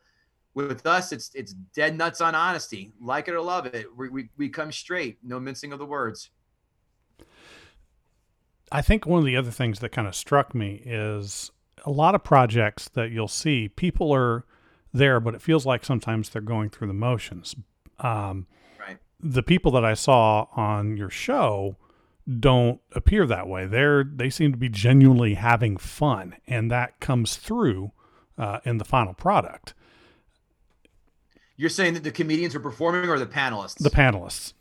with 0.54 0.84
us, 0.84 1.12
it's 1.12 1.30
it's 1.32 1.52
dead 1.52 1.96
nuts 1.96 2.20
on 2.20 2.34
honesty. 2.34 2.92
Like 3.00 3.28
it 3.28 3.34
or 3.34 3.40
love 3.40 3.66
it. 3.66 3.86
We, 3.96 4.08
we, 4.08 4.28
we 4.36 4.48
come 4.48 4.72
straight, 4.72 5.18
no 5.22 5.38
mincing 5.38 5.72
of 5.72 5.78
the 5.78 5.86
words. 5.86 6.30
I 8.72 8.82
think 8.82 9.06
one 9.06 9.20
of 9.20 9.24
the 9.24 9.36
other 9.36 9.52
things 9.52 9.78
that 9.78 9.90
kind 9.90 10.08
of 10.08 10.16
struck 10.16 10.54
me 10.54 10.82
is 10.84 11.52
a 11.84 11.90
lot 11.90 12.14
of 12.14 12.24
projects 12.24 12.88
that 12.90 13.10
you'll 13.10 13.28
see, 13.28 13.68
people 13.68 14.12
are 14.12 14.44
there, 14.92 15.20
but 15.20 15.34
it 15.34 15.42
feels 15.42 15.66
like 15.66 15.84
sometimes 15.84 16.30
they're 16.30 16.42
going 16.42 16.70
through 16.70 16.88
the 16.88 16.94
motions. 16.94 17.54
Um, 17.98 18.46
right. 18.78 18.98
The 19.20 19.42
people 19.42 19.70
that 19.72 19.84
I 19.84 19.94
saw 19.94 20.46
on 20.56 20.96
your 20.96 21.10
show 21.10 21.76
don't 22.38 22.80
appear 22.92 23.26
that 23.26 23.48
way. 23.48 23.66
They're 23.66 24.04
they 24.04 24.30
seem 24.30 24.52
to 24.52 24.58
be 24.58 24.68
genuinely 24.68 25.34
having 25.34 25.76
fun, 25.76 26.36
and 26.46 26.70
that 26.70 27.00
comes 27.00 27.36
through 27.36 27.92
uh, 28.38 28.60
in 28.64 28.78
the 28.78 28.84
final 28.84 29.14
product. 29.14 29.74
You're 31.56 31.70
saying 31.70 31.94
that 31.94 32.04
the 32.04 32.10
comedians 32.10 32.54
are 32.54 32.60
performing, 32.60 33.08
or 33.08 33.18
the 33.18 33.26
panelists? 33.26 33.78
The 33.78 33.90
panelists. 33.90 34.54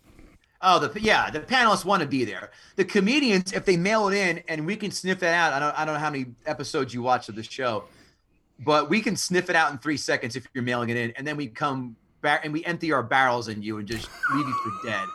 Oh, 0.62 0.80
the 0.80 1.00
yeah, 1.00 1.30
the 1.30 1.40
panelists 1.40 1.86
want 1.86 2.02
to 2.02 2.08
be 2.08 2.26
there. 2.26 2.52
The 2.76 2.84
comedians, 2.84 3.54
if 3.54 3.64
they 3.64 3.78
mail 3.78 4.10
it 4.10 4.16
in, 4.16 4.44
and 4.50 4.66
we 4.66 4.76
can 4.76 4.92
sniff 4.92 5.24
it 5.24 5.34
out. 5.34 5.54
I 5.54 5.60
don't 5.60 5.80
I 5.80 5.86
don't 5.86 5.94
know 5.94 6.00
how 6.00 6.10
many 6.10 6.28
episodes 6.46 6.94
you 6.94 7.02
watch 7.02 7.30
of 7.30 7.36
the 7.36 7.44
show, 7.44 7.86
but 8.60 8.90
we 8.90 9.02
can 9.02 9.16
sniff 9.16 9.50
it 9.50 9.56
out 9.56 9.72
in 9.72 9.78
three 9.78 9.98
seconds 9.98 10.36
if 10.36 10.46
you're 10.54 10.64
mailing 10.64 10.90
it 10.90 10.98
in, 10.98 11.12
and 11.12 11.26
then 11.26 11.38
we 11.38 11.48
come 11.48 11.96
back 12.22 12.44
and 12.44 12.52
we 12.52 12.64
empty 12.66 12.92
our 12.92 13.04
barrels 13.04 13.48
in 13.48 13.62
you 13.62 13.78
and 13.78 13.88
just 13.88 14.10
leave 14.34 14.46
you 14.46 14.54
for 14.54 14.88
dead 14.88 15.08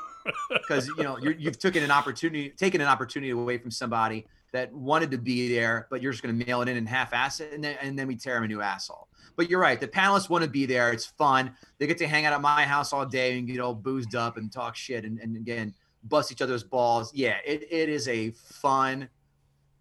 because 0.49 0.89
you 0.97 1.03
know 1.03 1.19
you 1.19 1.45
have 1.45 1.59
taken 1.59 1.83
an 1.83 1.91
opportunity 1.91 2.49
taken 2.51 2.81
an 2.81 2.87
opportunity 2.87 3.31
away 3.31 3.59
from 3.59 3.71
somebody 3.71 4.27
that 4.55 4.73
wanted 4.73 5.11
to 5.11 5.19
be 5.19 5.53
there, 5.53 5.89
but 5.91 6.01
you're 6.01 6.13
just 6.13 6.23
going 6.23 6.39
to 6.39 6.47
mail 6.47 6.63
it 6.63 6.69
in 6.69 6.77
and 6.77 6.89
half-ass 6.89 7.41
it, 7.41 7.53
and 7.53 7.63
then 7.63 7.77
and 7.83 7.99
then 7.99 8.07
we 8.07 8.15
tear 8.15 8.35
them 8.35 8.45
a 8.45 8.47
new 8.47 8.61
asshole. 8.63 9.09
But 9.35 9.51
you're 9.51 9.61
right. 9.61 9.81
The 9.81 9.89
panelists 9.89 10.31
want 10.31 10.45
to 10.45 10.51
be 10.51 10.65
there. 10.65 10.93
It's 10.93 11.07
fun. 11.07 11.51
They 11.79 11.89
get 11.89 11.99
to 11.99 12.07
hang 12.07 12.25
out 12.25 12.33
at 12.33 12.41
my 12.41 12.63
house 12.63 12.93
all 12.93 13.05
day 13.05 13.37
and 13.37 13.49
get 13.49 13.59
all 13.59 13.75
boozed 13.75 14.15
up 14.15 14.37
and 14.37 14.53
talk 14.53 14.77
shit 14.77 15.05
and, 15.05 15.19
and 15.19 15.37
again, 15.37 15.75
bust 16.05 16.31
each 16.31 16.41
other's 16.41 16.63
balls. 16.63 17.13
Yeah, 17.13 17.39
it, 17.45 17.67
it 17.69 17.89
is 17.89 18.07
a 18.07 18.31
fun 18.31 19.09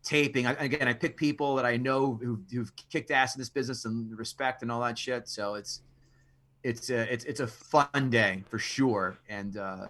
taping. 0.02 0.48
I, 0.48 0.54
again, 0.54 0.88
I 0.88 0.94
pick 0.94 1.18
people 1.18 1.56
that 1.58 1.68
I 1.68 1.78
know 1.78 2.20
who, 2.24 2.42
who've 2.52 2.72
kicked 2.90 3.12
ass 3.12 3.36
in 3.36 3.40
this 3.40 3.50
business 3.50 3.86
and 3.86 4.18
respect 4.18 4.64
and 4.64 4.72
all 4.72 4.82
that 4.82 4.98
shit. 4.98 5.28
So 5.28 5.54
it's, 5.54 5.82
it's 6.64 6.90
a, 6.90 7.14
it's, 7.14 7.26
it's 7.26 7.42
a 7.42 7.48
fun 7.48 8.10
day 8.10 8.44
for 8.50 8.58
sure. 8.58 9.20
And, 9.30 9.56
uh, 9.56 9.90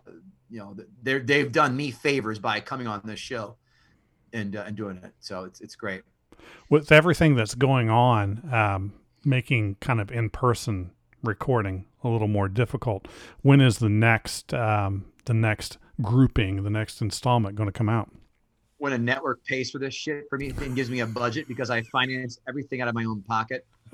you 0.50 0.60
know, 0.60 0.76
they're, 1.04 1.22
they've 1.22 1.52
done 1.52 1.74
me 1.74 1.90
favors 1.90 2.38
by 2.38 2.60
coming 2.60 2.86
on 2.86 3.00
this 3.06 3.20
show 3.20 3.56
and, 4.34 4.56
uh, 4.56 4.64
and 4.68 4.76
doing 4.76 4.98
it. 4.98 5.14
So 5.20 5.46
it's, 5.46 5.62
it's 5.62 5.76
great. 5.76 6.04
With 6.70 6.92
everything 6.92 7.36
that's 7.36 7.56
going 7.56 7.90
on, 7.90 8.50
um, 8.52 8.94
making 9.24 9.76
kind 9.80 10.02
of 10.02 10.12
in 10.12 10.30
person 10.30 10.92
recording 11.22 11.86
a 12.04 12.10
little 12.10 12.28
more 12.28 12.50
difficult. 12.50 13.08
When 13.42 13.62
is 13.62 13.78
the 13.80 13.90
next 13.90 14.54
um, 14.54 15.06
the 15.26 15.34
next 15.34 15.78
grouping, 16.02 16.64
the 16.64 16.70
next 16.70 17.02
installment 17.02 17.56
going 17.56 17.68
to 17.68 17.74
come 17.74 17.90
out? 17.90 18.10
When 18.78 18.94
a 18.94 18.98
network 18.98 19.46
pays 19.46 19.72
for 19.72 19.80
this 19.80 19.94
shit 19.94 20.26
for 20.30 20.38
me 20.38 20.50
and 20.50 20.76
gives 20.76 20.90
me 20.90 21.00
a 21.00 21.06
budget 21.06 21.48
because 21.48 21.70
I 21.70 21.84
finance 21.84 22.40
everything 22.50 22.82
out 22.82 22.90
of 22.90 22.96
my 22.96 23.06
own 23.06 23.22
pocket. 23.22 23.66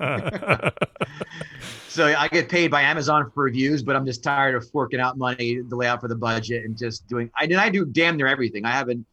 so 1.88 2.06
I 2.06 2.26
get 2.28 2.48
paid 2.48 2.70
by 2.72 2.82
Amazon 2.82 3.30
for 3.32 3.44
reviews, 3.44 3.82
but 3.84 3.94
I'm 3.94 4.06
just 4.06 4.24
tired 4.24 4.56
of 4.56 4.68
forking 4.70 4.98
out 4.98 5.16
money 5.16 5.62
to 5.62 5.76
lay 5.76 5.86
out 5.86 6.00
for 6.00 6.08
the 6.08 6.16
budget 6.16 6.64
and 6.64 6.76
just 6.76 7.06
doing. 7.06 7.30
I 7.38 7.44
and 7.44 7.60
I 7.60 7.68
do 7.68 7.84
damn 7.84 8.16
near 8.16 8.26
everything. 8.26 8.64
I 8.64 8.72
have 8.72 8.88
an 8.88 9.04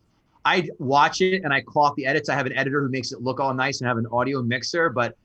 I 0.48 0.70
watch 0.80 1.20
it 1.20 1.44
and 1.44 1.54
I 1.54 1.60
clock 1.60 1.98
the 1.98 2.06
edits. 2.06 2.30
I 2.30 2.36
have 2.36 2.46
an 2.46 2.54
editor 2.54 2.82
who 2.82 2.88
makes 2.88 3.12
it 3.12 3.22
look 3.22 3.42
all 3.42 3.54
nice 3.54 3.82
and 3.82 3.88
have 3.88 3.98
an 3.98 4.08
audio 4.14 4.42
mixer, 4.42 4.90
but 4.90 5.18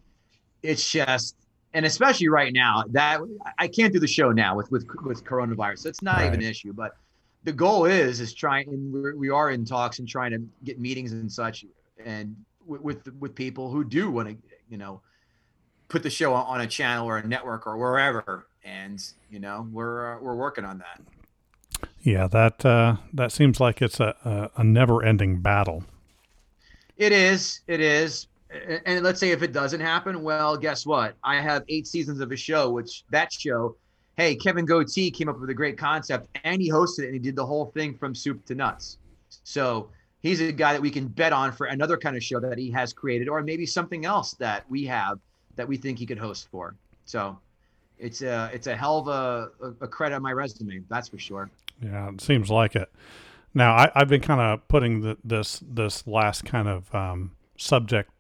it's 0.65 0.91
just 0.91 1.37
and 1.75 1.87
especially 1.87 2.29
right 2.29 2.53
now 2.53 2.83
that 2.91 3.21
I 3.57 3.69
can't 3.69 3.93
do 3.93 4.01
the 4.01 4.09
show 4.09 4.33
now 4.33 4.57
with 4.57 4.69
with 4.73 4.85
with 5.05 5.25
coronavirus. 5.25 5.79
So 5.79 5.89
it's 5.91 6.03
not 6.03 6.17
right. 6.17 6.27
even 6.27 6.43
an 6.43 6.47
issue. 6.49 6.73
But 6.73 6.97
the 7.45 7.53
goal 7.53 7.85
is 7.85 8.19
is 8.19 8.35
trying 8.35 8.69
and 8.69 8.93
we're, 8.93 9.15
we 9.15 9.31
are 9.31 9.53
in 9.53 9.65
talks 9.65 10.01
and 10.01 10.09
trying 10.09 10.33
to 10.33 10.43
get 10.65 10.81
meetings 10.81 11.13
and 11.13 11.31
such 11.31 11.65
and 12.05 12.35
with 12.67 12.83
with, 12.83 13.15
with 13.21 13.35
people 13.37 13.71
who 13.71 13.85
do 13.85 14.11
want 14.11 14.29
to 14.29 14.37
you 14.69 14.77
know 14.77 15.01
put 15.89 16.03
the 16.03 16.11
show 16.11 16.35
on 16.35 16.63
a 16.63 16.67
channel 16.67 17.07
or 17.07 17.19
a 17.19 17.27
network 17.27 17.69
or 17.69 17.77
wherever. 17.77 18.49
And 18.65 19.01
you 19.31 19.39
know 19.39 19.69
we're 19.71 20.17
uh, 20.17 20.21
we're 20.21 20.35
working 20.35 20.65
on 20.65 20.79
that. 20.79 21.01
Yeah, 22.03 22.27
that 22.29 22.65
uh, 22.65 22.97
that 23.13 23.33
seems 23.33 23.61
like 23.61 23.81
it's 23.81 24.01
a, 24.01 24.51
a, 24.57 24.61
a 24.61 24.65
never 24.65 25.05
ending 25.05 25.41
battle. 25.41 25.85
It 26.97 27.13
is. 27.13 27.61
It 27.67 27.81
is 27.81 28.27
and 28.87 29.03
let's 29.03 29.21
say 29.21 29.31
if 29.31 29.43
it 29.43 29.53
doesn't 29.53 29.81
happen, 29.81 30.23
well, 30.23 30.57
guess 30.57 30.85
what? 30.85 31.15
I 31.25 31.41
have 31.41 31.65
eight 31.69 31.87
seasons 31.87 32.21
of 32.21 32.33
a 32.33 32.37
show, 32.37 32.71
which 32.71 33.05
that 33.11 33.33
show, 33.33 33.77
hey, 34.17 34.37
Kevin 34.37 34.67
Goatee 34.67 35.11
came 35.11 35.29
up 35.29 35.41
with 35.41 35.51
a 35.51 35.55
great 35.55 35.79
concept 35.79 36.29
and 36.45 36.61
he 36.61 36.71
hosted 36.71 37.01
it 37.01 37.07
and 37.07 37.15
he 37.15 37.19
did 37.19 37.37
the 37.37 37.47
whole 37.47 37.67
thing 37.67 37.95
from 37.95 38.15
soup 38.15 38.45
to 38.47 38.55
nuts. 38.55 38.99
So 39.45 39.89
he's 40.23 40.41
a 40.41 40.53
guy 40.53 40.73
that 40.73 40.83
we 40.83 40.91
can 40.91 41.09
bet 41.09 41.33
on 41.33 41.53
for 41.53 41.67
another 41.67 41.97
kind 41.97 42.17
of 42.17 42.23
show 42.23 42.41
that 42.41 42.59
he 42.59 42.71
has 42.71 42.93
created, 42.93 43.29
or 43.29 43.43
maybe 43.43 43.65
something 43.65 44.05
else 44.05 44.35
that 44.35 44.69
we 44.71 44.85
have 44.85 45.19
that 45.57 45.67
we 45.67 45.77
think 45.77 45.99
he 45.99 46.07
could 46.07 46.19
host 46.19 46.49
for. 46.51 46.75
So 47.07 47.39
it's 47.99 48.23
a 48.23 48.51
it's 48.53 48.67
a 48.67 48.77
hell 48.77 48.99
of 48.99 49.09
a, 49.09 49.51
a 49.81 49.89
credit 49.89 50.17
on 50.17 50.23
my 50.23 50.33
resume, 50.33 50.83
that's 50.89 51.09
for 51.09 51.19
sure. 51.19 51.51
Yeah, 51.83 52.11
it 52.11 52.21
seems 52.21 52.51
like 52.51 52.77
it. 52.77 52.93
Now 53.55 53.75
I, 53.75 53.91
have 53.95 54.09
been 54.09 54.21
kind 54.21 54.41
of 54.41 54.67
putting 54.69 55.01
the, 55.01 55.19
this 55.25 55.63
this 55.67 56.07
last 56.07 56.45
kind 56.45 56.69
of 56.69 56.95
um, 56.95 57.33
subject 57.57 58.11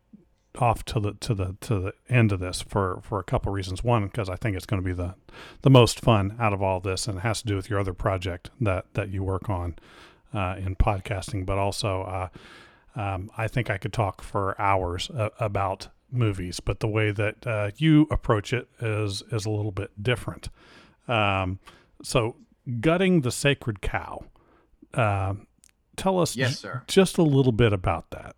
off 0.58 0.84
to 0.84 1.00
the 1.00 1.14
to 1.14 1.34
the 1.34 1.56
to 1.60 1.80
the 1.80 1.94
end 2.08 2.32
of 2.32 2.40
this 2.40 2.60
for 2.60 3.00
for 3.02 3.18
a 3.18 3.24
couple 3.24 3.52
reasons. 3.52 3.82
One, 3.82 4.06
because 4.06 4.28
I 4.28 4.36
think 4.36 4.56
it's 4.56 4.66
going 4.66 4.82
to 4.82 4.86
be 4.86 4.92
the 4.92 5.14
the 5.62 5.70
most 5.70 6.00
fun 6.00 6.36
out 6.38 6.52
of 6.52 6.62
all 6.62 6.80
this, 6.80 7.06
and 7.06 7.18
it 7.18 7.20
has 7.22 7.40
to 7.42 7.46
do 7.46 7.56
with 7.56 7.70
your 7.70 7.78
other 7.78 7.94
project 7.94 8.50
that 8.60 8.86
that 8.94 9.10
you 9.10 9.22
work 9.22 9.48
on 9.48 9.76
uh, 10.34 10.56
in 10.58 10.76
podcasting. 10.76 11.46
But 11.46 11.58
also, 11.58 12.02
uh, 12.02 12.28
um, 13.00 13.30
I 13.36 13.48
think 13.48 13.70
I 13.70 13.78
could 13.78 13.92
talk 13.92 14.22
for 14.22 14.60
hours 14.60 15.10
uh, 15.10 15.30
about 15.40 15.88
movies, 16.10 16.60
but 16.60 16.80
the 16.80 16.88
way 16.88 17.10
that 17.10 17.46
uh, 17.46 17.70
you 17.76 18.06
approach 18.10 18.52
it 18.52 18.68
is 18.80 19.22
is 19.32 19.46
a 19.46 19.50
little 19.50 19.72
bit 19.72 19.90
different. 20.02 20.50
Um, 21.08 21.58
so, 22.02 22.36
gutting 22.80 23.22
the 23.22 23.30
sacred 23.30 23.80
cow. 23.80 24.24
Uh, 24.94 25.34
tell 25.96 26.18
us 26.18 26.36
yes, 26.36 26.62
j- 26.62 26.68
just 26.86 27.18
a 27.18 27.22
little 27.22 27.52
bit 27.52 27.72
about 27.72 28.10
that. 28.10 28.36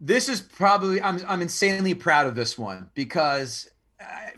this 0.00 0.28
is 0.28 0.40
probably 0.40 1.00
I'm 1.02 1.20
I'm 1.28 1.42
insanely 1.42 1.94
proud 1.94 2.26
of 2.26 2.34
this 2.34 2.58
one 2.58 2.88
because 2.94 3.68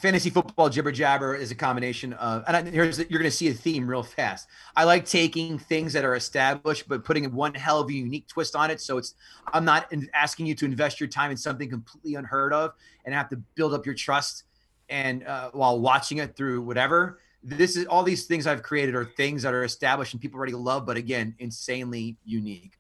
fantasy 0.01 0.29
football 0.29 0.69
jibber 0.69 0.91
jabber 0.91 1.37
is 1.37 1.53
a 1.53 1.55
combination 1.55 2.13
of, 2.15 2.43
and 2.49 2.57
I, 2.57 2.63
here's 2.65 2.99
you're 2.99 3.21
going 3.21 3.23
to 3.23 3.31
see 3.31 3.49
a 3.49 3.55
theme 3.55 3.87
real 3.87 4.03
fast. 4.03 4.49
I 4.75 4.83
like 4.83 5.07
taking 5.07 5.57
things 5.57 5.93
that 5.93 6.05
are 6.05 6.17
established, 6.17 6.89
but 6.89 7.05
putting 7.05 7.33
one 7.33 7.55
hell 7.55 7.81
of 7.81 7.89
a 7.89 7.93
unique 7.93 8.27
twist 8.27 8.57
on 8.57 8.73
it. 8.73 8.81
So 8.81 8.99
it's 8.99 9.15
I'm 9.53 9.65
not 9.65 9.93
asking 10.13 10.47
you 10.47 10.57
to 10.57 10.65
invest 10.65 10.99
your 10.99 11.09
time 11.09 11.31
in 11.31 11.37
something 11.37 11.71
completely 11.71 12.17
unheard 12.17 12.53
of 12.53 12.73
and 13.05 13.15
have 13.15 13.29
to 13.29 13.37
build 13.55 13.73
up 13.73 13.87
your 13.87 13.95
trust 13.95 14.45
and 14.93 15.27
uh, 15.27 15.51
while 15.53 15.81
watching 15.81 16.19
it 16.19 16.37
through 16.37 16.63
whatever. 16.63 17.19
This 17.43 17.77
is 17.77 17.87
all 17.87 18.05
these 18.05 18.27
things 18.27 18.47
I've 18.47 18.63
created 18.63 18.95
are 18.95 19.05
things 19.05 19.43
that 19.43 19.53
are 19.53 19.65
established 19.65 20.13
and 20.13 20.23
people 20.23 20.39
already 20.39 20.53
love, 20.53 20.87
but 20.87 20.97
again, 20.97 21.35
insanely 21.41 22.17
unique. 22.25 22.75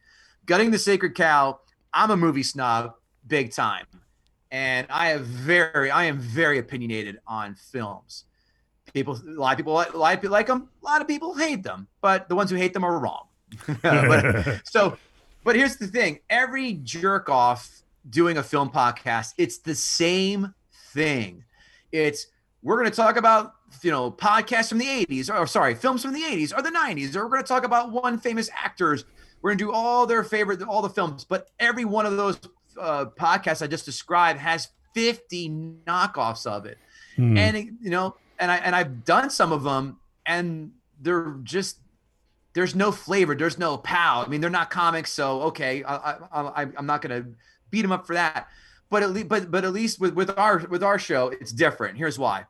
Gutting 0.46 0.70
the 0.70 0.78
Sacred 0.78 1.16
Cow. 1.16 1.58
I'm 1.92 2.10
a 2.10 2.16
movie 2.16 2.44
snob, 2.44 2.94
big 3.26 3.52
time 3.52 3.86
and 4.52 4.86
I 4.90 5.08
have 5.08 5.22
very, 5.22 5.90
I 5.90 6.04
am 6.04 6.18
very 6.18 6.58
opinionated 6.58 7.18
on 7.26 7.54
films. 7.54 8.24
People, 8.92 9.18
a 9.26 9.30
lot 9.30 9.52
of 9.52 9.56
people, 9.56 9.80
a 9.80 9.96
lot 9.96 10.14
of 10.14 10.20
people 10.20 10.32
like 10.32 10.46
them, 10.46 10.68
a 10.82 10.84
lot 10.84 11.00
of 11.00 11.08
people 11.08 11.34
hate 11.34 11.62
them, 11.62 11.88
but 12.02 12.28
the 12.28 12.36
ones 12.36 12.50
who 12.50 12.56
hate 12.56 12.74
them 12.74 12.84
are 12.84 12.98
wrong. 12.98 13.28
but, 13.82 14.60
so, 14.64 14.98
but 15.42 15.56
here's 15.56 15.76
the 15.76 15.86
thing: 15.86 16.20
every 16.28 16.74
jerk 16.74 17.30
off 17.30 17.82
doing 18.10 18.36
a 18.36 18.42
film 18.42 18.68
podcast, 18.68 19.32
it's 19.38 19.58
the 19.58 19.74
same 19.74 20.54
thing. 20.92 21.42
It's 21.92 22.26
we're 22.62 22.78
going 22.78 22.90
to 22.90 22.96
talk 22.96 23.16
about 23.16 23.54
you 23.82 23.90
know 23.90 24.10
podcasts 24.10 24.68
from 24.68 24.78
the 24.78 24.86
80s 24.86 25.32
or 25.32 25.46
sorry 25.46 25.74
films 25.74 26.02
from 26.02 26.12
the 26.12 26.20
80s 26.20 26.56
or 26.56 26.60
the 26.60 26.70
90s 26.70 27.16
or 27.16 27.24
we're 27.24 27.30
going 27.30 27.42
to 27.42 27.48
talk 27.48 27.64
about 27.64 27.90
one 27.90 28.18
famous 28.18 28.50
actors 28.54 29.06
we're 29.40 29.48
going 29.50 29.58
to 29.58 29.64
do 29.64 29.72
all 29.72 30.06
their 30.06 30.22
favorite 30.22 30.60
all 30.62 30.82
the 30.82 30.90
films 30.90 31.24
but 31.24 31.48
every 31.58 31.86
one 31.86 32.04
of 32.04 32.18
those 32.18 32.38
uh, 32.80 33.06
podcast 33.18 33.62
I 33.62 33.66
just 33.66 33.84
described 33.84 34.38
has 34.40 34.68
50 34.94 35.50
knockoffs 35.86 36.46
of 36.46 36.66
it. 36.66 36.78
Hmm. 37.16 37.36
And 37.36 37.56
you 37.80 37.90
know, 37.90 38.16
and 38.38 38.50
I 38.50 38.56
and 38.56 38.74
I've 38.74 39.04
done 39.04 39.30
some 39.30 39.52
of 39.52 39.62
them 39.62 39.98
and 40.26 40.72
they're 41.00 41.36
just 41.42 41.78
there's 42.54 42.74
no 42.74 42.92
flavor, 42.92 43.34
there's 43.34 43.58
no 43.58 43.78
pow. 43.78 44.22
I 44.24 44.28
mean, 44.28 44.40
they're 44.40 44.50
not 44.50 44.70
comics, 44.70 45.10
so 45.12 45.42
okay, 45.42 45.82
I, 45.84 46.16
I, 46.32 46.66
I'm 46.76 46.86
not 46.86 47.02
gonna 47.02 47.24
beat 47.70 47.82
them 47.82 47.92
up 47.92 48.06
for 48.06 48.14
that. 48.14 48.48
But 48.92 49.02
at 49.02 49.10
least, 49.12 49.28
but 49.30 49.50
but 49.50 49.64
at 49.64 49.72
least 49.72 50.00
with 50.00 50.12
with 50.12 50.38
our 50.38 50.58
with 50.68 50.82
our 50.82 50.98
show, 50.98 51.28
it's 51.28 51.50
different. 51.50 51.96
Here's 51.96 52.18
why: 52.18 52.44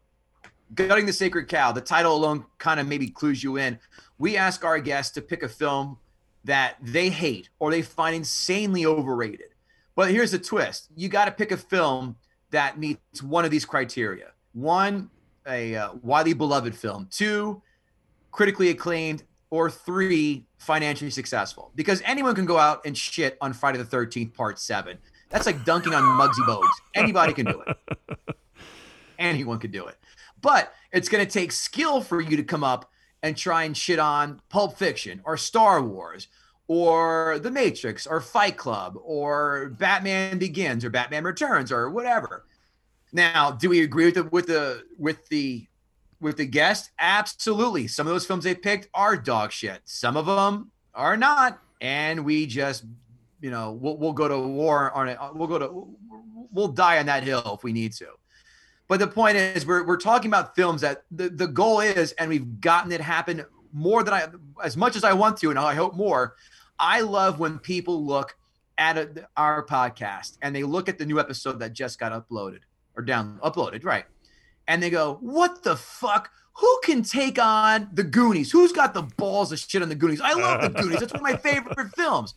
gutting 0.74 1.06
the 1.06 1.12
sacred 1.12 1.46
cow. 1.46 1.70
The 1.70 1.80
title 1.80 2.16
alone 2.16 2.44
kind 2.58 2.80
of 2.80 2.88
maybe 2.88 3.10
clues 3.10 3.44
you 3.44 3.58
in. 3.58 3.78
We 4.18 4.36
ask 4.36 4.64
our 4.64 4.80
guests 4.80 5.14
to 5.14 5.22
pick 5.22 5.44
a 5.44 5.48
film 5.48 5.98
that 6.42 6.78
they 6.82 7.10
hate 7.10 7.48
or 7.60 7.70
they 7.70 7.80
find 7.80 8.16
insanely 8.16 8.84
overrated. 8.84 9.50
But 9.94 10.10
here's 10.10 10.32
the 10.32 10.38
twist: 10.40 10.88
you 10.96 11.08
got 11.08 11.26
to 11.26 11.30
pick 11.30 11.52
a 11.52 11.56
film 11.56 12.16
that 12.50 12.76
meets 12.76 13.22
one 13.22 13.44
of 13.44 13.52
these 13.52 13.64
criteria. 13.64 14.32
One, 14.52 15.10
a 15.46 15.76
uh, 15.76 15.92
widely 16.02 16.32
beloved 16.32 16.74
film. 16.74 17.06
Two, 17.08 17.62
critically 18.32 18.70
acclaimed. 18.70 19.22
Or 19.50 19.70
three, 19.70 20.46
financially 20.56 21.10
successful. 21.10 21.72
Because 21.74 22.00
anyone 22.06 22.34
can 22.34 22.46
go 22.46 22.56
out 22.56 22.80
and 22.86 22.96
shit 22.96 23.36
on 23.42 23.52
Friday 23.52 23.76
the 23.76 23.84
13th, 23.84 24.32
Part 24.32 24.58
Seven. 24.58 24.96
That's 25.32 25.46
like 25.46 25.64
dunking 25.64 25.94
on 25.94 26.02
Muggsy 26.02 26.46
Bogues. 26.46 26.68
Anybody 26.94 27.32
can 27.32 27.46
do 27.46 27.62
it. 27.66 27.76
Anyone 29.18 29.58
can 29.58 29.70
do 29.70 29.86
it. 29.86 29.96
But 30.42 30.74
it's 30.92 31.08
going 31.08 31.24
to 31.24 31.30
take 31.30 31.52
skill 31.52 32.02
for 32.02 32.20
you 32.20 32.36
to 32.36 32.42
come 32.42 32.62
up 32.62 32.90
and 33.22 33.36
try 33.36 33.64
and 33.64 33.74
shit 33.74 33.98
on 33.98 34.40
Pulp 34.50 34.76
Fiction 34.76 35.22
or 35.24 35.38
Star 35.38 35.82
Wars 35.82 36.28
or 36.66 37.38
The 37.38 37.50
Matrix 37.50 38.06
or 38.06 38.20
Fight 38.20 38.58
Club 38.58 38.98
or 39.02 39.70
Batman 39.78 40.38
Begins 40.38 40.84
or 40.84 40.90
Batman 40.90 41.24
Returns 41.24 41.72
or 41.72 41.88
whatever. 41.88 42.44
Now, 43.12 43.52
do 43.52 43.70
we 43.70 43.82
agree 43.82 44.06
with 44.06 44.14
the 44.16 44.24
with 44.24 44.46
the 44.46 44.84
with 44.98 45.28
the 45.28 45.66
with 46.20 46.36
the 46.36 46.46
guest? 46.46 46.90
Absolutely. 46.98 47.86
Some 47.86 48.06
of 48.06 48.12
those 48.12 48.26
films 48.26 48.44
they 48.44 48.54
picked 48.54 48.88
are 48.92 49.16
dog 49.16 49.52
shit. 49.52 49.80
Some 49.84 50.16
of 50.16 50.26
them 50.26 50.72
are 50.94 51.16
not, 51.16 51.58
and 51.80 52.24
we 52.24 52.46
just 52.46 52.84
you 53.42 53.50
know 53.50 53.72
we'll, 53.72 53.98
we'll 53.98 54.12
go 54.14 54.28
to 54.28 54.38
war 54.38 54.90
on 54.92 55.08
it. 55.08 55.18
We'll 55.34 55.48
go 55.48 55.58
to 55.58 55.96
we'll 56.52 56.68
die 56.68 56.98
on 56.98 57.06
that 57.06 57.24
hill 57.24 57.54
if 57.54 57.62
we 57.62 57.72
need 57.72 57.92
to. 57.94 58.06
But 58.88 59.00
the 59.00 59.06
point 59.06 59.36
is, 59.36 59.64
we're, 59.64 59.86
we're 59.86 59.96
talking 59.96 60.30
about 60.30 60.54
films 60.54 60.82
that 60.82 61.04
the, 61.10 61.30
the 61.30 61.46
goal 61.46 61.80
is, 61.80 62.12
and 62.12 62.28
we've 62.28 62.60
gotten 62.60 62.92
it 62.92 63.00
happen 63.00 63.44
more 63.72 64.02
than 64.02 64.12
I, 64.12 64.26
as 64.62 64.76
much 64.76 64.96
as 64.96 65.04
I 65.04 65.14
want 65.14 65.38
to, 65.38 65.50
and 65.50 65.58
I 65.58 65.74
hope 65.74 65.94
more, 65.94 66.36
I 66.78 67.00
love 67.00 67.38
when 67.38 67.58
people 67.58 68.04
look 68.04 68.36
at 68.78 68.98
a, 68.98 69.28
our 69.36 69.64
podcast 69.64 70.36
and 70.42 70.54
they 70.54 70.62
look 70.62 70.88
at 70.88 70.98
the 70.98 71.06
new 71.06 71.18
episode 71.18 71.58
that 71.60 71.72
just 71.72 71.98
got 71.98 72.12
uploaded 72.12 72.60
or 72.96 73.02
down 73.02 73.38
uploaded, 73.42 73.84
right? 73.84 74.04
And 74.68 74.82
they 74.82 74.90
go, 74.90 75.18
"What 75.20 75.62
the 75.62 75.76
fuck? 75.76 76.30
Who 76.56 76.80
can 76.84 77.02
take 77.02 77.38
on 77.38 77.88
the 77.94 78.04
Goonies? 78.04 78.52
Who's 78.52 78.72
got 78.72 78.92
the 78.92 79.02
balls 79.02 79.52
of 79.52 79.58
shit 79.58 79.82
on 79.82 79.88
the 79.88 79.94
Goonies? 79.94 80.20
I 80.20 80.34
love 80.34 80.60
the 80.60 80.68
Goonies. 80.68 81.00
It's 81.00 81.12
one 81.12 81.20
of 81.20 81.22
my 81.22 81.36
favorite 81.50 81.94
films." 81.96 82.34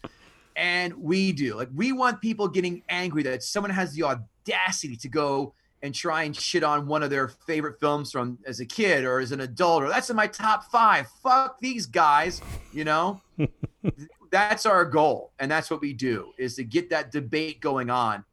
And 0.55 0.93
we 0.95 1.31
do. 1.31 1.55
Like 1.55 1.69
we 1.73 1.91
want 1.91 2.21
people 2.21 2.47
getting 2.47 2.83
angry 2.89 3.23
that 3.23 3.43
someone 3.43 3.71
has 3.71 3.93
the 3.93 4.03
audacity 4.03 4.95
to 4.97 5.09
go 5.09 5.53
and 5.81 5.93
try 5.93 6.23
and 6.23 6.35
shit 6.35 6.63
on 6.63 6.87
one 6.87 7.03
of 7.03 7.09
their 7.09 7.27
favorite 7.27 7.79
films 7.79 8.11
from 8.11 8.39
as 8.47 8.59
a 8.59 8.65
kid 8.65 9.03
or 9.03 9.19
as 9.19 9.31
an 9.31 9.41
adult 9.41 9.83
or 9.83 9.89
that's 9.89 10.09
in 10.09 10.15
my 10.15 10.27
top 10.27 10.71
5. 10.71 11.07
Fuck 11.21 11.59
these 11.59 11.85
guys, 11.85 12.41
you 12.73 12.83
know? 12.85 13.21
that's 14.31 14.65
our 14.65 14.85
goal 14.85 15.31
and 15.39 15.49
that's 15.51 15.69
what 15.69 15.81
we 15.81 15.93
do 15.93 16.31
is 16.37 16.55
to 16.55 16.63
get 16.63 16.89
that 16.89 17.11
debate 17.11 17.61
going 17.61 17.89
on 17.89 18.25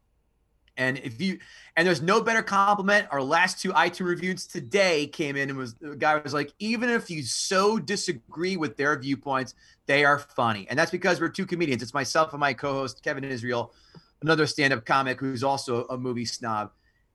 and 0.77 0.99
if 0.99 1.21
you 1.21 1.39
and 1.77 1.87
there's 1.87 2.03
no 2.03 2.21
better 2.21 2.43
compliment 2.43 3.07
our 3.11 3.23
last 3.23 3.61
two 3.61 3.73
itunes 3.73 4.07
reviews 4.07 4.47
today 4.47 5.07
came 5.07 5.37
in 5.37 5.49
and 5.49 5.59
was 5.59 5.75
the 5.75 5.97
guy 5.97 6.17
was 6.19 6.35
like 6.35 6.53
even 6.59 6.89
if 6.89 7.11
you 7.11 7.23
so 7.23 7.79
disagree 7.79 8.57
with 8.57 8.77
their 8.77 8.99
viewpoints 8.99 9.55
they 9.87 10.05
are 10.05 10.19
funny 10.19 10.67
and 10.69 10.79
that's 10.79 10.91
because 10.91 11.21
we're 11.21 11.29
two 11.29 11.47
comedians 11.47 11.83
it's 11.83 11.95
myself 11.95 12.33
and 12.33 12.41
my 12.41 12.53
co-host 12.53 13.03
kevin 13.03 13.25
israel 13.25 13.73
another 14.23 14.47
stand-up 14.47 14.85
comic 14.85 15.19
who's 15.21 15.45
also 15.45 15.85
a 15.87 15.97
movie 15.97 16.25
snob 16.25 16.71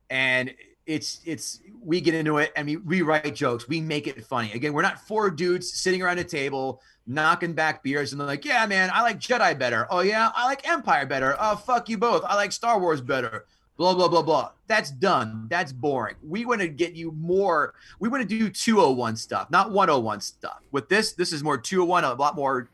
and 0.09 0.53
it's 0.85 1.19
it's 1.25 1.59
we 1.83 1.99
get 1.99 2.13
into 2.13 2.37
it 2.37 2.51
and 2.55 2.65
we, 2.67 2.77
we 2.77 3.01
write 3.01 3.35
jokes 3.35 3.67
we 3.67 3.81
make 3.81 4.07
it 4.07 4.25
funny 4.25 4.51
again 4.53 4.73
we're 4.73 4.81
not 4.81 4.99
four 4.99 5.29
dudes 5.29 5.71
sitting 5.71 6.01
around 6.01 6.17
a 6.17 6.23
table 6.23 6.81
knocking 7.07 7.53
back 7.53 7.81
beers 7.81 8.11
and 8.11 8.19
they're 8.19 8.27
like, 8.27 8.43
yeah, 8.43 8.65
man, 8.65 8.91
I 8.93 9.01
like 9.01 9.19
Jedi 9.19 9.57
better. 9.57 9.87
Oh, 9.89 10.01
yeah, 10.01 10.29
I 10.35 10.45
like 10.45 10.67
Empire 10.67 11.05
better. 11.05 11.35
Oh, 11.39 11.55
fuck 11.55 11.87
you 11.89 11.97
both. 11.97 12.23
I 12.25 12.35
like 12.35 12.51
Star 12.51 12.79
Wars 12.79 13.01
better. 13.01 13.45
Blah, 13.77 13.93
blah, 13.93 14.07
blah, 14.07 14.23
blah. 14.23 14.51
That's 14.65 14.89
done. 14.89 15.47
That's 15.49 15.71
boring. 15.71 16.15
We 16.23 16.45
want 16.45 16.61
to 16.61 16.67
get 16.67 16.95
you 16.95 17.11
more. 17.11 17.75
We 17.99 18.09
want 18.09 18.27
to 18.27 18.27
do 18.27 18.49
201 18.49 19.15
stuff, 19.15 19.51
not 19.51 19.71
101 19.71 20.21
stuff. 20.21 20.61
With 20.71 20.89
this, 20.89 21.13
this 21.13 21.31
is 21.31 21.43
more 21.43 21.57
201, 21.57 22.03
a 22.03 22.13
lot 22.15 22.35
more 22.35 22.69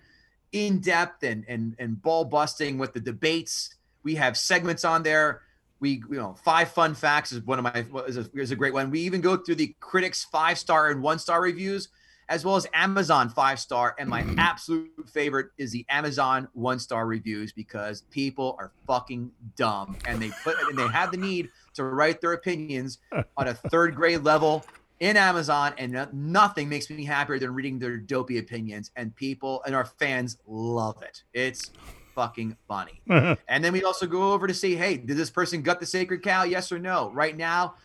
in 0.54 0.80
depth 0.80 1.24
and, 1.24 1.43
and, 1.47 1.76
and 1.78 2.01
ball 2.01 2.24
busting 2.24 2.78
with 2.78 2.93
the 2.93 3.01
debates. 3.01 3.76
We 4.04 4.16
have 4.16 4.38
segments 4.38 4.86
on 4.86 5.04
there. 5.04 5.41
We, 5.82 6.01
you 6.10 6.16
know, 6.16 6.36
five 6.41 6.72
fun 6.72 6.95
facts 6.95 7.34
is 7.34 7.41
one 7.41 7.60
of 7.60 7.64
my, 7.64 7.86
is 8.08 8.16
a, 8.16 8.30
is 8.34 8.51
a 8.51 8.56
great 8.56 8.74
one. 8.74 8.89
We 8.89 9.01
even 9.01 9.20
go 9.20 9.36
through 9.36 9.56
the 9.56 9.76
critics 9.82 10.24
five 10.24 10.58
star 10.58 10.89
and 10.89 11.01
one 11.01 11.20
star 11.20 11.41
reviews 11.41 11.89
as 12.30 12.45
well 12.45 12.55
as 12.55 12.67
Amazon 12.74 13.30
five 13.30 13.59
star. 13.59 13.95
And 13.99 14.09
my 14.09 14.26
absolute 14.38 15.09
favorite 15.09 15.47
is 15.57 15.71
the 15.71 15.86
Amazon 15.89 16.47
one 16.53 16.80
star 16.80 17.05
reviews 17.05 17.51
because 17.51 18.01
people 18.11 18.55
are 18.59 18.71
fucking 18.88 19.32
dumb 19.55 19.97
and 20.05 20.21
they 20.21 20.32
put 20.43 20.55
and 20.69 20.78
they 20.78 20.88
have 20.88 21.11
the 21.11 21.17
need 21.17 21.49
to 21.76 21.84
write 21.84 22.21
their 22.21 22.34
opinions 22.34 22.99
on 23.38 23.47
a 23.47 23.53
third 23.53 23.95
grade 23.95 24.24
level 24.24 24.65
in 24.99 25.17
Amazon, 25.17 25.74
and 25.78 26.07
nothing 26.13 26.69
makes 26.69 26.89
me 26.89 27.03
happier 27.03 27.38
than 27.38 27.53
reading 27.53 27.78
their 27.78 27.97
dopey 27.97 28.38
opinions. 28.38 28.91
And 28.95 29.13
people 29.15 29.61
and 29.65 29.76
our 29.76 29.84
fans 29.84 30.38
love 30.47 31.01
it. 31.01 31.24
It's 31.34 31.71
fucking 32.15 32.55
funny. 32.67 33.01
and 33.47 33.63
then 33.63 33.74
we 33.74 33.84
also 33.84 34.07
go 34.07 34.32
over 34.32 34.47
to 34.47 34.53
see, 34.53 34.76
hey, 34.76 34.97
did 34.97 35.17
this 35.17 35.30
person 35.30 35.61
gut 35.61 35.80
the 35.80 35.86
sacred 35.86 36.24
cow? 36.24 36.43
Yes 36.43 36.71
or 36.71 36.80
no? 36.80 37.11
Right 37.11 37.36
now, 37.36 37.76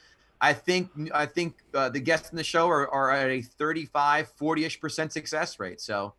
I 0.41 0.53
think 0.53 0.91
I 1.13 1.27
think 1.27 1.57
uh, 1.75 1.89
the 1.89 2.01
guests 2.01 2.31
in 2.31 2.37
the 2.37 2.45
show 2.45 2.69
are, 2.69 2.89
are 2.89 3.11
at 3.11 3.29
a 3.29 3.43
35, 3.43 4.37
40-ish 4.37 4.81
percent 4.81 5.13
success 5.13 5.59
rate. 5.59 5.81
So 5.81 6.15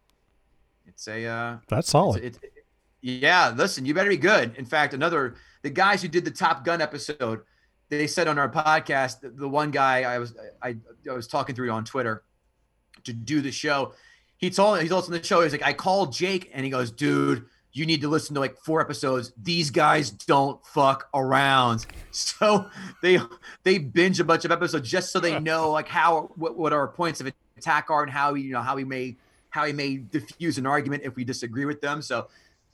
it's 0.85 1.07
a 1.07 1.25
uh, 1.25 1.57
that's 1.69 1.89
solid. 1.89 2.23
It's, 2.23 2.39
it's, 2.41 2.55
yeah, 3.01 3.53
listen, 3.55 3.85
you 3.85 3.93
better 3.93 4.09
be 4.09 4.17
good. 4.17 4.55
In 4.57 4.65
fact, 4.65 4.93
another 4.93 5.35
the 5.61 5.69
guys 5.69 6.01
who 6.01 6.09
did 6.09 6.25
the 6.25 6.31
Top 6.31 6.65
Gun 6.65 6.81
episode, 6.81 7.41
they 7.87 8.07
said 8.07 8.27
on 8.27 8.37
our 8.37 8.49
podcast, 8.49 9.21
the, 9.21 9.29
the 9.29 9.47
one 9.47 9.71
guy 9.71 10.01
I 10.01 10.19
was 10.19 10.35
I, 10.61 10.75
I 11.09 11.13
was 11.13 11.27
talking 11.27 11.55
through 11.55 11.71
on 11.71 11.85
Twitter 11.85 12.23
to 13.05 13.13
do 13.13 13.41
the 13.41 13.51
show. 13.51 13.93
He 14.35 14.49
told 14.49 14.81
he's 14.81 14.91
also 14.91 15.13
on 15.13 15.17
the 15.17 15.23
show. 15.23 15.41
He's 15.41 15.53
like, 15.53 15.63
I 15.63 15.73
called 15.73 16.11
Jake 16.11 16.49
and 16.53 16.65
he 16.65 16.71
goes, 16.71 16.91
dude 16.91 17.45
you 17.73 17.85
need 17.85 18.01
to 18.01 18.07
listen 18.07 18.33
to 18.33 18.39
like 18.39 18.57
four 18.57 18.81
episodes. 18.81 19.31
These 19.41 19.69
guys 19.69 20.09
don't 20.09 20.63
fuck 20.65 21.07
around. 21.13 21.85
So 22.11 22.69
they 23.01 23.19
they 23.63 23.77
binge 23.77 24.19
a 24.19 24.23
bunch 24.23 24.43
of 24.43 24.51
episodes 24.51 24.89
just 24.89 25.11
so 25.11 25.19
they 25.19 25.39
know 25.39 25.71
like 25.71 25.87
how 25.87 26.31
what, 26.35 26.57
what 26.57 26.73
our 26.73 26.87
points 26.87 27.21
of 27.21 27.31
attack 27.57 27.89
are 27.89 28.01
and 28.01 28.11
how 28.11 28.33
you 28.33 28.51
know 28.51 28.61
how 28.61 28.75
we 28.75 28.83
may 28.83 29.15
how 29.49 29.65
we 29.65 29.73
may 29.73 29.97
diffuse 29.97 30.57
an 30.57 30.65
argument 30.65 31.03
if 31.05 31.15
we 31.15 31.23
disagree 31.23 31.65
with 31.65 31.81
them. 31.81 32.01
So 32.01 32.27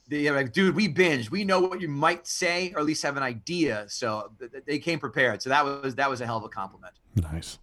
They're 0.08 0.34
like, 0.34 0.52
dude, 0.52 0.74
we 0.74 0.88
binged. 0.88 1.30
We 1.30 1.44
know 1.44 1.60
what 1.60 1.80
you 1.80 1.88
might 1.88 2.26
say, 2.26 2.72
or 2.74 2.80
at 2.80 2.86
least 2.86 3.02
have 3.02 3.16
an 3.16 3.22
idea. 3.22 3.84
So 3.88 4.30
th- 4.38 4.52
th- 4.52 4.64
they 4.64 4.78
came 4.78 4.98
prepared. 4.98 5.42
So 5.42 5.50
that 5.50 5.64
was 5.64 5.94
that 5.96 6.08
was 6.08 6.20
a 6.20 6.26
hell 6.26 6.38
of 6.38 6.44
a 6.44 6.48
compliment. 6.48 6.94
Nice. 7.14 7.58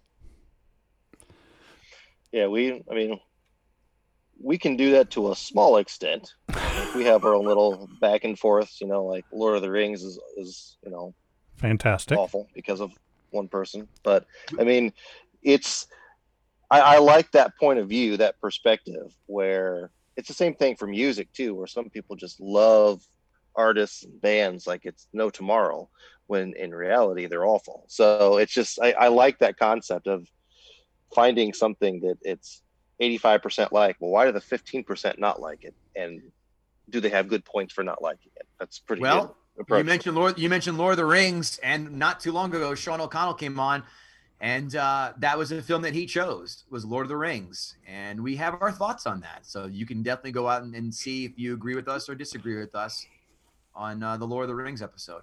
Yeah, 2.32 2.46
we. 2.48 2.84
I 2.90 2.94
mean, 2.94 3.18
we 4.40 4.58
can 4.58 4.76
do 4.76 4.92
that 4.92 5.10
to 5.12 5.32
a 5.32 5.36
small 5.36 5.78
extent. 5.78 6.34
We 6.94 7.04
have 7.04 7.24
our 7.24 7.34
own 7.34 7.46
little 7.46 7.88
back 8.00 8.24
and 8.24 8.38
forth. 8.38 8.70
You 8.80 8.86
know, 8.86 9.04
like 9.04 9.24
Lord 9.32 9.56
of 9.56 9.62
the 9.62 9.70
Rings 9.70 10.02
is 10.02 10.20
is 10.36 10.76
you 10.84 10.90
know 10.90 11.14
Fantastic. 11.56 12.18
awful 12.18 12.48
because 12.54 12.80
of 12.80 12.92
one 13.30 13.48
person. 13.48 13.88
But 14.02 14.26
I 14.58 14.64
mean, 14.64 14.92
it's 15.42 15.86
I, 16.70 16.80
I 16.80 16.98
like 16.98 17.30
that 17.32 17.52
point 17.58 17.78
of 17.78 17.88
view, 17.88 18.16
that 18.16 18.40
perspective, 18.40 19.12
where 19.26 19.90
it's 20.16 20.28
the 20.28 20.34
same 20.34 20.54
thing 20.54 20.76
for 20.76 20.86
music 20.86 21.32
too, 21.32 21.54
where 21.54 21.66
some 21.66 21.90
people 21.90 22.16
just 22.16 22.40
love 22.40 23.02
artists 23.56 24.04
and 24.04 24.20
bands 24.20 24.66
like 24.66 24.80
it's 24.84 25.06
no 25.12 25.30
tomorrow, 25.30 25.88
when 26.26 26.54
in 26.54 26.74
reality 26.74 27.26
they're 27.26 27.46
awful. 27.46 27.84
So 27.88 28.38
it's 28.38 28.52
just 28.52 28.80
I, 28.80 28.92
I 28.92 29.08
like 29.08 29.38
that 29.38 29.58
concept 29.58 30.06
of 30.06 30.26
finding 31.14 31.52
something 31.52 32.00
that 32.00 32.16
it's 32.22 32.62
85% 33.00 33.72
like. 33.72 33.96
Well, 34.00 34.10
why 34.10 34.26
do 34.26 34.32
the 34.32 34.40
15% 34.40 35.18
not 35.18 35.40
like 35.40 35.64
it? 35.64 35.74
And 35.96 36.22
do 36.90 37.00
they 37.00 37.08
have 37.10 37.28
good 37.28 37.44
points 37.44 37.72
for 37.72 37.82
not 37.82 38.02
liking 38.02 38.30
it? 38.36 38.46
That's 38.58 38.78
pretty 38.78 39.02
Well, 39.02 39.36
good 39.54 39.62
approach. 39.62 39.78
You 39.78 39.84
mentioned 39.84 40.16
Lord. 40.16 40.38
You 40.38 40.48
mentioned 40.48 40.78
Lord 40.78 40.92
of 40.92 40.96
the 40.98 41.06
Rings, 41.06 41.58
and 41.62 41.92
not 41.98 42.20
too 42.20 42.32
long 42.32 42.54
ago, 42.54 42.74
Sean 42.74 43.00
O'Connell 43.00 43.34
came 43.34 43.58
on, 43.58 43.82
and 44.40 44.74
uh, 44.76 45.12
that 45.18 45.38
was 45.38 45.52
a 45.52 45.62
film 45.62 45.82
that 45.82 45.94
he 45.94 46.06
chose 46.06 46.64
was 46.70 46.84
Lord 46.84 47.04
of 47.04 47.08
the 47.08 47.16
Rings, 47.16 47.76
and 47.86 48.20
we 48.22 48.36
have 48.36 48.56
our 48.60 48.72
thoughts 48.72 49.06
on 49.06 49.20
that. 49.20 49.40
So 49.46 49.66
you 49.66 49.86
can 49.86 50.02
definitely 50.02 50.32
go 50.32 50.48
out 50.48 50.62
and, 50.62 50.74
and 50.74 50.94
see 50.94 51.24
if 51.24 51.32
you 51.36 51.54
agree 51.54 51.74
with 51.74 51.88
us 51.88 52.08
or 52.08 52.14
disagree 52.14 52.58
with 52.58 52.74
us 52.74 53.06
on 53.74 54.02
uh, 54.02 54.16
the 54.16 54.26
Lord 54.26 54.44
of 54.44 54.48
the 54.48 54.54
Rings 54.54 54.82
episode. 54.82 55.22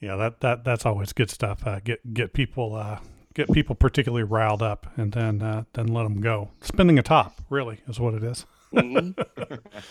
Yeah, 0.00 0.16
that, 0.16 0.40
that 0.40 0.64
that's 0.64 0.86
always 0.86 1.12
good 1.12 1.28
stuff. 1.30 1.66
Uh, 1.66 1.80
get 1.80 2.14
get 2.14 2.32
people 2.32 2.76
uh, 2.76 3.00
get 3.34 3.50
people 3.50 3.74
particularly 3.74 4.22
riled 4.22 4.62
up, 4.62 4.86
and 4.96 5.12
then 5.12 5.42
uh, 5.42 5.64
then 5.72 5.88
let 5.88 6.04
them 6.04 6.20
go. 6.20 6.50
Spinning 6.60 6.98
a 6.98 7.02
top, 7.02 7.40
really, 7.50 7.80
is 7.88 7.98
what 7.98 8.14
it 8.14 8.22
is. 8.22 8.46
Mhm. 8.72 9.16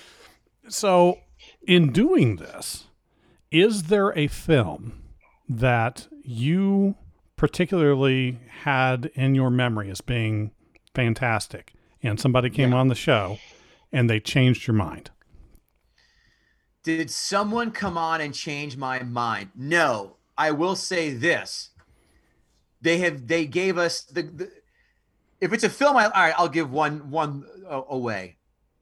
So, 0.70 1.20
in 1.65 1.91
doing 1.91 2.38
this, 2.38 2.88
is 3.51 3.84
there 3.84 4.18
a 4.18 4.28
film 4.28 5.03
that 5.47 6.07
you 6.24 6.95
particularly 7.36 8.39
had 8.63 9.11
in 9.13 9.36
your 9.36 9.49
memory 9.49 9.89
as 9.89 10.01
being 10.01 10.51
fantastic, 10.93 11.74
and 12.03 12.20
somebody 12.20 12.49
came 12.49 12.72
Yeah. 12.72 12.78
on 12.78 12.88
the 12.88 12.95
show 12.95 13.39
and 13.91 14.09
they 14.09 14.20
changed 14.20 14.68
your 14.68 14.74
mind? 14.76 15.11
Did 16.84 17.09
someone 17.11 17.72
come 17.72 17.97
on 17.97 18.22
and 18.22 18.34
change 18.34 18.78
my 18.78 19.03
mind? 19.03 19.51
No. 19.55 20.18
I 20.38 20.51
will 20.51 20.76
say 20.76 21.13
this. 21.13 21.72
They 22.82 22.99
have 22.99 23.28
they 23.28 23.45
gave 23.45 23.78
us 23.78 24.03
the, 24.03 24.24
the 24.24 24.51
if 25.41 25.51
it's 25.51 25.63
a 25.63 25.70
film 25.70 25.97
I 25.97 26.05
all 26.05 26.11
right, 26.11 26.34
I'll 26.38 26.47
give 26.47 26.72
one 26.72 27.09
one 27.09 27.43
uh, 27.70 27.82
away. 27.89 28.36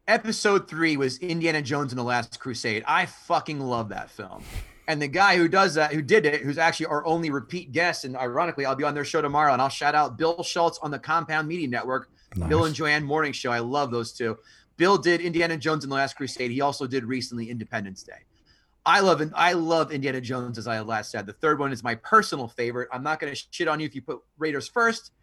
Episode 0.08 0.68
3 0.68 0.98
was 0.98 1.18
Indiana 1.18 1.64
Jones 1.64 1.92
and 1.92 1.98
the 1.98 2.04
Last 2.04 2.40
Crusade. 2.40 2.84
I 2.88 3.08
fucking 3.08 3.60
love 3.60 3.90
that 3.90 4.12
film. 4.12 4.44
And 4.88 5.02
the 5.02 5.08
guy 5.08 5.36
who 5.36 5.48
does 5.48 5.74
that, 5.74 5.94
who 5.94 6.04
did 6.04 6.28
it, 6.28 6.42
who's 6.42 6.60
actually 6.60 6.86
our 6.86 7.04
only 7.08 7.32
repeat 7.32 7.72
guest, 7.72 8.06
and 8.06 8.16
ironically, 8.16 8.68
I'll 8.68 8.76
be 8.76 8.84
on 8.84 8.94
their 8.94 9.04
show 9.04 9.20
tomorrow, 9.20 9.52
and 9.52 9.60
I'll 9.60 9.68
shout 9.68 9.96
out 9.96 10.16
Bill 10.16 10.44
Schulz 10.44 10.78
on 10.84 10.92
the 10.92 11.00
Compound 11.00 11.48
Media 11.48 11.68
Network, 11.68 12.12
Bill 12.48 12.66
and 12.66 12.76
Joanne 12.76 13.04
Morning 13.04 13.32
Show. 13.32 13.52
I 13.52 13.58
love 13.58 13.90
those 13.90 14.14
two. 14.14 14.38
Bill 14.78 15.00
did 15.00 15.22
Indiana 15.22 15.58
Jones 15.58 15.84
and 15.84 15.92
the 15.92 15.96
Last 15.96 16.16
Crusade. 16.18 16.52
He 16.52 16.62
also 16.62 16.86
did 16.86 17.04
recently 17.04 17.50
Independence 17.50 18.04
Day. 18.04 18.26
I 18.86 19.00
love 19.00 19.24
I 19.34 19.54
love 19.54 19.92
Indiana 19.92 20.22
Jones 20.22 20.60
as 20.60 20.68
I 20.68 20.82
last 20.82 21.10
said. 21.10 21.26
The 21.26 21.34
third 21.34 21.58
one 21.58 21.72
is 21.72 21.84
my 21.84 21.96
personal 21.96 22.48
favorite. 22.48 22.90
I'm 22.92 23.02
not 23.02 23.20
going 23.20 23.34
to 23.34 23.46
shit 23.50 23.68
on 23.68 23.80
you 23.80 23.88
if 23.88 23.96
you 23.96 24.04
put 24.04 24.20
Raiders 24.38 24.68
first, 24.68 25.14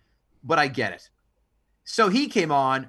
but 0.43 0.59
I 0.59 0.67
get 0.67 0.93
it. 0.93 1.09
So 1.85 2.09
he 2.09 2.27
came 2.27 2.51
on. 2.51 2.89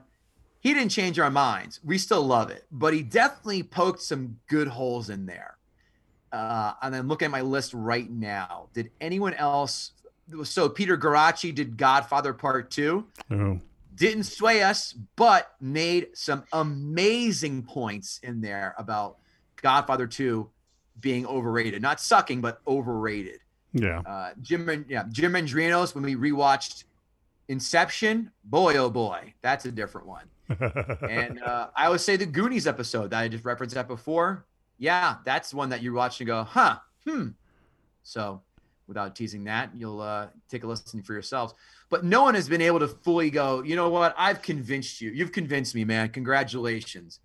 He 0.64 0.74
didn't 0.74 0.90
change 0.90 1.20
our 1.20 1.30
minds. 1.30 1.82
We 1.84 1.98
still 1.98 2.24
love 2.24 2.50
it, 2.50 2.66
but 2.72 2.94
he 2.94 3.04
definitely 3.04 3.64
poked 3.64 4.02
some 4.02 4.40
good 4.48 4.70
holes 4.70 5.10
in 5.10 5.26
there. 5.26 5.58
Uh, 6.32 6.74
and 6.82 6.94
then 6.94 7.08
look 7.10 7.22
at 7.22 7.30
my 7.30 7.42
list 7.42 7.74
right 7.74 8.10
now. 8.10 8.70
Did 8.74 8.90
anyone 9.02 9.34
else? 9.34 9.92
So 10.46 10.70
Peter 10.70 10.98
Garacci 10.98 11.54
did 11.54 11.76
Godfather 11.76 12.34
Part 12.34 12.72
Two 12.72 13.06
Ooh. 13.32 13.60
didn't 13.94 14.24
sway 14.24 14.64
us, 14.64 14.94
but 15.18 15.52
made 15.60 16.08
some 16.14 16.46
amazing 16.54 17.64
points 17.64 18.22
in 18.24 18.40
there 18.40 18.74
about 18.78 19.18
Godfather 19.62 20.08
2 20.08 20.50
being 21.02 21.26
overrated. 21.26 21.82
Not 21.82 22.00
sucking, 22.00 22.40
but 22.40 22.62
overrated. 22.66 23.40
Yeah. 23.74 24.00
Uh, 24.00 24.32
Jim, 24.42 24.70
and 24.70 24.86
yeah, 24.88 25.04
Jim 25.10 25.34
Andrinos, 25.34 25.94
when 25.94 26.04
we 26.04 26.16
rewatched 26.16 26.86
Inception, 27.50 28.32
boy, 28.46 28.78
oh 28.78 28.90
boy, 28.90 29.34
that's 29.42 29.66
a 29.66 29.72
different 29.72 30.08
one. 30.08 30.24
And 30.50 31.42
uh, 31.42 31.68
I 31.76 31.86
always 31.86 32.02
say 32.02 32.16
the 32.16 32.26
Goonies 32.26 32.68
episode 32.68 33.12
that 33.12 33.20
I 33.20 33.28
just 33.28 33.46
referenced 33.46 33.76
that 33.76 33.88
before. 33.88 34.46
Yeah, 34.78 35.18
that's 35.24 35.54
one 35.54 35.70
that 35.70 35.82
you 35.82 35.94
watch 35.94 36.20
and 36.20 36.28
go, 36.28 36.44
huh, 36.44 36.78
hmm. 37.08 37.30
So 38.04 38.42
without 38.88 39.16
teasing 39.16 39.46
that, 39.46 39.70
you'll 39.76 40.02
uh, 40.02 40.28
take 40.50 40.64
a 40.64 40.68
listen 40.68 41.02
for 41.02 41.14
yourselves. 41.14 41.54
But 41.90 42.04
no 42.04 42.24
one 42.24 42.36
has 42.36 42.50
been 42.50 42.62
able 42.62 42.80
to 42.80 42.88
fully 42.88 43.30
go, 43.30 43.64
you 43.64 43.76
know 43.76 43.90
what? 43.90 44.14
I've 44.18 44.42
convinced 44.42 45.00
you. 45.00 45.12
You've 45.12 45.32
convinced 45.32 45.76
me, 45.76 45.86
man. 45.86 46.10
Congratulations. 46.10 47.20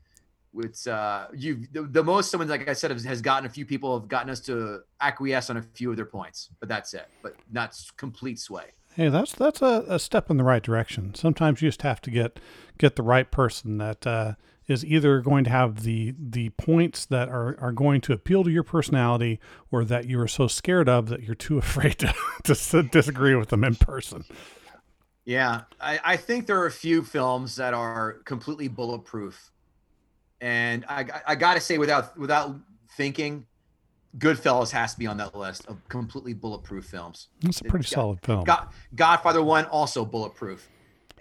It's 0.56 0.86
uh, 0.86 1.28
you 1.34 1.66
the, 1.72 1.82
the 1.82 2.02
most 2.02 2.30
someone 2.30 2.48
like 2.48 2.68
I 2.68 2.72
said 2.72 2.90
has, 2.90 3.04
has 3.04 3.20
gotten 3.20 3.46
a 3.46 3.50
few 3.50 3.66
people 3.66 3.98
have 3.98 4.08
gotten 4.08 4.30
us 4.30 4.40
to 4.40 4.80
acquiesce 5.00 5.50
on 5.50 5.58
a 5.58 5.62
few 5.62 5.90
of 5.90 5.96
their 5.96 6.06
points, 6.06 6.48
but 6.58 6.68
that's 6.68 6.94
it. 6.94 7.06
But 7.22 7.36
not 7.52 7.78
complete 7.96 8.38
sway. 8.40 8.72
Hey, 8.98 9.10
that's 9.10 9.32
that's 9.32 9.62
a, 9.62 9.84
a 9.86 9.98
step 10.00 10.28
in 10.28 10.38
the 10.38 10.42
right 10.42 10.60
direction. 10.60 11.14
Sometimes 11.14 11.62
you 11.62 11.68
just 11.68 11.82
have 11.82 12.00
to 12.00 12.10
get 12.10 12.40
get 12.78 12.96
the 12.96 13.04
right 13.04 13.30
person 13.30 13.78
that 13.78 14.04
uh, 14.04 14.32
is 14.66 14.84
either 14.84 15.20
going 15.20 15.44
to 15.44 15.50
have 15.50 15.84
the 15.84 16.16
the 16.18 16.48
points 16.50 17.06
that 17.06 17.28
are, 17.28 17.56
are 17.60 17.70
going 17.70 18.00
to 18.00 18.12
appeal 18.12 18.42
to 18.42 18.50
your 18.50 18.64
personality, 18.64 19.38
or 19.70 19.84
that 19.84 20.06
you 20.06 20.18
are 20.18 20.26
so 20.26 20.48
scared 20.48 20.88
of 20.88 21.06
that 21.10 21.22
you're 21.22 21.36
too 21.36 21.58
afraid 21.58 22.00
to, 22.00 22.12
to 22.42 22.82
disagree 22.82 23.36
with 23.36 23.50
them 23.50 23.62
in 23.62 23.76
person. 23.76 24.24
Yeah, 25.24 25.60
I, 25.80 26.00
I 26.02 26.16
think 26.16 26.48
there 26.48 26.58
are 26.58 26.66
a 26.66 26.72
few 26.72 27.04
films 27.04 27.54
that 27.54 27.74
are 27.74 28.14
completely 28.24 28.66
bulletproof, 28.66 29.52
and 30.40 30.84
I, 30.88 31.06
I 31.24 31.34
got 31.36 31.54
to 31.54 31.60
say, 31.60 31.78
without 31.78 32.18
without 32.18 32.56
thinking, 32.96 33.46
Goodfellas 34.18 34.70
has 34.72 34.94
to 34.94 34.98
be 34.98 35.06
on 35.06 35.16
that 35.18 35.34
list 35.34 35.66
of 35.66 35.86
completely 35.88 36.34
bulletproof 36.34 36.84
films. 36.84 37.28
It's 37.44 37.60
a 37.60 37.64
pretty 37.64 37.86
solid 37.86 38.20
film. 38.22 38.44
God, 38.44 38.68
Godfather 38.94 39.42
One 39.42 39.64
also 39.66 40.04
bulletproof. 40.04 40.68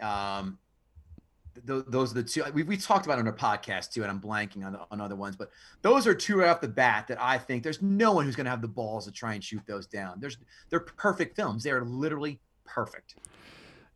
Um, 0.02 0.58
th- 1.66 1.86
those 1.88 2.12
are 2.12 2.16
the 2.16 2.24
two 2.24 2.44
we, 2.54 2.64
we 2.64 2.78
talked 2.78 3.06
about 3.06 3.20
on 3.20 3.28
our 3.28 3.34
podcast 3.34 3.92
too, 3.92 4.04
and 4.04 4.12
I'm 4.12 4.22
blanking 4.22 4.66
on, 4.66 4.74
the, 4.74 4.80
on 4.92 5.02
other 5.02 5.16
ones, 5.16 5.36
but 5.36 5.52
those 5.82 6.08
are 6.08 6.14
two 6.14 6.38
right 6.38 6.50
off 6.50 6.62
the 6.62 6.68
bat 6.68 7.08
that 7.08 7.22
I 7.22 7.38
think 7.38 7.64
there's 7.64 7.82
no 7.82 8.12
one 8.14 8.26
who's 8.26 8.36
going 8.36 8.46
to 8.46 8.52
have 8.52 8.62
the 8.62 8.68
balls 8.68 9.06
to 9.06 9.12
try 9.12 9.34
and 9.34 9.44
shoot 9.44 9.62
those 9.68 9.88
down. 9.88 10.20
There's 10.20 10.38
they're 10.70 10.80
perfect 10.80 11.36
films. 11.36 11.64
They 11.64 11.72
are 11.72 11.84
literally 11.84 12.40
perfect. 12.66 13.16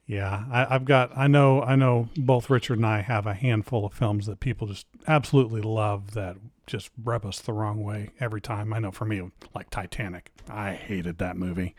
Yeah, 0.08 0.44
I, 0.52 0.76
I've 0.76 0.86
got. 0.86 1.16
I 1.16 1.28
know. 1.28 1.62
I 1.62 1.76
know. 1.76 2.10
Both 2.18 2.50
Richard 2.50 2.78
and 2.78 2.86
I 2.86 3.02
have 3.02 3.26
a 3.26 3.34
handful 3.34 3.86
of 3.86 3.94
films 3.94 4.26
that 4.26 4.42
people 4.42 4.68
just 4.68 4.86
absolutely 5.08 5.62
love 5.62 6.12
that 6.16 6.36
just 6.72 6.90
rub 7.04 7.26
us 7.26 7.40
the 7.40 7.54
wrong 7.54 7.84
way 7.84 8.10
every 8.20 8.42
time. 8.42 8.74
I 8.74 8.80
know 8.80 8.92
for 8.92 9.06
me, 9.06 9.30
like 9.54 9.70
Titanic, 9.70 10.32
I 10.50 10.74
hated 10.74 11.18
that 11.20 11.36
movie. 11.38 11.76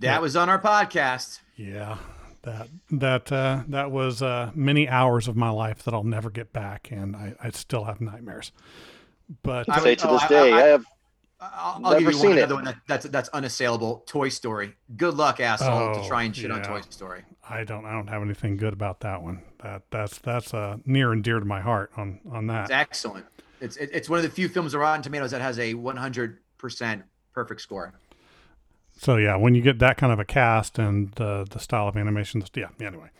That 0.00 0.06
Yeah. 0.14 0.18
was 0.18 0.36
on 0.36 0.48
our 0.48 0.60
podcast. 0.60 1.40
Yeah, 1.56 1.98
that 2.42 2.68
that 2.90 3.32
uh, 3.32 3.62
that 3.68 3.90
was 3.90 4.20
uh, 4.22 4.50
many 4.54 4.88
hours 4.88 5.28
of 5.28 5.36
my 5.36 5.50
life 5.50 5.82
that 5.84 5.94
I'll 5.94 6.04
never 6.04 6.28
get 6.30 6.52
back, 6.52 6.88
and 6.90 7.16
I, 7.16 7.34
I 7.42 7.50
still 7.50 7.84
have 7.84 8.00
nightmares. 8.00 8.52
But 9.42 9.68
I 9.68 9.78
say 9.80 9.90
would- 9.90 9.98
to 10.00 10.08
oh, 10.08 10.12
this 10.14 10.22
I- 10.24 10.28
day, 10.28 10.52
I- 10.52 10.56
I, 10.58 10.62
have 10.66 10.84
I'll, 11.38 11.80
I'll 11.84 11.92
give 11.94 12.00
Never 12.04 12.10
you 12.12 12.12
seen 12.12 12.28
one 12.30 12.38
it. 12.38 12.40
another 12.42 12.54
one 12.56 12.64
that, 12.64 12.76
that's 12.88 13.06
that's 13.06 13.28
unassailable. 13.30 14.02
Toy 14.06 14.28
Story. 14.30 14.74
Good 14.96 15.14
luck, 15.14 15.38
asshole, 15.38 15.90
Oh, 15.96 16.02
to 16.02 16.08
try 16.08 16.22
and 16.22 16.34
shit 16.34 16.50
on. 16.50 16.62
Toy 16.62 16.80
Story. 16.88 17.24
I 17.48 17.62
don't 17.64 17.84
I 17.84 17.92
don't 17.92 18.06
have 18.08 18.22
anything 18.22 18.56
good 18.56 18.72
about 18.72 19.00
that 19.00 19.22
one. 19.22 19.42
That 19.62 19.82
that's 19.90 20.18
that's 20.18 20.52
uh, 20.54 20.78
near 20.86 21.12
and 21.12 21.22
dear 21.22 21.38
to 21.38 21.44
my 21.46 21.60
heart 21.60 21.90
on 21.96 22.20
on 22.30 22.46
that. 22.48 22.64
It's 22.64 22.70
excellent. 22.72 23.26
It's 23.60 23.76
it, 23.76 23.90
it's 23.92 24.08
one 24.08 24.18
of 24.18 24.22
the 24.22 24.30
few 24.30 24.48
films 24.48 24.74
of 24.74 24.80
Rotten 24.80 25.02
Tomatoes 25.02 25.30
that 25.30 25.40
has 25.40 25.58
a 25.58 25.74
100 25.74 26.38
percent 26.58 27.02
perfect 27.32 27.60
score. 27.60 27.92
So 28.98 29.16
yeah, 29.16 29.36
when 29.36 29.54
you 29.54 29.62
get 29.62 29.78
that 29.80 29.96
kind 29.98 30.12
of 30.12 30.18
a 30.18 30.24
cast 30.24 30.78
and 30.78 31.12
the 31.12 31.46
the 31.48 31.58
style 31.58 31.88
of 31.88 31.96
animation, 31.96 32.42
yeah. 32.54 32.68
Anyway, 32.80 33.10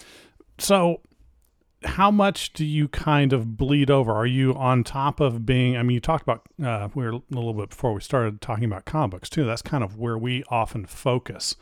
so 0.59 1.01
how 1.85 2.11
much 2.11 2.53
do 2.53 2.65
you 2.65 2.89
kind 2.89 3.33
of 3.33 3.57
bleed 3.57 3.91
over? 3.91 4.13
Are 4.13 4.27
you 4.27 4.55
on 4.55 4.85
top 4.85 5.21
of 5.21 5.45
being? 5.45 5.77
I 5.77 5.83
mean, 5.83 5.95
you 5.95 6.01
talked 6.01 6.23
about 6.23 6.43
uh, 6.63 6.89
we 6.95 7.05
were 7.05 7.13
a 7.13 7.23
little 7.31 7.55
bit 7.55 7.71
before 7.71 7.93
we 7.93 8.01
started 8.01 8.41
talking 8.41 8.65
about 8.65 8.85
comic 8.85 9.13
books 9.13 9.29
too. 9.29 9.45
That's 9.45 9.63
kind 9.63 9.85
of 9.85 9.97
where 9.97 10.19
we 10.19 10.43
often 10.49 10.87
focus 10.87 11.57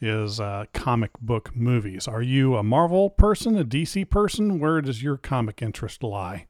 is 0.00 0.40
uh, 0.40 0.64
comic 0.72 1.10
book 1.20 1.54
movies. 1.54 2.08
Are 2.08 2.22
you 2.22 2.56
a 2.56 2.62
Marvel 2.62 3.10
person, 3.10 3.58
a 3.58 3.64
DC 3.64 4.08
person? 4.08 4.58
Where 4.58 4.80
does 4.80 5.02
your 5.02 5.16
comic 5.16 5.60
interest 5.62 6.02
lie? 6.02 6.46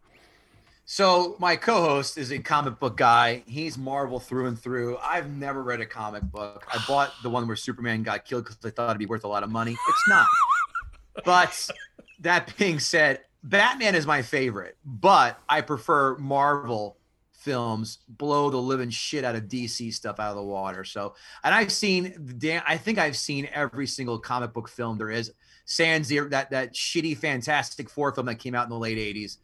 So 0.92 1.36
my 1.38 1.54
co-host 1.54 2.18
is 2.18 2.32
a 2.32 2.40
comic 2.40 2.80
book 2.80 2.96
guy. 2.96 3.44
He's 3.46 3.78
Marvel 3.78 4.18
through 4.18 4.46
and 4.46 4.58
through. 4.58 4.98
I've 4.98 5.30
never 5.30 5.62
read 5.62 5.80
a 5.80 5.86
comic 5.86 6.24
book. 6.24 6.66
I 6.66 6.82
bought 6.88 7.12
the 7.22 7.30
one 7.30 7.46
where 7.46 7.54
Superman 7.54 8.02
got 8.02 8.24
killed 8.24 8.46
because 8.46 8.58
I 8.64 8.70
thought 8.70 8.90
it'd 8.90 8.98
be 8.98 9.06
worth 9.06 9.22
a 9.22 9.28
lot 9.28 9.44
of 9.44 9.50
money. 9.50 9.70
It's 9.70 10.08
not. 10.08 10.26
but 11.24 11.70
that 12.18 12.52
being 12.58 12.80
said, 12.80 13.20
Batman 13.44 13.94
is 13.94 14.04
my 14.04 14.20
favorite, 14.20 14.78
but 14.84 15.38
I 15.48 15.60
prefer 15.60 16.16
Marvel 16.16 16.96
films 17.34 17.98
blow 18.08 18.50
the 18.50 18.56
living 18.56 18.90
shit 18.90 19.24
out 19.24 19.36
of 19.36 19.44
DC 19.44 19.94
stuff 19.94 20.18
out 20.18 20.30
of 20.30 20.36
the 20.38 20.42
water. 20.42 20.82
So, 20.82 21.14
and 21.44 21.54
I've 21.54 21.70
seen 21.70 22.34
damn, 22.38 22.64
I 22.66 22.76
think 22.76 22.98
I've 22.98 23.16
seen 23.16 23.48
every 23.54 23.86
single 23.86 24.18
comic 24.18 24.52
book 24.52 24.68
film 24.68 24.98
there 24.98 25.10
is. 25.10 25.30
Sans 25.66 26.08
that 26.08 26.50
that 26.50 26.74
shitty 26.74 27.16
Fantastic 27.16 27.88
Four 27.88 28.12
film 28.12 28.26
that 28.26 28.40
came 28.40 28.56
out 28.56 28.64
in 28.64 28.70
the 28.70 28.76
late 28.76 28.98
'80s 28.98 29.36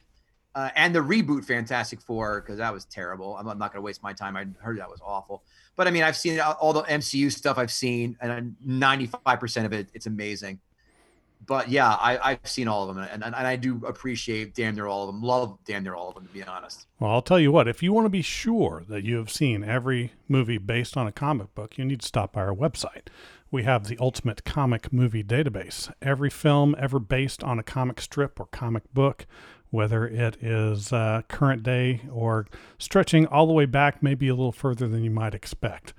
uh, 0.57 0.71
and 0.75 0.95
the 0.95 0.99
reboot 0.99 1.45
Fantastic 1.45 2.01
Four 2.01 2.41
because 2.41 2.57
that 2.57 2.73
was 2.73 2.87
terrible. 2.87 3.37
I'm 3.37 3.45
not, 3.45 3.59
not 3.59 3.73
going 3.73 3.83
to 3.83 3.85
waste 3.85 4.03
my 4.03 4.15
time. 4.15 4.37
I 4.37 4.47
heard 4.59 4.79
that 4.79 4.89
was 4.89 5.01
awful. 5.05 5.45
But 5.77 5.87
I 5.87 5.91
mean, 5.91 6.03
I've 6.03 6.17
seen 6.17 6.41
all 6.41 6.73
the 6.73 6.83
MCU 6.85 7.31
stuff 7.31 7.59
I've 7.59 7.71
seen, 7.71 8.17
and 8.23 8.57
95% 8.67 9.67
of 9.67 9.75
it, 9.75 9.89
it's 9.93 10.07
amazing. 10.07 10.59
But 11.47 11.69
yeah, 11.69 11.95
I, 12.01 12.31
have 12.31 12.49
seen 12.49 12.67
all 12.69 12.89
of 12.89 12.97
them, 12.97 13.05
and, 13.05 13.23
and, 13.23 13.35
and 13.35 13.47
I 13.47 13.57
do 13.57 13.83
appreciate 13.87 14.55
damn 14.55 14.75
near 14.75 14.87
all 14.87 15.07
of 15.07 15.15
them. 15.15 15.23
Love 15.23 15.59
damn 15.67 15.85
near 15.85 15.95
all 15.95 16.09
of 16.09 16.15
them, 16.15 16.27
to 16.27 16.33
be 16.33 16.43
honest. 16.43 16.87
Well, 16.99 17.11
I'll 17.11 17.23
tell 17.23 17.39
you 17.39 17.53
what, 17.53 17.69
if 17.69 17.83
you 17.83 17.93
want 17.93 18.07
to 18.07 18.11
be 18.11 18.23
sure 18.23 18.83
that 18.89 19.05
you 19.05 19.17
have 19.19 19.31
seen 19.31 19.63
every 19.63 20.13
movie 20.27 20.57
based 20.57 20.97
on 20.97 21.07
a 21.07 21.13
comic 21.13 21.55
book, 21.55 21.77
you 21.77 21.85
need 21.85 22.01
to 22.01 22.07
stop 22.07 22.33
by 22.33 22.41
our 22.41 22.55
website. 22.55 23.09
We 23.51 23.65
have 23.65 23.87
the 23.87 23.99
ultimate 24.01 24.45
comic 24.45 24.91
movie 24.91 25.23
database. 25.23 25.93
Every 26.01 26.31
film 26.31 26.75
ever 26.79 26.99
based 26.99 27.45
on 27.45 27.59
a 27.59 27.63
comic 27.63 28.01
strip 28.01 28.41
or 28.41 28.47
comic 28.47 28.93
book 28.95 29.27
whether 29.71 30.07
it 30.07 30.37
is 30.43 30.93
uh, 30.93 31.23
current 31.29 31.63
day 31.63 32.03
or 32.11 32.47
stretching 32.79 33.27
all 33.27 33.47
the 33.47 33.53
way 33.53 33.67
back, 33.67 34.03
maybe 34.03 34.29
a 34.29 34.35
little 34.35 34.53
further 34.53 34.89
than 34.89 35.03
you 35.03 35.11
might 35.11 35.35
expect. 35.35 35.93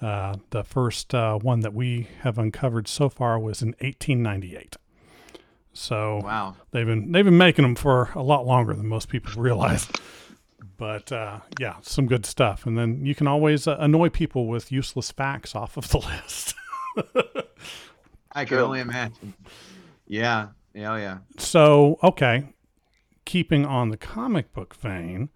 Uh, 0.00 0.36
the 0.50 0.62
first 0.62 1.14
uh, 1.14 1.36
one 1.38 1.60
that 1.60 1.74
we 1.74 2.08
have 2.20 2.38
uncovered 2.38 2.86
so 2.86 3.08
far 3.08 3.38
was 3.38 3.62
in 3.62 3.68
1898. 3.80 4.76
So 5.72 6.20
wow, 6.24 6.56
they've 6.70 6.86
been 6.86 7.12
they've 7.12 7.24
been 7.24 7.38
making 7.38 7.62
them 7.62 7.74
for 7.74 8.10
a 8.14 8.22
lot 8.22 8.46
longer 8.46 8.74
than 8.74 8.86
most 8.86 9.08
people 9.08 9.30
realize. 9.42 9.88
but 10.76 11.10
uh, 11.12 11.40
yeah, 11.60 11.76
some 11.82 12.06
good 12.06 12.26
stuff. 12.26 12.66
And 12.66 12.78
then 12.78 13.04
you 13.04 13.14
can 13.14 13.26
always 13.26 13.66
uh, 13.66 13.76
annoy 13.78 14.08
people 14.08 14.46
with 14.46 14.72
useless 14.72 15.10
facts 15.10 15.54
off 15.54 15.76
of 15.76 15.88
the 15.90 15.98
list. 15.98 16.54
I 18.32 18.44
can 18.44 18.58
only 18.58 18.80
imagine. 18.80 19.34
Yeah, 20.06 20.48
yeah, 20.74 20.96
yeah. 20.96 21.18
So 21.38 21.98
okay, 22.02 22.44
keeping 23.28 23.66
on 23.66 23.90
the 23.90 23.96
comic 23.98 24.54
book 24.54 24.74
vein, 24.74 25.28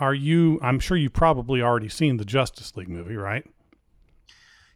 are 0.00 0.12
you? 0.12 0.58
I'm 0.60 0.80
sure 0.80 0.96
you've 0.96 1.12
probably 1.12 1.62
already 1.62 1.88
seen 1.88 2.16
the 2.16 2.24
Justice 2.24 2.76
League 2.76 2.88
movie, 2.88 3.14
right? 3.14 3.46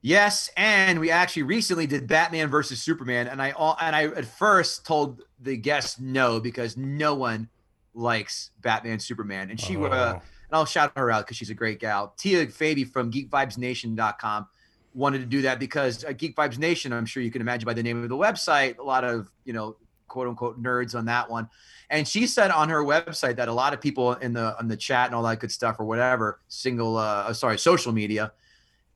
Yes, 0.00 0.48
and 0.56 1.00
we 1.00 1.10
actually 1.10 1.42
recently 1.42 1.88
did 1.88 2.06
Batman 2.06 2.48
versus 2.48 2.80
Superman, 2.80 3.26
and 3.26 3.42
I 3.42 3.50
all 3.50 3.76
and 3.80 3.96
I 3.96 4.04
at 4.04 4.24
first 4.24 4.86
told 4.86 5.22
the 5.40 5.56
guests 5.56 5.98
no 5.98 6.38
because 6.38 6.76
no 6.76 7.16
one 7.16 7.48
likes 7.94 8.52
Batman 8.60 9.00
Superman, 9.00 9.50
and 9.50 9.60
she 9.60 9.76
uh, 9.76 9.80
oh. 9.80 9.86
uh, 9.86 10.12
and 10.12 10.22
I'll 10.52 10.64
shout 10.64 10.92
her 10.94 11.10
out 11.10 11.26
because 11.26 11.36
she's 11.36 11.50
a 11.50 11.54
great 11.54 11.80
gal. 11.80 12.14
Tia 12.16 12.46
Fabi 12.46 12.88
from 12.88 13.10
GeekVibesNation.com 13.10 14.46
wanted 14.94 15.18
to 15.18 15.26
do 15.26 15.42
that 15.42 15.58
because 15.58 16.04
uh, 16.04 16.12
Geek 16.12 16.36
Vibes 16.36 16.58
Nation, 16.58 16.92
I'm 16.92 17.06
sure 17.06 17.24
you 17.24 17.32
can 17.32 17.40
imagine 17.40 17.66
by 17.66 17.74
the 17.74 17.82
name 17.82 18.00
of 18.02 18.08
the 18.08 18.16
website, 18.16 18.78
a 18.78 18.84
lot 18.84 19.02
of 19.02 19.32
you 19.44 19.52
know 19.52 19.76
quote 20.12 20.28
unquote 20.28 20.62
nerds 20.62 20.94
on 20.94 21.06
that 21.06 21.30
one. 21.30 21.48
And 21.88 22.06
she 22.06 22.26
said 22.26 22.50
on 22.50 22.68
her 22.68 22.84
website 22.84 23.36
that 23.36 23.48
a 23.48 23.52
lot 23.52 23.72
of 23.72 23.80
people 23.80 24.12
in 24.12 24.34
the 24.34 24.56
on 24.58 24.68
the 24.68 24.76
chat 24.76 25.06
and 25.06 25.14
all 25.14 25.22
that 25.22 25.40
good 25.40 25.50
stuff 25.50 25.80
or 25.80 25.86
whatever, 25.86 26.40
single 26.48 26.98
uh 26.98 27.32
sorry, 27.32 27.58
social 27.58 27.92
media, 27.92 28.32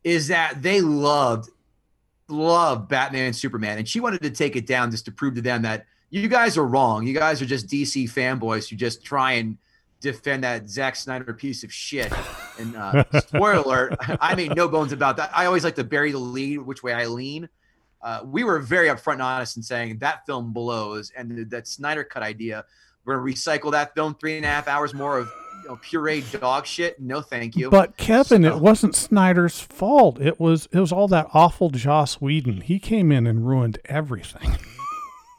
is 0.04 0.28
that 0.28 0.62
they 0.62 0.82
loved 0.82 1.48
loved 2.28 2.88
Batman 2.88 3.26
and 3.26 3.36
Superman. 3.36 3.78
And 3.78 3.88
she 3.88 3.98
wanted 3.98 4.20
to 4.22 4.30
take 4.30 4.56
it 4.56 4.66
down 4.66 4.90
just 4.90 5.06
to 5.06 5.12
prove 5.12 5.34
to 5.36 5.42
them 5.42 5.62
that 5.62 5.86
you 6.10 6.28
guys 6.28 6.58
are 6.58 6.66
wrong. 6.66 7.06
You 7.06 7.14
guys 7.14 7.40
are 7.40 7.46
just 7.46 7.66
DC 7.66 8.04
fanboys 8.10 8.68
who 8.68 8.76
just 8.76 9.02
try 9.04 9.32
and 9.32 9.56
defend 10.00 10.44
that 10.44 10.68
Zack 10.68 10.96
Snyder 10.96 11.32
piece 11.32 11.64
of 11.64 11.72
shit. 11.72 12.12
And 12.58 12.76
uh, 12.76 13.04
spoiler 13.20 13.54
alert, 13.54 13.96
I 14.20 14.34
made 14.34 14.54
no 14.54 14.68
bones 14.68 14.92
about 14.92 15.16
that. 15.16 15.30
I 15.34 15.46
always 15.46 15.64
like 15.64 15.76
to 15.76 15.84
bury 15.84 16.12
the 16.12 16.18
lead, 16.18 16.58
which 16.58 16.82
way 16.82 16.92
I 16.92 17.06
lean. 17.06 17.48
Uh, 18.06 18.20
we 18.24 18.44
were 18.44 18.60
very 18.60 18.86
upfront 18.86 19.14
and 19.14 19.22
honest 19.22 19.56
in 19.56 19.62
saying 19.64 19.98
that 19.98 20.24
film 20.26 20.52
blows, 20.52 21.10
and 21.16 21.50
that 21.50 21.66
Snyder 21.66 22.04
cut 22.04 22.22
idea 22.22 22.64
we're 23.06 23.14
gonna 23.14 23.32
recycle 23.32 23.72
that 23.72 23.94
film 23.94 24.14
three 24.20 24.36
and 24.36 24.44
a 24.44 24.48
half 24.48 24.68
hours 24.68 24.92
more 24.92 25.18
of 25.18 25.32
you 25.62 25.68
know, 25.68 25.76
pureed 25.76 26.38
dog 26.38 26.66
shit. 26.66 27.00
No, 27.00 27.20
thank 27.20 27.56
you. 27.56 27.70
But 27.70 27.96
Kevin, 27.96 28.42
so. 28.42 28.54
it 28.54 28.60
wasn't 28.60 28.94
Snyder's 28.94 29.60
fault. 29.60 30.20
It 30.20 30.38
was 30.38 30.68
it 30.72 30.78
was 30.78 30.92
all 30.92 31.08
that 31.08 31.28
awful 31.32 31.70
Joss 31.70 32.20
Whedon. 32.20 32.60
He 32.62 32.78
came 32.78 33.10
in 33.10 33.26
and 33.26 33.46
ruined 33.46 33.78
everything. 33.86 34.58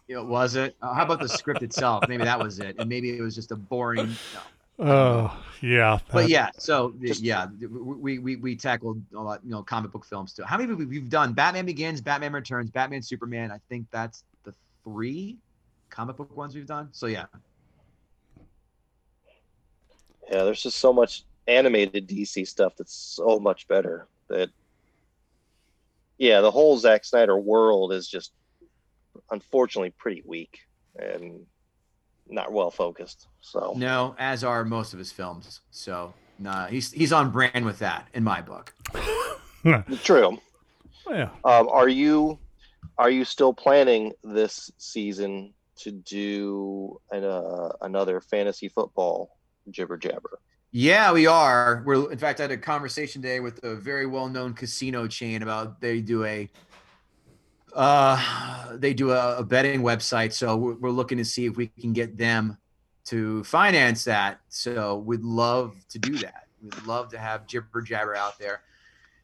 It 0.10 0.26
was 0.26 0.56
it. 0.56 0.74
Uh, 0.82 0.94
how 0.94 1.04
about 1.04 1.20
the 1.20 1.28
script 1.28 1.64
itself? 1.64 2.06
Maybe 2.08 2.24
that 2.24 2.40
was 2.40 2.60
it, 2.60 2.78
and 2.80 2.88
maybe 2.88 3.18
it 3.18 3.22
was 3.22 3.36
just 3.36 3.52
a 3.52 3.58
boring. 3.58 4.08
No, 4.08 4.40
oh 4.80 5.44
yeah, 5.62 6.00
but 6.12 6.30
yeah. 6.30 6.50
So 6.58 6.94
just, 7.02 7.22
yeah, 7.22 7.48
we, 7.70 8.20
we 8.20 8.36
we 8.36 8.56
tackled 8.56 9.02
a 9.16 9.20
lot, 9.20 9.42
you 9.44 9.52
know, 9.52 9.64
comic 9.64 9.92
book 9.92 10.06
films 10.06 10.34
too. 10.34 10.44
How 10.44 10.58
many 10.58 10.74
we've 10.74 11.10
done? 11.10 11.34
Batman 11.34 11.66
Begins, 11.66 12.02
Batman 12.02 12.34
Returns, 12.34 12.70
Batman 12.70 13.02
Superman. 13.02 13.52
I 13.52 13.60
think 13.70 13.88
that's 13.92 14.24
the 14.44 14.54
three 14.84 15.38
comic 15.90 16.18
book 16.18 16.36
ones 16.36 16.56
we've 16.56 16.68
done. 16.68 16.90
So 16.92 17.08
yeah, 17.08 17.26
yeah, 20.30 20.44
there's 20.44 20.62
just 20.62 20.80
so 20.80 20.94
much 20.94 21.24
animated 21.48 22.08
DC 22.08 22.48
stuff 22.48 22.74
that's 22.78 22.94
so 22.94 23.40
much 23.40 23.68
better 23.68 24.08
that 24.30 24.50
yeah, 26.18 26.42
the 26.42 26.52
whole 26.52 26.78
Zack 26.78 27.06
Snyder 27.06 27.38
world 27.38 27.94
is 27.94 28.08
just 28.08 28.32
unfortunately 29.32 29.94
pretty 29.98 30.24
weak 30.26 30.60
and 30.98 31.46
not 32.30 32.52
well 32.52 32.72
focused. 32.72 33.28
So 33.42 33.74
no, 33.76 34.16
as 34.20 34.44
are 34.44 34.64
most 34.64 34.94
of 34.94 35.00
his 35.00 35.12
films. 35.12 35.62
So 35.72 36.14
nah, 36.40 36.68
he's 36.68 36.92
he's 36.92 37.14
on 37.14 37.32
brand 37.32 37.66
with 37.66 37.80
that 37.80 38.08
in 38.14 38.24
my 38.24 38.42
book. 38.42 38.74
True. 40.04 40.38
Yeah. 41.10 41.30
Um, 41.44 41.70
are 41.70 41.90
you 41.90 42.40
are 42.98 43.10
you 43.10 43.26
still 43.26 43.54
planning 43.54 44.14
this 44.24 44.72
season 44.78 45.54
to 45.78 45.92
do 45.92 47.00
an, 47.12 47.24
uh, 47.24 47.70
another 47.82 48.20
fantasy 48.20 48.68
football 48.68 49.38
jibber 49.70 49.98
jabber. 49.98 50.40
Yeah, 50.72 51.12
we 51.14 51.28
are. 51.28 51.84
We're 51.86 52.12
in 52.12 52.18
fact 52.18 52.40
I 52.40 52.44
had 52.44 52.52
a 52.52 52.58
conversation 52.58 53.22
today 53.22 53.40
with 53.40 53.64
a 53.64 53.76
very 53.76 54.06
well 54.06 54.28
known 54.28 54.54
casino 54.54 55.08
chain 55.08 55.42
about 55.42 55.80
they 55.80 56.02
do 56.02 56.26
a 56.26 56.50
uh 57.78 58.48
they 58.74 58.94
do 58.94 59.12
a, 59.12 59.38
a 59.38 59.44
betting 59.44 59.82
website. 59.82 60.34
So 60.34 60.56
we're, 60.56 60.76
we're 60.76 60.92
looking 60.92 61.18
to 61.18 61.26
see 61.26 61.46
if 61.46 61.56
we 61.56 61.68
can 61.68 61.94
get 61.94 62.18
them 62.18 62.58
to 63.06 63.44
finance 63.44 64.04
that. 64.04 64.40
So 64.50 64.98
we'd 64.98 65.24
love 65.24 65.76
to 65.90 66.00
do 66.00 66.18
that. 66.18 66.48
We'd 66.62 66.86
love 66.86 67.10
to 67.12 67.18
have 67.18 67.48
jibber 67.48 67.82
jabber 67.82 68.16
out 68.16 68.38
there 68.40 68.62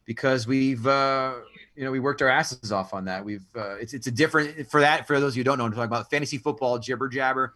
because 0.06 0.46
we've 0.46 0.86
uh, 0.86 1.34
you 1.76 1.84
know 1.84 1.90
we 1.90 2.00
worked 2.00 2.22
our 2.22 2.28
asses 2.28 2.72
off 2.72 2.94
on 2.94 3.04
that. 3.06 3.24
We've 3.24 3.44
uh, 3.56 3.76
it's 3.76 3.94
it's 3.94 4.06
a 4.06 4.10
different 4.10 4.68
for 4.70 4.80
that 4.80 5.06
for 5.06 5.20
those 5.20 5.34
who 5.34 5.44
don't 5.44 5.58
know. 5.58 5.64
I'm 5.64 5.72
talking 5.72 5.84
about 5.84 6.10
fantasy 6.10 6.38
football 6.38 6.78
jibber 6.78 7.08
jabber. 7.08 7.54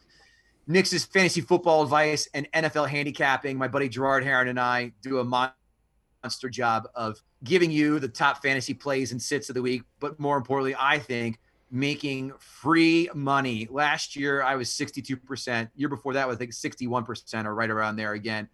Nick's 0.66 1.02
fantasy 1.06 1.40
football 1.40 1.82
advice 1.82 2.28
and 2.34 2.46
NFL 2.52 2.88
handicapping. 2.88 3.56
My 3.56 3.68
buddy 3.68 3.88
Gerard 3.88 4.22
Heron 4.22 4.48
and 4.48 4.60
I 4.60 4.92
do 5.00 5.18
a 5.18 5.24
monster 6.22 6.48
job 6.48 6.88
of 6.94 7.20
giving 7.44 7.70
you 7.70 7.98
the 7.98 8.08
top 8.08 8.42
fantasy 8.42 8.74
plays 8.74 9.12
and 9.12 9.22
sits 9.22 9.48
of 9.48 9.54
the 9.54 9.62
week. 9.62 9.82
But 10.00 10.18
more 10.18 10.36
importantly, 10.36 10.74
I 10.78 10.98
think 10.98 11.38
making 11.70 12.32
free 12.38 13.08
money. 13.14 13.68
Last 13.70 14.16
year, 14.16 14.42
I 14.42 14.56
was 14.56 14.68
62%. 14.68 15.70
Year 15.76 15.88
before 15.88 16.14
that 16.14 16.26
was 16.26 16.36
I 16.36 16.38
think 16.38 16.52
61% 16.52 17.44
or 17.44 17.54
right 17.54 17.70
around 17.70 17.96
there 17.96 18.12
again. 18.14 18.48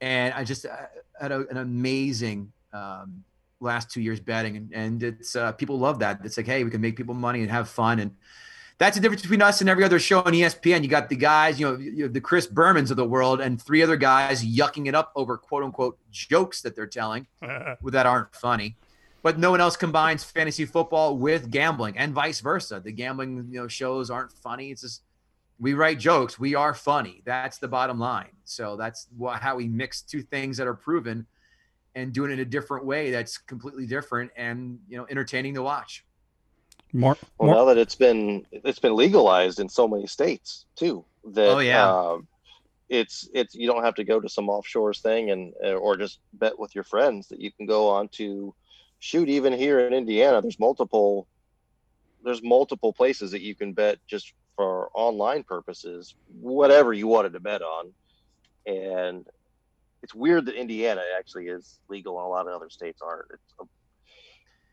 And 0.00 0.32
I 0.34 0.44
just 0.44 0.66
uh, 0.66 0.76
had 1.20 1.32
a, 1.32 1.46
an 1.48 1.56
amazing 1.56 2.52
um, 2.72 3.24
last 3.60 3.90
two 3.90 4.00
years 4.00 4.20
betting. 4.20 4.56
And, 4.56 4.72
and 4.72 5.02
it's 5.02 5.36
uh, 5.36 5.52
people 5.52 5.78
love 5.78 5.98
that. 6.00 6.20
It's 6.24 6.36
like, 6.36 6.46
hey, 6.46 6.64
we 6.64 6.70
can 6.70 6.80
make 6.80 6.96
people 6.96 7.14
money 7.14 7.42
and 7.42 7.50
have 7.50 7.68
fun. 7.68 7.98
And 7.98 8.12
that's 8.78 8.96
the 8.96 9.00
difference 9.02 9.22
between 9.22 9.42
us 9.42 9.60
and 9.60 9.70
every 9.70 9.84
other 9.84 9.98
show 9.98 10.18
on 10.20 10.32
ESPN. 10.32 10.82
You 10.82 10.88
got 10.88 11.08
the 11.08 11.16
guys, 11.16 11.60
you 11.60 11.66
know, 11.66 11.78
you 11.78 12.08
the 12.08 12.20
Chris 12.20 12.46
Bermans 12.46 12.90
of 12.90 12.96
the 12.96 13.06
world, 13.06 13.40
and 13.40 13.60
three 13.60 13.82
other 13.82 13.96
guys 13.96 14.44
yucking 14.44 14.86
it 14.88 14.94
up 14.94 15.12
over 15.14 15.36
quote 15.36 15.62
unquote 15.62 15.98
jokes 16.10 16.60
that 16.62 16.74
they're 16.74 16.86
telling 16.86 17.26
that 17.40 18.06
aren't 18.06 18.34
funny. 18.34 18.76
But 19.22 19.38
no 19.38 19.50
one 19.50 19.60
else 19.60 19.76
combines 19.76 20.22
fantasy 20.22 20.66
football 20.66 21.16
with 21.16 21.50
gambling, 21.50 21.96
and 21.96 22.12
vice 22.12 22.40
versa. 22.40 22.80
The 22.80 22.92
gambling, 22.92 23.48
you 23.50 23.60
know, 23.60 23.68
shows 23.68 24.10
aren't 24.10 24.32
funny. 24.32 24.70
It's 24.70 24.82
just 24.82 25.02
we 25.60 25.74
write 25.74 25.98
jokes. 25.98 26.38
We 26.38 26.54
are 26.54 26.74
funny. 26.74 27.22
That's 27.24 27.58
the 27.58 27.68
bottom 27.68 27.98
line. 27.98 28.32
So 28.44 28.76
that's 28.76 29.08
how 29.38 29.56
we 29.56 29.68
mix 29.68 30.02
two 30.02 30.22
things 30.22 30.56
that 30.56 30.66
are 30.66 30.74
proven 30.74 31.26
and 31.94 32.12
doing 32.12 32.32
it 32.32 32.34
in 32.34 32.40
a 32.40 32.44
different 32.44 32.84
way 32.84 33.12
that's 33.12 33.38
completely 33.38 33.86
different 33.86 34.32
and 34.36 34.80
you 34.88 34.96
know 34.96 35.06
entertaining 35.08 35.54
to 35.54 35.62
watch. 35.62 36.04
More, 36.94 37.18
well, 37.38 37.48
more. 37.48 37.56
now 37.56 37.64
that 37.66 37.78
it's 37.78 37.96
been 37.96 38.46
it's 38.52 38.78
been 38.78 38.94
legalized 38.94 39.58
in 39.58 39.68
so 39.68 39.88
many 39.88 40.06
states 40.06 40.64
too. 40.76 41.04
That, 41.32 41.48
oh 41.48 41.58
yeah. 41.58 41.92
Uh, 41.92 42.18
it's 42.88 43.28
it's 43.34 43.54
you 43.56 43.66
don't 43.66 43.82
have 43.82 43.96
to 43.96 44.04
go 44.04 44.20
to 44.20 44.28
some 44.28 44.46
offshores 44.46 45.00
thing 45.00 45.30
and 45.30 45.52
or 45.64 45.96
just 45.96 46.20
bet 46.34 46.56
with 46.56 46.74
your 46.74 46.84
friends 46.84 47.28
that 47.28 47.40
you 47.40 47.50
can 47.50 47.66
go 47.66 47.88
on 47.88 48.08
to 48.08 48.54
shoot 49.00 49.28
even 49.28 49.52
here 49.52 49.80
in 49.80 49.92
Indiana. 49.92 50.40
There's 50.40 50.60
multiple 50.60 51.26
there's 52.22 52.42
multiple 52.42 52.92
places 52.92 53.32
that 53.32 53.42
you 53.42 53.56
can 53.56 53.72
bet 53.72 53.98
just 54.06 54.32
for 54.54 54.88
online 54.94 55.42
purposes, 55.42 56.14
whatever 56.40 56.92
you 56.92 57.08
wanted 57.08 57.32
to 57.32 57.40
bet 57.40 57.60
on. 57.60 57.92
And 58.66 59.26
it's 60.02 60.14
weird 60.14 60.46
that 60.46 60.54
Indiana 60.54 61.02
actually 61.18 61.48
is 61.48 61.80
legal 61.88 62.18
and 62.18 62.26
a 62.26 62.28
lot 62.28 62.46
of 62.46 62.54
other 62.54 62.70
states 62.70 63.02
aren't. 63.02 63.26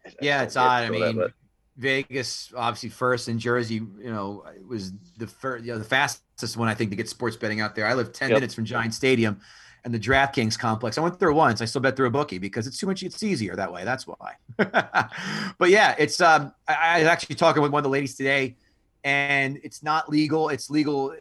It's, 0.05 0.15
yeah, 0.21 0.43
it's 0.43 0.55
odd. 0.55 0.83
I 0.83 0.89
mean, 0.89 1.17
that, 1.17 1.33
Vegas 1.81 2.53
obviously 2.55 2.89
first, 2.89 3.27
and 3.27 3.39
Jersey, 3.39 3.75
you 3.75 4.11
know, 4.11 4.45
was 4.67 4.93
the 5.17 5.25
first, 5.25 5.65
you 5.65 5.73
know, 5.73 5.79
the 5.79 5.83
fastest 5.83 6.55
one 6.55 6.67
I 6.67 6.75
think 6.75 6.91
to 6.91 6.95
get 6.95 7.09
sports 7.09 7.35
betting 7.35 7.59
out 7.59 7.75
there. 7.75 7.87
I 7.87 7.95
live 7.95 8.13
ten 8.13 8.29
yep. 8.29 8.37
minutes 8.37 8.53
from 8.53 8.65
Giant 8.65 8.93
Stadium, 8.93 9.41
and 9.83 9.91
the 9.91 9.99
DraftKings 9.99 10.57
complex. 10.59 10.99
I 10.99 11.01
went 11.01 11.19
there 11.19 11.33
once. 11.33 11.59
I 11.59 11.65
still 11.65 11.81
bet 11.81 11.95
through 11.95 12.05
a 12.05 12.11
bookie 12.11 12.37
because 12.37 12.67
it's 12.67 12.77
too 12.77 12.85
much. 12.85 13.01
It's 13.01 13.23
easier 13.23 13.55
that 13.55 13.73
way. 13.73 13.83
That's 13.83 14.05
why. 14.05 14.35
but 14.57 15.69
yeah, 15.69 15.95
it's. 15.97 16.21
Um, 16.21 16.53
I, 16.67 16.75
I 16.75 16.99
was 16.99 17.07
actually 17.07 17.35
talking 17.35 17.63
with 17.63 17.71
one 17.71 17.79
of 17.79 17.83
the 17.83 17.89
ladies 17.89 18.15
today, 18.15 18.57
and 19.03 19.59
it's 19.63 19.81
not 19.81 20.07
legal. 20.07 20.49
It's 20.49 20.69
legal 20.69 21.15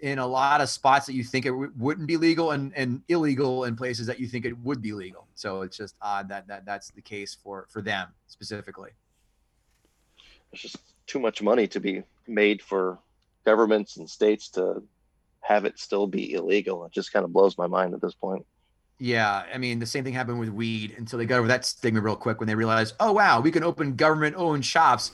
in 0.00 0.18
a 0.20 0.26
lot 0.26 0.62
of 0.62 0.70
spots 0.70 1.04
that 1.04 1.12
you 1.12 1.24
think 1.24 1.44
it 1.44 1.50
w- 1.50 1.72
wouldn't 1.76 2.06
be 2.06 2.16
legal, 2.16 2.52
and 2.52 2.72
and 2.74 3.02
illegal 3.08 3.64
in 3.64 3.76
places 3.76 4.06
that 4.06 4.18
you 4.18 4.26
think 4.26 4.46
it 4.46 4.56
would 4.60 4.80
be 4.80 4.94
legal. 4.94 5.26
So 5.34 5.60
it's 5.60 5.76
just 5.76 5.96
odd 6.00 6.30
that 6.30 6.48
that 6.48 6.64
that's 6.64 6.90
the 6.92 7.02
case 7.02 7.36
for 7.42 7.66
for 7.68 7.82
them 7.82 8.08
specifically 8.26 8.92
there's 10.50 10.62
just 10.62 10.78
too 11.06 11.18
much 11.18 11.42
money 11.42 11.66
to 11.68 11.80
be 11.80 12.02
made 12.26 12.62
for 12.62 12.98
governments 13.44 13.96
and 13.96 14.08
states 14.08 14.48
to 14.50 14.82
have 15.40 15.64
it 15.64 15.78
still 15.78 16.06
be 16.06 16.34
illegal. 16.34 16.84
It 16.84 16.92
just 16.92 17.12
kind 17.12 17.24
of 17.24 17.32
blows 17.32 17.56
my 17.56 17.66
mind 17.66 17.94
at 17.94 18.00
this 18.00 18.14
point. 18.14 18.44
Yeah, 18.98 19.44
I 19.52 19.58
mean 19.58 19.78
the 19.78 19.86
same 19.86 20.04
thing 20.04 20.12
happened 20.12 20.40
with 20.40 20.48
weed 20.48 20.94
until 20.98 21.18
they 21.18 21.26
got 21.26 21.38
over 21.38 21.48
that 21.48 21.64
stigma 21.64 22.00
real 22.00 22.16
quick 22.16 22.40
when 22.40 22.48
they 22.48 22.54
realized, 22.54 22.94
oh 22.98 23.12
wow, 23.12 23.40
we 23.40 23.50
can 23.50 23.62
open 23.62 23.94
government-owned 23.94 24.64
shops 24.64 25.12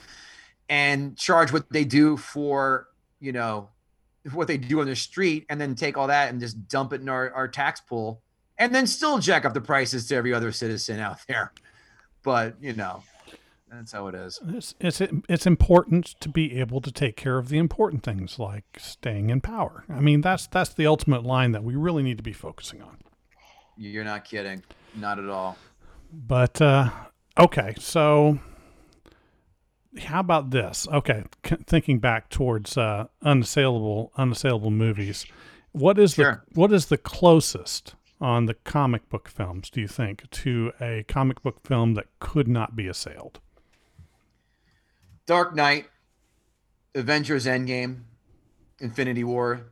and 0.67 1.15
charge 1.15 1.53
what 1.53 1.71
they 1.71 1.85
do 1.85 2.17
for 2.17 2.87
you 3.19 3.31
know 3.31 3.69
what 4.33 4.47
they 4.47 4.57
do 4.57 4.81
on 4.81 4.87
the 4.87 4.95
street, 4.95 5.45
and 5.49 5.61
then 5.61 5.75
take 5.75 5.97
all 5.97 6.07
that 6.07 6.31
and 6.31 6.39
just 6.39 6.67
dump 6.67 6.93
it 6.93 7.01
in 7.01 7.09
our, 7.09 7.31
our 7.31 7.47
tax 7.47 7.79
pool, 7.79 8.21
and 8.57 8.73
then 8.73 8.87
still 8.87 9.19
jack 9.19 9.45
up 9.45 9.53
the 9.53 9.61
prices 9.61 10.07
to 10.07 10.15
every 10.15 10.33
other 10.33 10.51
citizen 10.51 10.99
out 10.99 11.19
there. 11.27 11.53
But 12.23 12.55
you 12.59 12.73
know, 12.73 13.03
that's 13.71 13.91
how 13.91 14.07
it 14.07 14.15
is. 14.15 14.39
It's, 14.47 14.75
it's 14.79 15.01
it's 15.27 15.47
important 15.47 16.05
to 16.19 16.29
be 16.29 16.59
able 16.59 16.81
to 16.81 16.91
take 16.91 17.15
care 17.15 17.37
of 17.37 17.49
the 17.49 17.57
important 17.57 18.03
things 18.03 18.37
like 18.39 18.65
staying 18.77 19.29
in 19.29 19.41
power. 19.41 19.85
I 19.89 19.99
mean, 19.99 20.21
that's 20.21 20.47
that's 20.47 20.73
the 20.73 20.85
ultimate 20.85 21.23
line 21.23 21.51
that 21.53 21.63
we 21.63 21.75
really 21.75 22.03
need 22.03 22.17
to 22.17 22.23
be 22.23 22.33
focusing 22.33 22.81
on. 22.81 22.97
You're 23.77 24.03
not 24.03 24.23
kidding. 24.23 24.63
Not 24.95 25.19
at 25.19 25.29
all. 25.29 25.57
But 26.13 26.61
uh, 26.61 26.89
okay, 27.37 27.73
so 27.77 28.39
how 29.99 30.19
about 30.19 30.51
this? 30.51 30.87
Okay, 30.91 31.23
c- 31.45 31.57
thinking 31.65 31.99
back 31.99 32.29
towards 32.29 32.77
uh, 32.77 33.07
unassailable 33.23 34.11
unassailable 34.17 34.71
movies, 34.71 35.25
what 35.71 35.97
is 35.99 36.13
sure. 36.13 36.43
the 36.53 36.59
what 36.59 36.71
is 36.71 36.85
the 36.85 36.97
closest 36.97 37.95
on 38.21 38.45
the 38.45 38.53
comic 38.53 39.09
book 39.09 39.27
films? 39.27 39.69
Do 39.69 39.81
you 39.81 39.87
think 39.87 40.29
to 40.29 40.71
a 40.79 41.03
comic 41.07 41.41
book 41.41 41.65
film 41.65 41.95
that 41.95 42.05
could 42.19 42.47
not 42.47 42.75
be 42.75 42.87
assailed? 42.87 43.39
Dark 45.25 45.55
Knight, 45.55 45.87
Avengers 46.93 47.45
Endgame, 47.45 48.01
Infinity 48.79 49.23
War. 49.23 49.71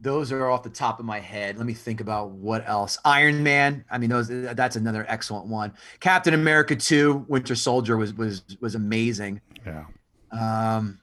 Those 0.00 0.30
are 0.30 0.50
off 0.50 0.62
the 0.62 0.70
top 0.70 1.00
of 1.00 1.06
my 1.06 1.20
head. 1.20 1.56
Let 1.56 1.66
me 1.66 1.74
think 1.74 2.00
about 2.00 2.30
what 2.30 2.68
else. 2.68 2.98
Iron 3.04 3.42
Man. 3.42 3.84
I 3.90 3.98
mean, 3.98 4.10
those 4.10 4.28
that's 4.28 4.76
another 4.76 5.06
excellent 5.08 5.46
one. 5.46 5.72
Captain 6.00 6.34
America 6.34 6.76
2, 6.76 7.26
Winter 7.28 7.54
Soldier 7.54 7.96
was 7.96 8.12
was 8.14 8.42
was 8.60 8.74
amazing. 8.74 9.40
Yeah. 9.64 9.86
Um 10.30 11.00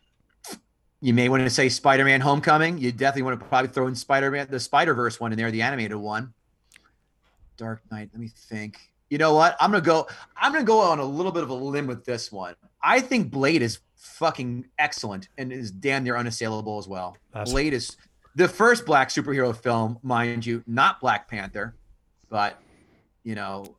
you 1.02 1.14
may 1.14 1.28
want 1.28 1.44
to 1.44 1.50
say 1.50 1.68
Spider-Man 1.68 2.22
Homecoming. 2.22 2.78
You 2.78 2.94
definitely 2.94 3.24
want 3.24 3.40
to 3.42 3.46
probably 3.46 3.70
throw 3.70 3.88
in 3.88 3.96
Spider-Man 3.96 4.48
the 4.50 4.60
Spider-Verse 4.60 5.20
one 5.20 5.34
in 5.34 5.38
there, 5.38 5.52
the 5.52 5.62
animated 5.62 5.98
one. 5.98 6.34
Dark 7.58 7.82
Knight. 7.92 8.10
Let 8.14 8.22
me 8.22 8.30
think 8.30 8.93
you 9.14 9.20
know 9.20 9.36
what? 9.36 9.56
I'm 9.60 9.70
gonna 9.70 9.84
go. 9.84 10.08
I'm 10.36 10.52
gonna 10.52 10.66
go 10.66 10.80
on 10.80 10.98
a 10.98 11.06
little 11.06 11.32
bit 11.32 11.44
of 11.44 11.52
a 11.52 11.54
limb 11.54 11.86
with 11.86 12.04
this 12.04 12.32
one. 12.32 12.56
I 12.82 13.00
think 13.00 13.30
Blade 13.30 13.62
is 13.62 13.78
fucking 13.96 14.66
excellent 14.80 15.30
and 15.38 15.54
is 15.54 15.70
damn 15.70 16.04
near 16.04 16.18
unassailable 16.18 16.80
as 16.80 16.88
well. 16.88 17.16
That's 17.32 17.52
Blade 17.52 17.76
is 17.76 17.96
the 18.34 18.48
first 18.48 18.88
black 18.88 19.10
superhero 19.10 19.56
film, 19.56 20.00
mind 20.02 20.48
you, 20.48 20.64
not 20.66 21.00
Black 21.00 21.28
Panther, 21.28 21.76
but 22.32 22.60
you 23.24 23.36
know, 23.36 23.76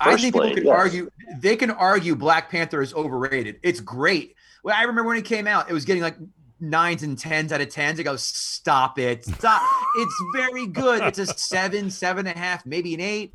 I 0.00 0.14
think 0.16 0.34
Blade, 0.34 0.50
people 0.50 0.54
could 0.54 0.64
yes. 0.66 0.72
argue 0.72 1.10
they 1.38 1.56
can 1.56 1.72
argue 1.72 2.14
Black 2.14 2.48
Panther 2.48 2.80
is 2.80 2.94
overrated. 2.94 3.58
It's 3.64 3.80
great. 3.80 4.36
Well, 4.62 4.76
I 4.78 4.82
remember 4.82 5.08
when 5.08 5.16
it 5.16 5.24
came 5.24 5.48
out, 5.48 5.68
it 5.68 5.72
was 5.72 5.84
getting 5.84 6.04
like 6.04 6.14
nines 6.60 7.02
and 7.02 7.18
tens 7.18 7.50
out 7.50 7.60
of 7.60 7.70
tens. 7.70 7.98
I 7.98 8.04
go, 8.04 8.14
stop 8.14 9.00
it, 9.00 9.24
stop. 9.24 9.62
it's 9.96 10.22
very 10.32 10.68
good. 10.68 11.02
It's 11.02 11.18
a 11.18 11.26
seven, 11.26 11.90
seven 11.90 12.28
and 12.28 12.36
a 12.36 12.38
half, 12.38 12.64
maybe 12.64 12.94
an 12.94 13.00
eight 13.00 13.34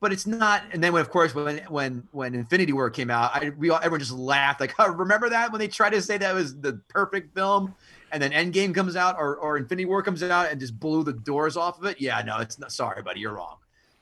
but 0.00 0.12
it's 0.12 0.26
not. 0.26 0.62
And 0.72 0.82
then, 0.82 0.92
when, 0.92 1.02
of 1.02 1.10
course, 1.10 1.34
when 1.34 1.58
when 1.68 2.08
when 2.10 2.34
Infinity 2.34 2.72
War 2.72 2.90
came 2.90 3.10
out, 3.10 3.30
I 3.34 3.50
we 3.50 3.70
all 3.70 3.78
everyone 3.78 4.00
just 4.00 4.12
laughed 4.12 4.60
like, 4.60 4.74
oh, 4.78 4.88
remember 4.88 5.28
that 5.28 5.52
when 5.52 5.58
they 5.58 5.68
tried 5.68 5.90
to 5.90 6.02
say 6.02 6.18
that 6.18 6.34
was 6.34 6.58
the 6.58 6.80
perfect 6.88 7.34
film, 7.34 7.74
and 8.10 8.22
then 8.22 8.32
Endgame 8.32 8.74
comes 8.74 8.96
out 8.96 9.16
or 9.18 9.36
or 9.36 9.58
Infinity 9.58 9.84
War 9.84 10.02
comes 10.02 10.22
out 10.22 10.50
and 10.50 10.58
just 10.58 10.80
blew 10.80 11.04
the 11.04 11.12
doors 11.12 11.56
off 11.56 11.78
of 11.78 11.84
it. 11.84 12.00
Yeah, 12.00 12.22
no, 12.22 12.38
it's 12.38 12.58
not. 12.58 12.72
Sorry, 12.72 13.02
buddy, 13.02 13.20
you're 13.20 13.34
wrong. 13.34 13.56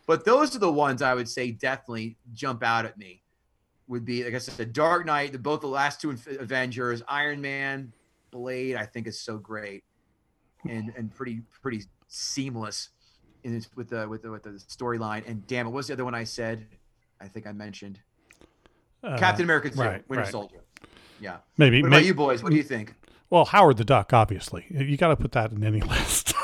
But 0.07 0.25
those 0.25 0.55
are 0.57 0.61
the 0.61 0.73
ones 0.73 1.03
I 1.03 1.15
would 1.15 1.29
say 1.29 1.51
definitely 1.51 2.17
jump 2.33 2.63
out 2.63 2.87
at 2.87 2.97
me. 2.97 3.23
Would 3.89 4.05
be 4.05 4.23
like 4.23 4.35
I 4.35 4.39
said, 4.39 4.73
Dark 4.73 5.05
Knight, 5.05 5.33
the, 5.33 5.39
both 5.39 5.63
the 5.63 5.67
last 5.67 6.01
two 6.01 6.17
Avengers, 6.39 7.03
Iron 7.09 7.41
Man, 7.41 7.93
Blade. 8.31 8.77
I 8.77 8.87
think 8.87 9.09
is 9.09 9.21
so 9.21 9.37
great, 9.37 9.83
and 10.69 10.93
and 10.97 11.13
pretty 11.13 11.43
pretty 11.61 11.83
seamless 12.07 12.91
in 13.55 13.65
with 13.75 13.89
the 13.89 14.09
with 14.09 14.23
the 14.23 14.31
with 14.31 14.43
the 14.43 14.51
storyline. 14.51 15.29
And 15.29 15.47
damn, 15.47 15.67
it 15.67 15.71
was 15.71 15.89
the 15.89 15.95
other 15.95 16.05
one 16.05 16.15
I 16.15 16.25
said. 16.25 16.67
I 17.21 17.27
think 17.29 17.47
I 17.47 17.53
mentioned 17.53 18.01
uh, 19.03 19.19
Captain 19.19 19.45
America 19.45 19.71
2, 19.71 19.81
right, 19.81 20.09
Winter 20.09 20.23
right. 20.23 20.31
Soldier. 20.31 20.63
Yeah, 21.21 21.39
maybe. 21.57 21.83
What 21.83 21.91
maybe, 21.91 22.03
about 22.03 22.07
you 22.07 22.15
boys? 22.15 22.43
What 22.43 22.51
do 22.51 22.57
you 22.57 22.63
think? 22.63 22.95
Well, 23.31 23.45
Howard 23.45 23.77
the 23.77 23.85
Duck, 23.85 24.13
obviously. 24.13 24.67
You 24.71 24.97
got 24.97 25.09
to 25.09 25.17
put 25.17 25.33
that 25.33 25.53
in 25.53 25.63
any 25.65 25.81
list. 25.83 26.35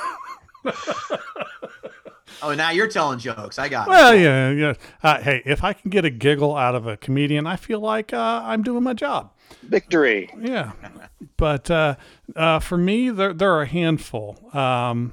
oh, 2.42 2.54
now 2.54 2.70
you're 2.70 2.88
telling 2.88 3.18
jokes. 3.18 3.58
I 3.58 3.68
got 3.68 3.88
well, 3.88 4.12
it. 4.12 4.20
Yeah, 4.20 4.50
yeah. 4.50 4.74
Uh, 5.02 5.22
hey, 5.22 5.42
if 5.44 5.64
I 5.64 5.72
can 5.72 5.90
get 5.90 6.04
a 6.04 6.10
giggle 6.10 6.56
out 6.56 6.74
of 6.74 6.86
a 6.86 6.96
comedian, 6.96 7.46
I 7.46 7.56
feel 7.56 7.80
like 7.80 8.12
uh, 8.12 8.42
I'm 8.44 8.62
doing 8.62 8.82
my 8.82 8.94
job. 8.94 9.32
Victory. 9.62 10.30
Yeah, 10.38 10.72
but 11.36 11.70
uh, 11.70 11.96
uh 12.34 12.58
for 12.58 12.76
me, 12.76 13.10
there 13.10 13.32
there 13.32 13.52
are 13.52 13.62
a 13.62 13.66
handful 13.66 14.38
um, 14.56 15.12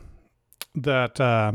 that 0.75 1.19
uh, 1.21 1.53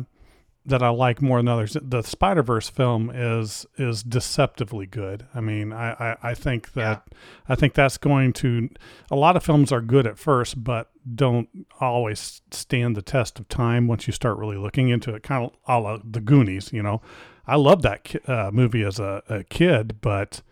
that 0.67 0.83
I 0.83 0.89
like 0.89 1.23
more 1.23 1.39
than 1.39 1.49
others. 1.49 1.77
The 1.81 2.03
Spider 2.03 2.43
Verse 2.43 2.69
film 2.69 3.11
is 3.11 3.67
is 3.79 4.03
deceptively 4.03 4.87
good. 4.87 5.27
I 5.35 5.41
mean, 5.41 5.73
I, 5.73 5.93
I, 5.93 6.17
I 6.31 6.35
think 6.35 6.73
that 6.73 7.03
yeah. 7.11 7.19
I 7.49 7.55
think 7.55 7.75
that's 7.75 7.99
going 7.99 8.33
to. 8.35 8.69
A 9.11 9.17
lot 9.17 9.37
of 9.37 9.45
films 9.45 9.73
are 9.73 9.81
good 9.81 10.07
at 10.07 10.19
first, 10.19 10.63
but 10.63 10.91
don't 11.15 11.49
always 11.81 12.43
stand 12.51 12.97
the 12.97 13.03
test 13.03 13.39
of 13.39 13.49
time 13.49 13.87
once 13.87 14.07
you 14.07 14.13
start 14.13 14.39
really 14.39 14.57
looking 14.57 14.89
into 14.89 15.15
it. 15.15 15.23
Kind 15.23 15.45
of 15.45 15.53
a 15.67 15.81
la 15.81 15.99
The 16.05 16.21
Goonies, 16.21 16.73
you 16.73 16.83
know. 16.83 17.01
I 17.47 17.57
loved 17.57 17.83
that 17.83 18.29
uh, 18.29 18.51
movie 18.53 18.83
as 18.83 18.99
a, 18.99 19.23
a 19.29 19.45
kid, 19.45 20.01
but 20.01 20.43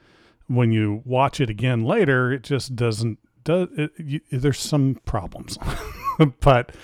when 0.46 0.70
you 0.70 1.02
watch 1.04 1.40
it 1.40 1.50
again 1.50 1.84
later, 1.84 2.32
it 2.32 2.42
just 2.42 2.76
doesn't. 2.76 3.18
Does 3.42 3.68
it, 3.76 3.90
you, 3.98 4.20
there's 4.30 4.60
some 4.60 5.00
problems, 5.04 5.58
but 6.40 6.74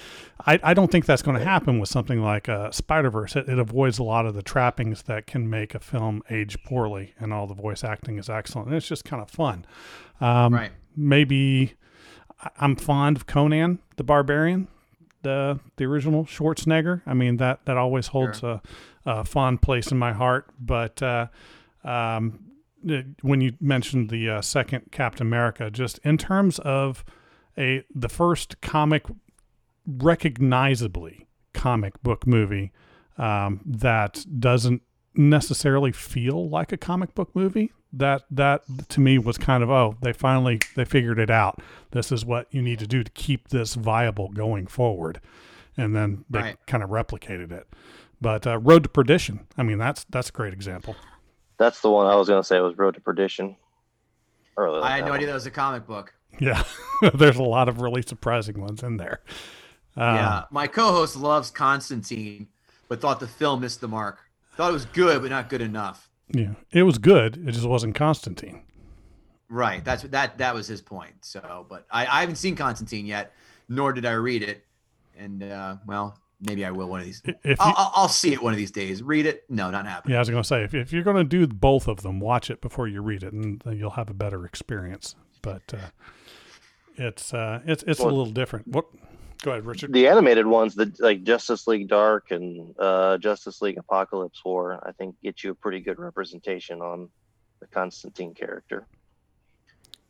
I, 0.46 0.58
I 0.62 0.74
don't 0.74 0.90
think 0.90 1.06
that's 1.06 1.22
going 1.22 1.38
to 1.38 1.44
happen 1.44 1.78
with 1.78 1.88
something 1.88 2.22
like 2.22 2.48
uh, 2.48 2.70
Spider 2.70 3.10
Verse. 3.10 3.36
It, 3.36 3.48
it, 3.48 3.58
avoids 3.58 3.98
a 3.98 4.02
lot 4.02 4.26
of 4.26 4.34
the 4.34 4.42
trappings 4.42 5.02
that 5.02 5.26
can 5.26 5.48
make 5.48 5.74
a 5.74 5.80
film 5.80 6.22
age 6.30 6.62
poorly, 6.64 7.14
and 7.18 7.32
all 7.32 7.46
the 7.46 7.54
voice 7.54 7.84
acting 7.84 8.18
is 8.18 8.28
excellent. 8.28 8.68
And 8.68 8.76
it's 8.76 8.88
just 8.88 9.04
kind 9.04 9.22
of 9.22 9.30
fun. 9.30 9.66
Um, 10.20 10.54
right. 10.54 10.72
Maybe 10.96 11.74
I'm 12.58 12.76
fond 12.76 13.16
of 13.16 13.26
Conan 13.26 13.80
the 13.96 14.04
Barbarian, 14.04 14.68
the 15.22 15.60
the 15.76 15.84
original 15.84 16.24
Schwarzenegger. 16.24 17.02
I 17.06 17.14
mean 17.14 17.36
that 17.36 17.64
that 17.66 17.76
always 17.76 18.08
holds 18.08 18.40
sure. 18.40 18.60
a, 19.04 19.10
a, 19.10 19.24
fond 19.24 19.62
place 19.62 19.92
in 19.92 19.98
my 19.98 20.12
heart. 20.12 20.46
But 20.58 21.02
uh, 21.02 21.26
um, 21.84 22.40
when 23.20 23.40
you 23.40 23.52
mentioned 23.60 24.08
the 24.10 24.30
uh, 24.30 24.40
second 24.40 24.90
Captain 24.90 25.26
America, 25.26 25.70
just 25.70 25.98
in 25.98 26.16
terms 26.16 26.58
of 26.60 27.04
a 27.61 27.84
the 27.94 28.08
first 28.08 28.61
comic 28.61 29.04
recognizably 29.86 31.26
comic 31.52 32.02
book 32.02 32.26
movie 32.26 32.72
um, 33.18 33.61
that 33.66 34.24
doesn't 34.38 34.82
necessarily 35.14 35.92
feel 35.92 36.48
like 36.48 36.72
a 36.72 36.76
comic 36.76 37.14
book 37.14 37.34
movie. 37.34 37.72
That 37.92 38.22
that 38.30 38.62
to 38.90 39.00
me 39.00 39.18
was 39.18 39.36
kind 39.36 39.62
of 39.64 39.70
oh 39.70 39.96
they 40.00 40.12
finally 40.12 40.61
they 40.76 40.84
figured 40.84 41.18
it 41.18 41.30
out. 41.30 41.61
This 41.90 42.12
is 42.12 42.24
what 42.24 42.46
you 42.52 42.62
need 42.62 42.78
to 42.78 42.86
do 42.86 43.02
to 43.02 43.11
keep 43.12 43.48
this 43.48 43.74
viable 43.74 44.28
going 44.28 44.68
forward, 44.68 45.20
and 45.76 45.94
then 45.94 46.24
they 46.30 46.38
Right. 46.40 46.56
kind 46.68 46.84
of 46.84 46.90
replicated 46.90 47.50
it. 47.50 47.66
But 48.20 48.46
uh, 48.46 48.58
Road 48.58 48.84
to 48.84 48.88
Perdition, 48.88 49.46
I 49.58 49.64
mean 49.64 49.78
that's 49.78 50.04
that's 50.08 50.28
a 50.28 50.32
great 50.32 50.52
example. 50.52 50.94
That's 51.58 51.80
the 51.80 51.90
one 51.90 52.06
I 52.06 52.14
was 52.14 52.28
gonna 52.28 52.44
say 52.44 52.61
was 52.61 52.78
Road 52.78 52.94
to 52.94 53.00
Perdition. 53.00 53.56
Earlier. 54.56 54.84
I 54.84 54.96
had 54.96 55.06
no 55.06 55.12
idea 55.12 55.26
that 55.28 55.34
was 55.34 55.46
a 55.46 55.50
comic 55.50 55.86
book. 55.86 56.14
Yeah, 56.38 56.62
there's 57.14 57.36
a 57.36 57.42
lot 57.42 57.68
of 57.68 57.80
really 57.80 58.02
surprising 58.02 58.60
ones 58.60 58.82
in 58.82 58.96
there. 58.96 59.20
Um, 59.96 60.16
yeah, 60.16 60.44
my 60.50 60.66
co-host 60.66 61.16
loves 61.16 61.50
Constantine, 61.50 62.48
but 62.88 63.00
thought 63.00 63.20
the 63.20 63.28
film 63.28 63.60
missed 63.60 63.80
the 63.80 63.88
mark. 63.88 64.20
Thought 64.56 64.70
it 64.70 64.74
was 64.74 64.86
good, 64.86 65.22
but 65.22 65.30
not 65.30 65.48
good 65.48 65.60
enough. 65.60 66.08
yeah, 66.28 66.54
it 66.70 66.82
was 66.82 66.98
good. 66.98 67.36
It 67.46 67.52
just 67.52 67.66
wasn't 67.66 67.94
Constantine. 67.94 68.62
Right. 69.50 69.84
That's 69.84 70.04
that. 70.04 70.38
That 70.38 70.54
was 70.54 70.68
his 70.68 70.80
point. 70.80 71.12
So, 71.22 71.66
but 71.68 71.84
I, 71.90 72.06
I 72.06 72.20
haven't 72.20 72.36
seen 72.36 72.54
Constantine 72.54 73.04
yet, 73.04 73.32
nor 73.68 73.92
did 73.92 74.06
I 74.06 74.12
read 74.12 74.42
it. 74.42 74.64
And 75.18 75.42
uh, 75.42 75.76
well, 75.86 76.16
maybe 76.40 76.64
I 76.64 76.70
will 76.70 76.88
one 76.88 77.00
of 77.00 77.06
these. 77.06 77.20
If 77.24 77.36
you, 77.44 77.56
I'll, 77.58 77.92
I'll, 77.94 78.08
see 78.08 78.32
it 78.32 78.42
one 78.42 78.52
of 78.52 78.56
these 78.58 78.70
days. 78.70 79.02
Read 79.02 79.26
it? 79.26 79.44
No, 79.48 79.70
not 79.70 79.86
happening. 79.86 80.12
Yeah, 80.12 80.18
I 80.18 80.20
was 80.20 80.30
going 80.30 80.42
to 80.42 80.46
say 80.46 80.62
if, 80.62 80.72
if 80.72 80.92
you're 80.92 81.02
going 81.02 81.16
to 81.16 81.24
do 81.24 81.46
both 81.46 81.88
of 81.88 82.02
them, 82.02 82.20
watch 82.20 82.48
it 82.48 82.60
before 82.60 82.86
you 82.86 83.02
read 83.02 83.24
it, 83.24 83.32
and 83.32 83.60
then 83.64 83.76
you'll 83.76 83.90
have 83.90 84.08
a 84.08 84.14
better 84.14 84.46
experience. 84.46 85.16
But 85.42 85.62
uh, 85.74 85.88
it's 87.01 87.32
uh, 87.32 87.61
it's 87.66 87.82
it's 87.86 88.01
a 88.01 88.05
little 88.05 88.26
different. 88.26 88.68
What? 88.68 88.86
Go 89.42 89.53
ahead, 89.53 89.64
Richard. 89.64 89.92
the 89.94 90.07
animated 90.07 90.46
ones, 90.46 90.74
the 90.74 90.92
like 90.98 91.22
Justice 91.22 91.66
League 91.66 91.88
Dark 91.88 92.30
and 92.30 92.74
uh, 92.78 93.16
Justice 93.16 93.62
League 93.62 93.78
Apokolips 93.78 94.44
War, 94.44 94.78
I 94.86 94.92
think 94.92 95.16
get 95.22 95.42
you 95.42 95.51
a 95.53 95.55
pretty 95.55 95.80
good 95.80 95.98
representation 95.98 96.82
on 96.82 97.09
the 97.61 97.66
Constantine 97.68 98.34
character. 98.34 98.86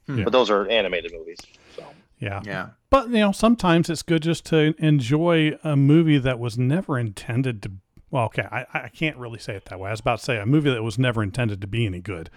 Hmm. 0.06 0.24
But 0.24 0.32
those 0.32 0.50
are 0.50 0.68
animated 0.68 1.12
movies. 1.12 1.38
So 1.76 1.84
Yeah. 2.18 2.42
Yeah. 2.44 2.70
but 2.90 3.10
you 3.10 3.18
know 3.18 3.30
sometimes 3.30 3.88
it's 3.88 4.02
good 4.02 4.22
just 4.22 4.44
to 4.46 4.74
enjoy 4.78 5.56
a 5.62 5.76
movie 5.76 6.18
that 6.18 6.40
was 6.40 6.58
never 6.58 6.98
intended 6.98 7.62
to. 7.62 7.72
Well, 8.10 8.24
okay, 8.24 8.48
I, 8.50 8.66
I 8.74 8.88
can't 8.88 9.16
really 9.16 9.38
say 9.38 9.54
it 9.54 9.66
that 9.66 9.78
way. 9.78 9.90
I 9.90 9.92
was 9.92 10.00
about 10.00 10.18
to 10.18 10.24
say 10.24 10.38
a 10.38 10.46
movie 10.46 10.70
that 10.70 10.82
was 10.82 10.98
never 10.98 11.22
intended 11.22 11.60
to 11.60 11.68
be 11.68 11.86
any 11.86 12.00
good. 12.00 12.30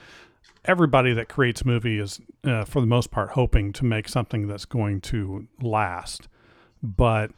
Everybody 0.65 1.13
that 1.13 1.27
creates 1.27 1.61
a 1.61 1.67
movie 1.67 1.99
is, 1.99 2.21
uh, 2.45 2.63
for 2.65 2.79
the 2.79 2.87
most 2.87 3.11
part, 3.11 3.31
hoping 3.31 3.73
to 3.73 3.85
make 3.85 4.07
something 4.07 4.47
that's 4.47 4.65
going 4.65 5.01
to 5.01 5.47
last. 5.61 6.29
But 6.81 7.31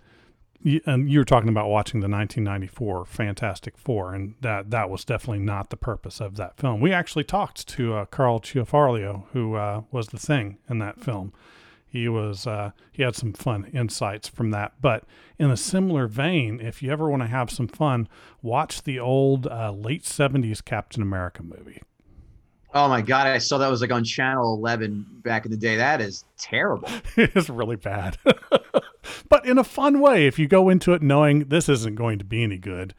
you, 0.61 0.81
and 0.85 1.09
you 1.09 1.19
were 1.19 1.25
talking 1.25 1.49
about 1.49 1.69
watching 1.69 2.01
the 2.01 2.07
1994 2.07 3.05
Fantastic 3.05 3.77
Four, 3.77 4.13
and 4.13 4.35
that 4.41 4.71
that 4.71 4.89
was 4.89 5.05
definitely 5.05 5.43
not 5.43 5.69
the 5.69 5.77
purpose 5.77 6.19
of 6.19 6.37
that 6.37 6.57
film. 6.57 6.81
We 6.81 6.91
actually 6.91 7.23
talked 7.23 7.67
to 7.69 7.93
uh, 7.93 8.05
Carl 8.05 8.39
Ciarfalio, 8.39 9.25
who 9.31 9.55
uh, 9.55 9.81
was 9.91 10.07
the 10.07 10.17
thing 10.17 10.57
in 10.69 10.79
that 10.79 10.99
film. 10.99 11.33
He 11.87 12.09
was 12.09 12.45
uh, 12.45 12.71
he 12.91 13.03
had 13.03 13.15
some 13.15 13.31
fun 13.33 13.69
insights 13.73 14.27
from 14.27 14.51
that. 14.51 14.73
But 14.81 15.03
in 15.39 15.49
a 15.49 15.57
similar 15.57 16.07
vein, 16.07 16.59
if 16.59 16.83
you 16.83 16.91
ever 16.91 17.09
want 17.09 17.21
to 17.21 17.27
have 17.27 17.49
some 17.49 17.67
fun, 17.67 18.09
watch 18.41 18.83
the 18.83 18.99
old 18.99 19.47
uh, 19.47 19.71
late 19.71 20.03
70s 20.03 20.65
Captain 20.65 21.01
America 21.01 21.41
movie. 21.41 21.81
Oh 22.75 22.89
my 22.89 23.01
god, 23.01 23.27
I 23.27 23.37
saw 23.37 23.57
that 23.59 23.69
was 23.71 23.79
like 23.79 23.93
on 23.93 24.03
Channel 24.03 24.53
11 24.55 25.05
back 25.23 25.45
in 25.45 25.51
the 25.51 25.57
day. 25.57 25.77
That 25.77 26.01
is 26.01 26.25
terrible. 26.37 26.89
it 27.15 27.33
is 27.33 27.49
really 27.49 27.77
bad. 27.77 28.17
but 29.29 29.45
in 29.45 29.57
a 29.57 29.63
fun 29.63 30.01
way, 30.01 30.27
if 30.27 30.37
you 30.37 30.45
go 30.45 30.67
into 30.67 30.91
it 30.91 31.01
knowing 31.01 31.45
this 31.45 31.69
isn't 31.69 31.95
going 31.95 32.19
to 32.19 32.25
be 32.25 32.43
any 32.43 32.57
good, 32.57 32.93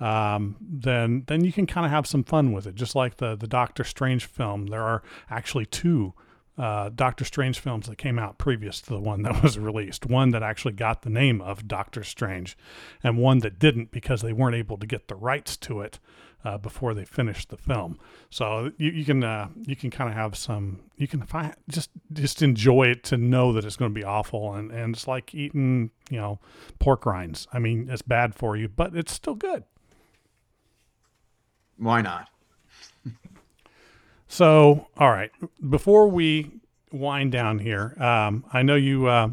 um, 0.00 0.56
then 0.60 1.24
then 1.28 1.44
you 1.44 1.52
can 1.52 1.66
kind 1.66 1.86
of 1.86 1.90
have 1.90 2.06
some 2.06 2.24
fun 2.24 2.52
with 2.52 2.66
it. 2.66 2.74
Just 2.74 2.94
like 2.94 3.16
the 3.16 3.34
the 3.34 3.46
Doctor 3.46 3.84
Strange 3.84 4.26
film, 4.26 4.66
there 4.66 4.82
are 4.82 5.02
actually 5.30 5.64
two 5.64 6.12
uh, 6.58 6.90
Doctor 6.94 7.24
Strange 7.24 7.58
films 7.58 7.88
that 7.88 7.96
came 7.96 8.18
out 8.18 8.38
previous 8.38 8.80
to 8.82 8.90
the 8.90 9.00
one 9.00 9.22
that 9.22 9.42
was 9.42 9.58
released. 9.58 10.06
One 10.06 10.30
that 10.30 10.42
actually 10.42 10.74
got 10.74 11.02
the 11.02 11.10
name 11.10 11.40
of 11.40 11.66
Doctor 11.66 12.04
Strange, 12.04 12.56
and 13.02 13.18
one 13.18 13.38
that 13.38 13.58
didn't 13.58 13.90
because 13.90 14.22
they 14.22 14.32
weren't 14.32 14.56
able 14.56 14.76
to 14.78 14.86
get 14.86 15.08
the 15.08 15.14
rights 15.14 15.56
to 15.58 15.80
it 15.80 15.98
uh, 16.44 16.58
before 16.58 16.94
they 16.94 17.04
finished 17.04 17.48
the 17.48 17.56
film. 17.56 17.98
So 18.30 18.72
you, 18.76 18.90
you 18.90 19.04
can 19.04 19.24
uh, 19.24 19.48
you 19.66 19.76
can 19.76 19.90
kind 19.90 20.10
of 20.10 20.16
have 20.16 20.36
some 20.36 20.80
you 20.96 21.08
can 21.08 21.22
find 21.22 21.54
just 21.68 21.90
just 22.12 22.42
enjoy 22.42 22.88
it 22.88 23.04
to 23.04 23.16
know 23.16 23.52
that 23.52 23.64
it's 23.64 23.76
going 23.76 23.92
to 23.92 23.98
be 23.98 24.04
awful 24.04 24.54
and 24.54 24.70
and 24.70 24.94
it's 24.94 25.06
like 25.06 25.34
eating 25.34 25.90
you 26.10 26.18
know 26.18 26.40
pork 26.78 27.06
rinds. 27.06 27.46
I 27.52 27.58
mean 27.58 27.88
it's 27.90 28.02
bad 28.02 28.34
for 28.34 28.56
you, 28.56 28.68
but 28.68 28.94
it's 28.96 29.12
still 29.12 29.34
good. 29.34 29.64
Why 31.76 32.02
not? 32.02 32.28
So 34.32 34.86
all 34.96 35.10
right, 35.10 35.30
before 35.68 36.08
we 36.08 36.52
wind 36.90 37.32
down 37.32 37.58
here, 37.58 37.94
um, 38.02 38.46
I 38.50 38.62
know 38.62 38.76
you. 38.76 39.06
Uh, 39.06 39.32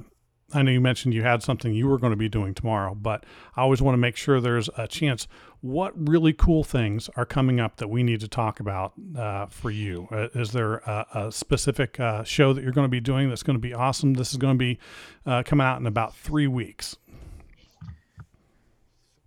I 0.51 0.61
know 0.61 0.71
you 0.71 0.81
mentioned 0.81 1.13
you 1.13 1.23
had 1.23 1.41
something 1.41 1.73
you 1.73 1.87
were 1.87 1.97
going 1.97 2.11
to 2.11 2.17
be 2.17 2.27
doing 2.27 2.53
tomorrow, 2.53 2.95
but 2.95 3.25
I 3.55 3.61
always 3.61 3.81
want 3.81 3.93
to 3.93 3.97
make 3.97 4.17
sure 4.17 4.41
there's 4.41 4.69
a 4.75 4.89
chance. 4.89 5.25
What 5.61 5.93
really 5.95 6.33
cool 6.33 6.65
things 6.65 7.09
are 7.15 7.25
coming 7.25 7.61
up 7.61 7.77
that 7.77 7.87
we 7.87 8.03
need 8.03 8.19
to 8.19 8.27
talk 8.27 8.59
about 8.59 8.91
uh, 9.17 9.45
for 9.45 9.71
you? 9.71 10.09
Uh, 10.11 10.27
is 10.33 10.51
there 10.51 10.79
a, 10.79 11.05
a 11.13 11.31
specific 11.31 11.97
uh, 11.97 12.25
show 12.25 12.51
that 12.51 12.61
you're 12.61 12.73
going 12.73 12.83
to 12.83 12.89
be 12.89 12.99
doing 12.99 13.29
that's 13.29 13.43
going 13.43 13.55
to 13.55 13.61
be 13.61 13.73
awesome? 13.73 14.15
This 14.15 14.31
is 14.31 14.37
going 14.37 14.55
to 14.55 14.59
be 14.59 14.79
uh, 15.25 15.43
coming 15.43 15.65
out 15.65 15.79
in 15.79 15.87
about 15.87 16.13
three 16.13 16.47
weeks. 16.47 16.97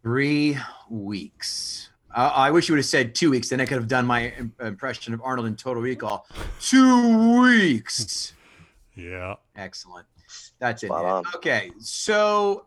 Three 0.02 0.58
weeks. 0.90 1.91
I, 2.14 2.26
I 2.26 2.50
wish 2.50 2.68
you 2.68 2.74
would 2.74 2.78
have 2.80 2.86
said 2.86 3.14
two 3.14 3.30
weeks. 3.30 3.48
Then 3.48 3.60
I 3.60 3.64
could 3.66 3.76
have 3.76 3.88
done 3.88 4.06
my 4.06 4.28
im- 4.38 4.52
impression 4.60 5.14
of 5.14 5.20
Arnold 5.22 5.46
in 5.46 5.56
Total 5.56 5.82
Recall. 5.82 6.26
Two 6.60 7.40
weeks. 7.42 8.34
Yeah. 8.94 9.34
Excellent. 9.56 10.06
That's 10.58 10.82
it. 10.82 10.86
Spot 10.86 11.24
Okay, 11.36 11.70
so 11.78 12.66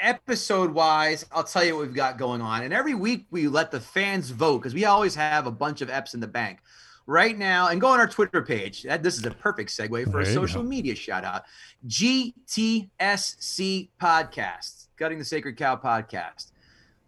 episode 0.00 0.72
wise, 0.72 1.24
I'll 1.30 1.44
tell 1.44 1.64
you 1.64 1.76
what 1.76 1.86
we've 1.86 1.94
got 1.94 2.18
going 2.18 2.40
on. 2.40 2.62
And 2.62 2.72
every 2.72 2.94
week 2.94 3.26
we 3.30 3.46
let 3.48 3.70
the 3.70 3.80
fans 3.80 4.30
vote 4.30 4.58
because 4.58 4.74
we 4.74 4.84
always 4.84 5.14
have 5.14 5.46
a 5.46 5.50
bunch 5.50 5.80
of 5.82 5.88
eps 5.88 6.14
in 6.14 6.20
the 6.20 6.26
bank. 6.26 6.60
Right 7.06 7.36
now, 7.36 7.66
and 7.68 7.80
go 7.80 7.88
on 7.88 7.98
our 7.98 8.06
Twitter 8.06 8.42
page. 8.42 8.84
That, 8.84 9.02
this 9.02 9.18
is 9.18 9.26
a 9.26 9.32
perfect 9.32 9.70
segue 9.70 10.04
for 10.10 10.20
a 10.20 10.24
There 10.24 10.32
you 10.32 10.40
social 10.40 10.62
go. 10.62 10.68
media 10.68 10.94
shout 10.94 11.24
out. 11.24 11.42
GTSC 11.88 13.88
Podcast, 14.00 14.86
Gutting 14.96 15.18
the 15.18 15.24
Sacred 15.24 15.56
Cow 15.56 15.74
Podcast. 15.74 16.51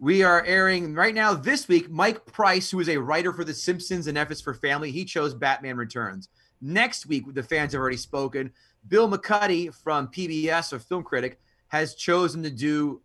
We 0.04 0.22
are 0.22 0.44
airing 0.44 0.94
right 0.94 1.14
now 1.14 1.32
this 1.32 1.66
week. 1.66 1.88
Mike 1.88 2.26
Price, 2.26 2.70
who 2.70 2.78
is 2.78 2.90
a 2.90 2.98
writer 2.98 3.32
for 3.32 3.42
The 3.42 3.54
Simpsons 3.54 4.06
and 4.06 4.18
F 4.18 4.30
is 4.30 4.38
for 4.38 4.52
Family, 4.52 4.90
he 4.90 5.02
chose 5.02 5.32
Batman 5.32 5.78
Returns. 5.78 6.28
Next 6.60 7.06
week, 7.06 7.24
the 7.32 7.42
fans 7.42 7.72
have 7.72 7.80
already 7.80 7.96
spoken. 7.96 8.52
Bill 8.88 9.10
McCuddy 9.10 9.74
from 9.74 10.08
PBS, 10.08 10.74
a 10.74 10.78
film 10.78 11.04
critic, 11.04 11.40
has 11.68 11.94
chosen 11.94 12.42
to 12.42 12.50
do 12.50 13.00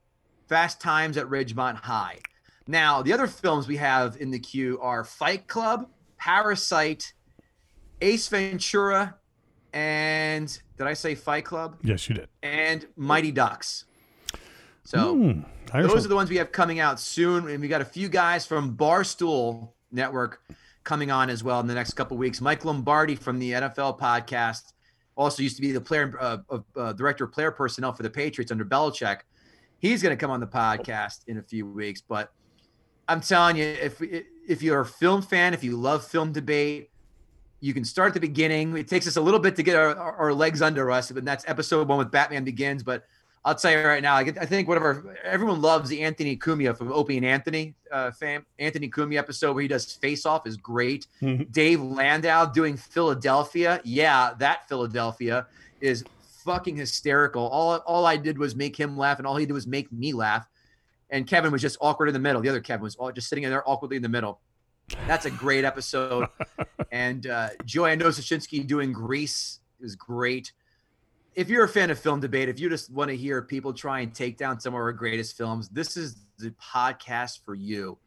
Fast 0.49 0.81
Times 0.81 1.15
at 1.15 1.25
Ridgemont 1.27 1.77
High. 1.77 2.19
Now, 2.67 3.01
the 3.01 3.13
other 3.13 3.27
films 3.27 3.65
we 3.65 3.77
have 3.77 4.17
in 4.19 4.29
the 4.29 4.39
queue 4.39 4.77
are 4.81 5.05
Fight 5.05 5.47
Club, 5.47 5.87
Parasite, 6.17 7.13
Ace 8.01 8.27
Ventura, 8.27 9.15
and 9.71 10.61
did 10.77 10.85
I 10.85 10.95
say 10.95 11.15
Fight 11.15 11.45
Club? 11.45 11.77
Yes, 11.81 12.09
you 12.09 12.15
did. 12.15 12.27
And 12.43 12.85
Mighty 12.97 13.31
Ducks. 13.31 13.85
So 14.89 15.35
there's 15.71 15.87
those 15.87 16.03
are 16.03 16.07
the 16.07 16.15
ones 16.15 16.31
we 16.31 16.37
have 16.37 16.51
coming 16.51 16.79
out 16.79 16.99
soon, 16.99 17.47
and 17.47 17.61
we 17.61 17.67
got 17.67 17.79
a 17.79 17.85
few 17.85 18.09
guys 18.09 18.47
from 18.47 18.75
Barstool 18.75 19.69
Network 19.91 20.41
coming 20.83 21.11
on 21.11 21.29
as 21.29 21.43
well 21.43 21.59
in 21.59 21.67
the 21.67 21.75
next 21.75 21.93
couple 21.93 22.17
weeks. 22.17 22.41
Mike 22.41 22.65
Lombardi 22.65 23.13
from 23.13 23.37
the 23.37 23.51
NFL 23.51 23.99
podcast 23.99 24.73
also 25.15 25.43
used 25.43 25.57
to 25.57 25.61
be 25.61 25.71
the 25.71 25.79
player 25.79 26.17
uh, 26.19 26.37
uh, 26.75 26.93
director 26.93 27.25
of 27.25 27.31
player 27.31 27.51
personnel 27.51 27.93
for 27.93 28.01
the 28.01 28.09
Patriots 28.09 28.51
under 28.51 28.65
Belichick. 28.65 29.19
He's 29.77 30.01
going 30.01 30.17
to 30.17 30.19
come 30.19 30.31
on 30.31 30.39
the 30.39 30.47
podcast 30.47 31.19
in 31.27 31.37
a 31.37 31.43
few 31.43 31.67
weeks, 31.67 32.01
but 32.01 32.33
I'm 33.07 33.21
telling 33.21 33.57
you, 33.57 33.65
if 33.65 34.01
if 34.01 34.63
you're 34.63 34.81
a 34.81 34.85
film 34.87 35.21
fan, 35.21 35.53
if 35.53 35.63
you 35.63 35.77
love 35.77 36.03
film 36.03 36.31
debate, 36.31 36.89
you 37.59 37.75
can 37.75 37.85
start 37.85 38.07
at 38.07 38.13
the 38.15 38.19
beginning. 38.21 38.75
It 38.75 38.87
takes 38.87 39.07
us 39.07 39.17
a 39.17 39.21
little 39.21 39.39
bit 39.39 39.55
to 39.57 39.61
get 39.61 39.75
our, 39.75 39.95
our 39.95 40.33
legs 40.33 40.63
under 40.63 40.89
us, 40.89 41.11
and 41.11 41.27
that's 41.27 41.45
episode 41.47 41.87
one 41.87 41.99
with 41.99 42.09
Batman 42.09 42.43
Begins. 42.43 42.81
But 42.81 43.03
I'll 43.45 43.55
tell 43.55 43.71
you 43.71 43.79
right 43.79 44.03
now, 44.03 44.15
I, 44.15 44.19
I 44.19 44.45
think 44.45 44.67
one 44.67 44.75
of 44.77 44.83
our 44.83 45.15
everyone 45.23 45.61
loves 45.61 45.89
the 45.89 46.01
Anthony 46.01 46.35
Cumia 46.35 46.77
from 46.77 46.91
Opie 46.91 47.17
and 47.17 47.25
Anthony 47.25 47.73
uh, 47.91 48.11
fam. 48.11 48.45
Anthony 48.59 48.89
Cumia 48.89 49.17
episode 49.17 49.53
where 49.53 49.61
he 49.61 49.67
does 49.67 49.91
Face 49.93 50.25
Off 50.25 50.45
is 50.45 50.57
great. 50.57 51.07
Mhm. 51.21 51.49
Dave 51.51 51.81
Landau 51.81 52.45
doing 52.45 52.75
Philadelphia, 52.75 53.79
yeah, 53.85 54.33
that 54.39 54.67
Philadelphia 54.67 55.47
is 55.79 56.03
fucking 56.43 56.75
hysterical. 56.75 57.47
All 57.47 57.77
all 57.85 58.05
I 58.05 58.17
did 58.17 58.37
was 58.37 58.55
make 58.55 58.75
him 58.75 58.97
laugh, 58.97 59.19
and 59.19 59.27
all 59.27 59.37
he 59.37 59.45
did 59.45 59.53
was 59.53 59.67
make 59.67 59.91
me 59.91 60.11
laugh. 60.13 60.47
And 61.09 61.25
Kevin 61.25 61.51
was 61.51 61.61
just 61.61 61.77
awkward 61.81 62.07
in 62.07 62.13
the 62.13 62.19
middle. 62.19 62.41
The 62.41 62.49
other 62.49 62.61
Kevin 62.61 62.83
was 62.83 62.95
all 62.97 63.11
just 63.11 63.29
sitting 63.29 63.43
in 63.45 63.49
there 63.49 63.67
awkwardly 63.67 63.95
in 63.95 64.03
the 64.03 64.09
middle. 64.09 64.41
That's 65.07 65.25
a 65.25 65.31
great 65.31 65.63
episode. 65.65 66.27
and 66.91 67.25
uh, 67.25 67.49
Joanne 67.65 67.99
Nosuchinsky 67.99 68.65
doing 68.67 68.91
Grease 68.91 69.59
is 69.79 69.95
great. 69.95 70.51
If 71.35 71.49
you're 71.49 71.63
a 71.63 71.69
fan 71.69 71.89
of 71.91 71.99
film 71.99 72.19
debate, 72.19 72.49
if 72.49 72.59
you 72.59 72.69
just 72.69 72.91
want 72.91 73.09
to 73.09 73.15
hear 73.15 73.41
people 73.41 73.71
try 73.73 74.01
and 74.01 74.13
take 74.13 74.37
down 74.37 74.59
some 74.59 74.73
of 74.73 74.79
our 74.79 74.91
greatest 74.91 75.37
films, 75.37 75.69
this 75.69 75.95
is 75.95 76.25
the 76.37 76.51
podcast 76.51 77.45
for 77.45 77.55
you. 77.55 77.97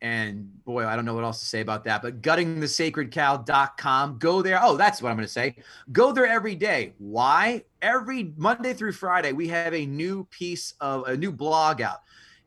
And 0.00 0.64
boy, 0.64 0.86
I 0.86 0.96
don't 0.96 1.04
know 1.04 1.14
what 1.14 1.22
else 1.22 1.38
to 1.40 1.46
say 1.46 1.60
about 1.60 1.84
that, 1.84 2.02
but 2.02 2.22
guttingthesacredcow.com. 2.22 4.18
Go 4.18 4.42
there. 4.42 4.58
Oh, 4.60 4.76
that's 4.76 5.00
what 5.00 5.10
I'm 5.10 5.16
going 5.16 5.26
to 5.26 5.32
say. 5.32 5.54
Go 5.92 6.10
there 6.12 6.26
every 6.26 6.56
day. 6.56 6.94
Why? 6.98 7.62
Every 7.80 8.32
Monday 8.36 8.74
through 8.74 8.92
Friday, 8.92 9.32
we 9.32 9.46
have 9.48 9.72
a 9.72 9.86
new 9.86 10.24
piece 10.30 10.74
of 10.80 11.06
a 11.06 11.16
new 11.16 11.30
blog 11.30 11.80
out. 11.80 12.00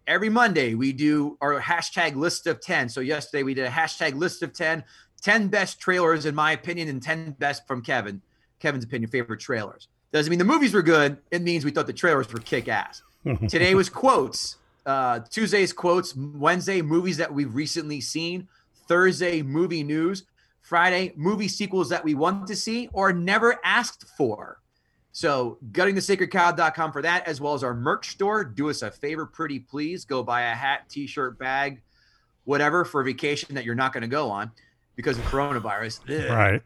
Every 0.05 0.29
Monday, 0.29 0.75
we 0.75 0.91
do 0.91 1.37
our 1.39 1.59
hashtag 1.61 2.15
list 2.15 2.45
of 2.45 2.59
10. 2.59 2.89
So, 2.89 2.99
yesterday, 2.99 3.43
we 3.43 3.53
did 3.53 3.65
a 3.65 3.71
hashtag 3.71 4.15
list 4.15 4.43
of 4.43 4.51
10, 4.53 4.83
10 5.21 5.47
best 5.47 5.79
trailers, 5.79 6.25
in 6.25 6.35
my 6.35 6.51
opinion, 6.51 6.89
and 6.89 7.01
10 7.01 7.37
best 7.39 7.65
from 7.67 7.81
Kevin. 7.81 8.21
Kevin's 8.59 8.83
opinion, 8.83 9.09
favorite 9.09 9.39
trailers. 9.39 9.87
Doesn't 10.15 10.29
mean 10.29 10.39
the 10.39 10.45
movies 10.45 10.73
were 10.73 10.81
good. 10.81 11.17
It 11.29 11.41
means 11.41 11.65
we 11.65 11.71
thought 11.71 11.87
the 11.87 11.91
trailers 11.93 12.31
were 12.31 12.39
kick 12.39 12.69
ass. 12.69 13.03
Today 13.49 13.75
was 13.75 13.89
quotes 13.89 14.55
uh, 14.85 15.19
Tuesday's 15.29 15.73
quotes, 15.73 16.15
Wednesday, 16.15 16.81
movies 16.81 17.17
that 17.17 17.33
we've 17.33 17.53
recently 17.53 17.99
seen, 17.99 18.47
Thursday, 18.87 19.41
movie 19.41 19.83
news, 19.83 20.23
Friday, 20.61 21.11
movie 21.17 21.49
sequels 21.49 21.89
that 21.89 22.01
we 22.01 22.15
want 22.15 22.47
to 22.47 22.55
see 22.55 22.87
or 22.93 23.11
never 23.11 23.59
asked 23.65 24.05
for. 24.17 24.59
So, 25.11 25.57
guttingthesacredcow.com 25.73 26.93
for 26.93 27.01
that, 27.01 27.27
as 27.27 27.41
well 27.41 27.53
as 27.53 27.61
our 27.61 27.73
merch 27.73 28.11
store. 28.11 28.45
Do 28.45 28.69
us 28.69 28.83
a 28.83 28.91
favor, 28.91 29.25
pretty 29.25 29.59
please. 29.59 30.05
Go 30.05 30.23
buy 30.23 30.43
a 30.43 30.55
hat, 30.55 30.87
t 30.87 31.07
shirt, 31.07 31.37
bag, 31.37 31.81
whatever 32.45 32.85
for 32.85 33.01
a 33.01 33.03
vacation 33.03 33.53
that 33.55 33.65
you're 33.65 33.75
not 33.75 33.91
going 33.91 34.03
to 34.03 34.07
go 34.07 34.29
on 34.29 34.49
because 34.95 35.17
of 35.17 35.25
coronavirus. 35.25 35.99
Ugh. 36.09 36.29
Right. 36.31 36.61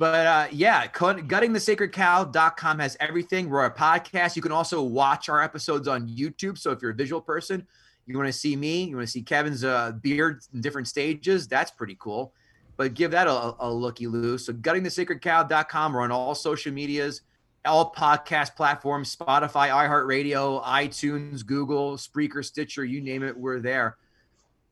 But 0.00 0.26
uh, 0.26 0.48
yeah, 0.50 0.86
guttingthesacredcow.com 0.86 2.78
has 2.78 2.96
everything. 3.00 3.50
We're 3.50 3.66
a 3.66 3.70
podcast. 3.70 4.34
You 4.34 4.40
can 4.40 4.50
also 4.50 4.82
watch 4.82 5.28
our 5.28 5.42
episodes 5.42 5.86
on 5.86 6.08
YouTube. 6.08 6.56
So 6.56 6.70
if 6.70 6.80
you're 6.80 6.92
a 6.92 6.94
visual 6.94 7.20
person, 7.20 7.66
you 8.06 8.16
want 8.16 8.26
to 8.26 8.32
see 8.32 8.56
me, 8.56 8.84
you 8.84 8.96
want 8.96 9.06
to 9.06 9.12
see 9.12 9.20
Kevin's 9.20 9.62
uh, 9.62 9.92
beard 10.00 10.40
in 10.54 10.62
different 10.62 10.88
stages. 10.88 11.46
That's 11.46 11.70
pretty 11.70 11.98
cool. 12.00 12.32
But 12.78 12.94
give 12.94 13.10
that 13.10 13.26
a, 13.26 13.54
a 13.60 13.70
looky 13.70 14.06
loo. 14.06 14.38
So 14.38 14.54
guttingthesacredcow.com. 14.54 15.92
We're 15.92 16.00
on 16.00 16.10
all 16.10 16.34
social 16.34 16.72
medias, 16.72 17.20
all 17.66 17.92
podcast 17.92 18.56
platforms, 18.56 19.14
Spotify, 19.14 19.68
iHeartRadio, 19.68 20.64
iTunes, 20.64 21.44
Google, 21.44 21.98
Spreaker, 21.98 22.42
Stitcher, 22.42 22.86
you 22.86 23.02
name 23.02 23.22
it, 23.22 23.36
we're 23.36 23.60
there. 23.60 23.98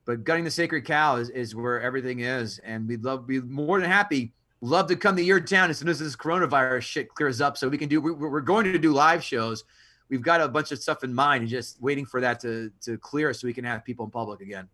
But 0.05 0.23
gutting 0.23 0.43
the 0.43 0.49
sacred 0.49 0.85
cow 0.85 1.17
is, 1.17 1.29
is 1.29 1.53
where 1.53 1.79
everything 1.79 2.21
is. 2.21 2.57
And 2.57 2.87
we'd 2.87 3.03
love 3.03 3.27
be 3.27 3.41
more 3.41 3.79
than 3.79 3.91
happy 3.91 4.33
love 4.61 4.87
to 4.87 4.95
come 4.95 5.15
to 5.15 5.23
your 5.23 5.39
town 5.39 5.69
as 5.69 5.77
soon 5.77 5.89
as 5.89 5.99
this 5.99 6.15
coronavirus 6.15 6.81
shit 6.81 7.13
clears 7.13 7.41
up 7.41 7.57
so 7.57 7.69
we 7.69 7.77
can 7.77 7.89
do 7.89 8.01
we, 8.01 8.11
we're 8.11 8.41
going 8.41 8.65
to 8.65 8.79
do 8.79 8.91
live 8.91 9.23
shows. 9.23 9.63
We've 10.09 10.21
got 10.21 10.41
a 10.41 10.47
bunch 10.47 10.71
of 10.71 10.79
stuff 10.79 11.03
in 11.03 11.13
mind 11.13 11.41
and 11.41 11.49
just 11.49 11.81
waiting 11.81 12.05
for 12.05 12.19
that 12.21 12.39
to 12.41 12.71
to 12.81 12.97
clear 12.97 13.33
so 13.33 13.47
we 13.47 13.53
can 13.53 13.63
have 13.65 13.85
people 13.85 14.05
in 14.05 14.11
public 14.11 14.41
again. 14.41 14.67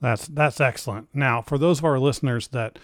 That's 0.00 0.26
that's 0.28 0.60
excellent. 0.60 1.08
Now, 1.14 1.40
for 1.40 1.58
those 1.58 1.78
of 1.78 1.84
our 1.84 1.98
listeners 1.98 2.48
that 2.48 2.78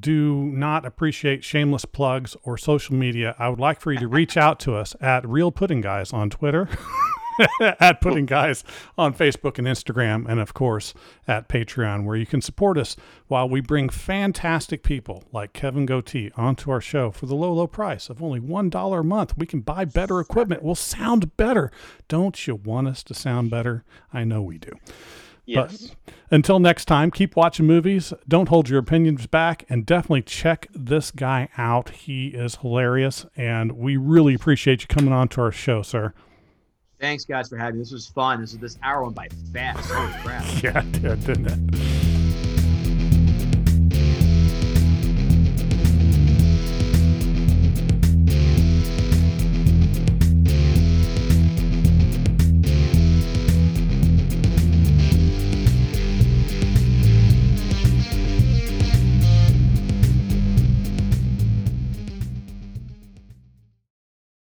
do 0.00 0.34
not 0.46 0.86
appreciate 0.86 1.44
shameless 1.44 1.84
plugs 1.84 2.36
or 2.42 2.56
social 2.56 2.94
media, 2.94 3.34
I 3.38 3.48
would 3.48 3.60
like 3.60 3.80
for 3.80 3.92
you 3.92 3.98
to 3.98 4.08
reach 4.08 4.36
out 4.36 4.58
to 4.60 4.74
us 4.74 4.96
at 5.00 5.28
Real 5.28 5.52
Pudding 5.52 5.82
Guys 5.82 6.12
on 6.12 6.30
Twitter, 6.30 6.68
at 7.60 8.00
Putting 8.00 8.26
Guys 8.26 8.64
on 8.96 9.14
Facebook 9.14 9.58
and 9.58 9.66
Instagram, 9.66 10.26
and 10.28 10.40
of 10.40 10.54
course 10.54 10.94
at 11.26 11.48
Patreon, 11.48 12.04
where 12.04 12.16
you 12.16 12.26
can 12.26 12.40
support 12.40 12.78
us 12.78 12.96
while 13.28 13.48
we 13.48 13.60
bring 13.60 13.88
fantastic 13.88 14.82
people 14.82 15.24
like 15.32 15.52
Kevin 15.52 15.86
Goatee 15.86 16.30
onto 16.36 16.70
our 16.70 16.80
show 16.80 17.10
for 17.10 17.26
the 17.26 17.34
low, 17.34 17.52
low 17.52 17.66
price 17.66 18.08
of 18.08 18.22
only 18.22 18.40
$1 18.40 19.00
a 19.00 19.02
month. 19.02 19.36
We 19.36 19.46
can 19.46 19.60
buy 19.60 19.84
better 19.84 20.20
equipment. 20.20 20.62
We'll 20.62 20.74
sound 20.74 21.36
better. 21.36 21.70
Don't 22.08 22.46
you 22.46 22.56
want 22.56 22.88
us 22.88 23.02
to 23.04 23.14
sound 23.14 23.50
better? 23.50 23.84
I 24.12 24.24
know 24.24 24.42
we 24.42 24.58
do. 24.58 24.72
Yes. 25.46 25.94
But 26.04 26.14
until 26.30 26.58
next 26.58 26.86
time, 26.86 27.10
keep 27.10 27.36
watching 27.36 27.66
movies. 27.66 28.12
Don't 28.26 28.48
hold 28.48 28.68
your 28.68 28.78
opinions 28.78 29.26
back, 29.26 29.64
and 29.68 29.84
definitely 29.84 30.22
check 30.22 30.68
this 30.74 31.10
guy 31.10 31.48
out. 31.58 31.90
He 31.90 32.28
is 32.28 32.56
hilarious, 32.56 33.26
and 33.36 33.72
we 33.72 33.96
really 33.96 34.34
appreciate 34.34 34.82
you 34.82 34.88
coming 34.88 35.12
on 35.12 35.28
to 35.28 35.42
our 35.42 35.52
show, 35.52 35.82
sir. 35.82 36.14
Thanks 37.04 37.26
guys 37.26 37.50
for 37.50 37.58
having 37.58 37.74
me. 37.74 37.82
This 37.82 37.92
was 37.92 38.06
fun. 38.06 38.40
This 38.40 38.54
is 38.54 38.58
this 38.58 38.78
hour 38.82 39.02
went 39.02 39.14
by 39.14 39.28
fast. 39.52 39.90
Holy 39.90 40.10
crap. 40.22 40.44
Yeah, 40.62 40.80
did, 40.80 41.24
didn't 41.26 41.46
it? 41.46 42.23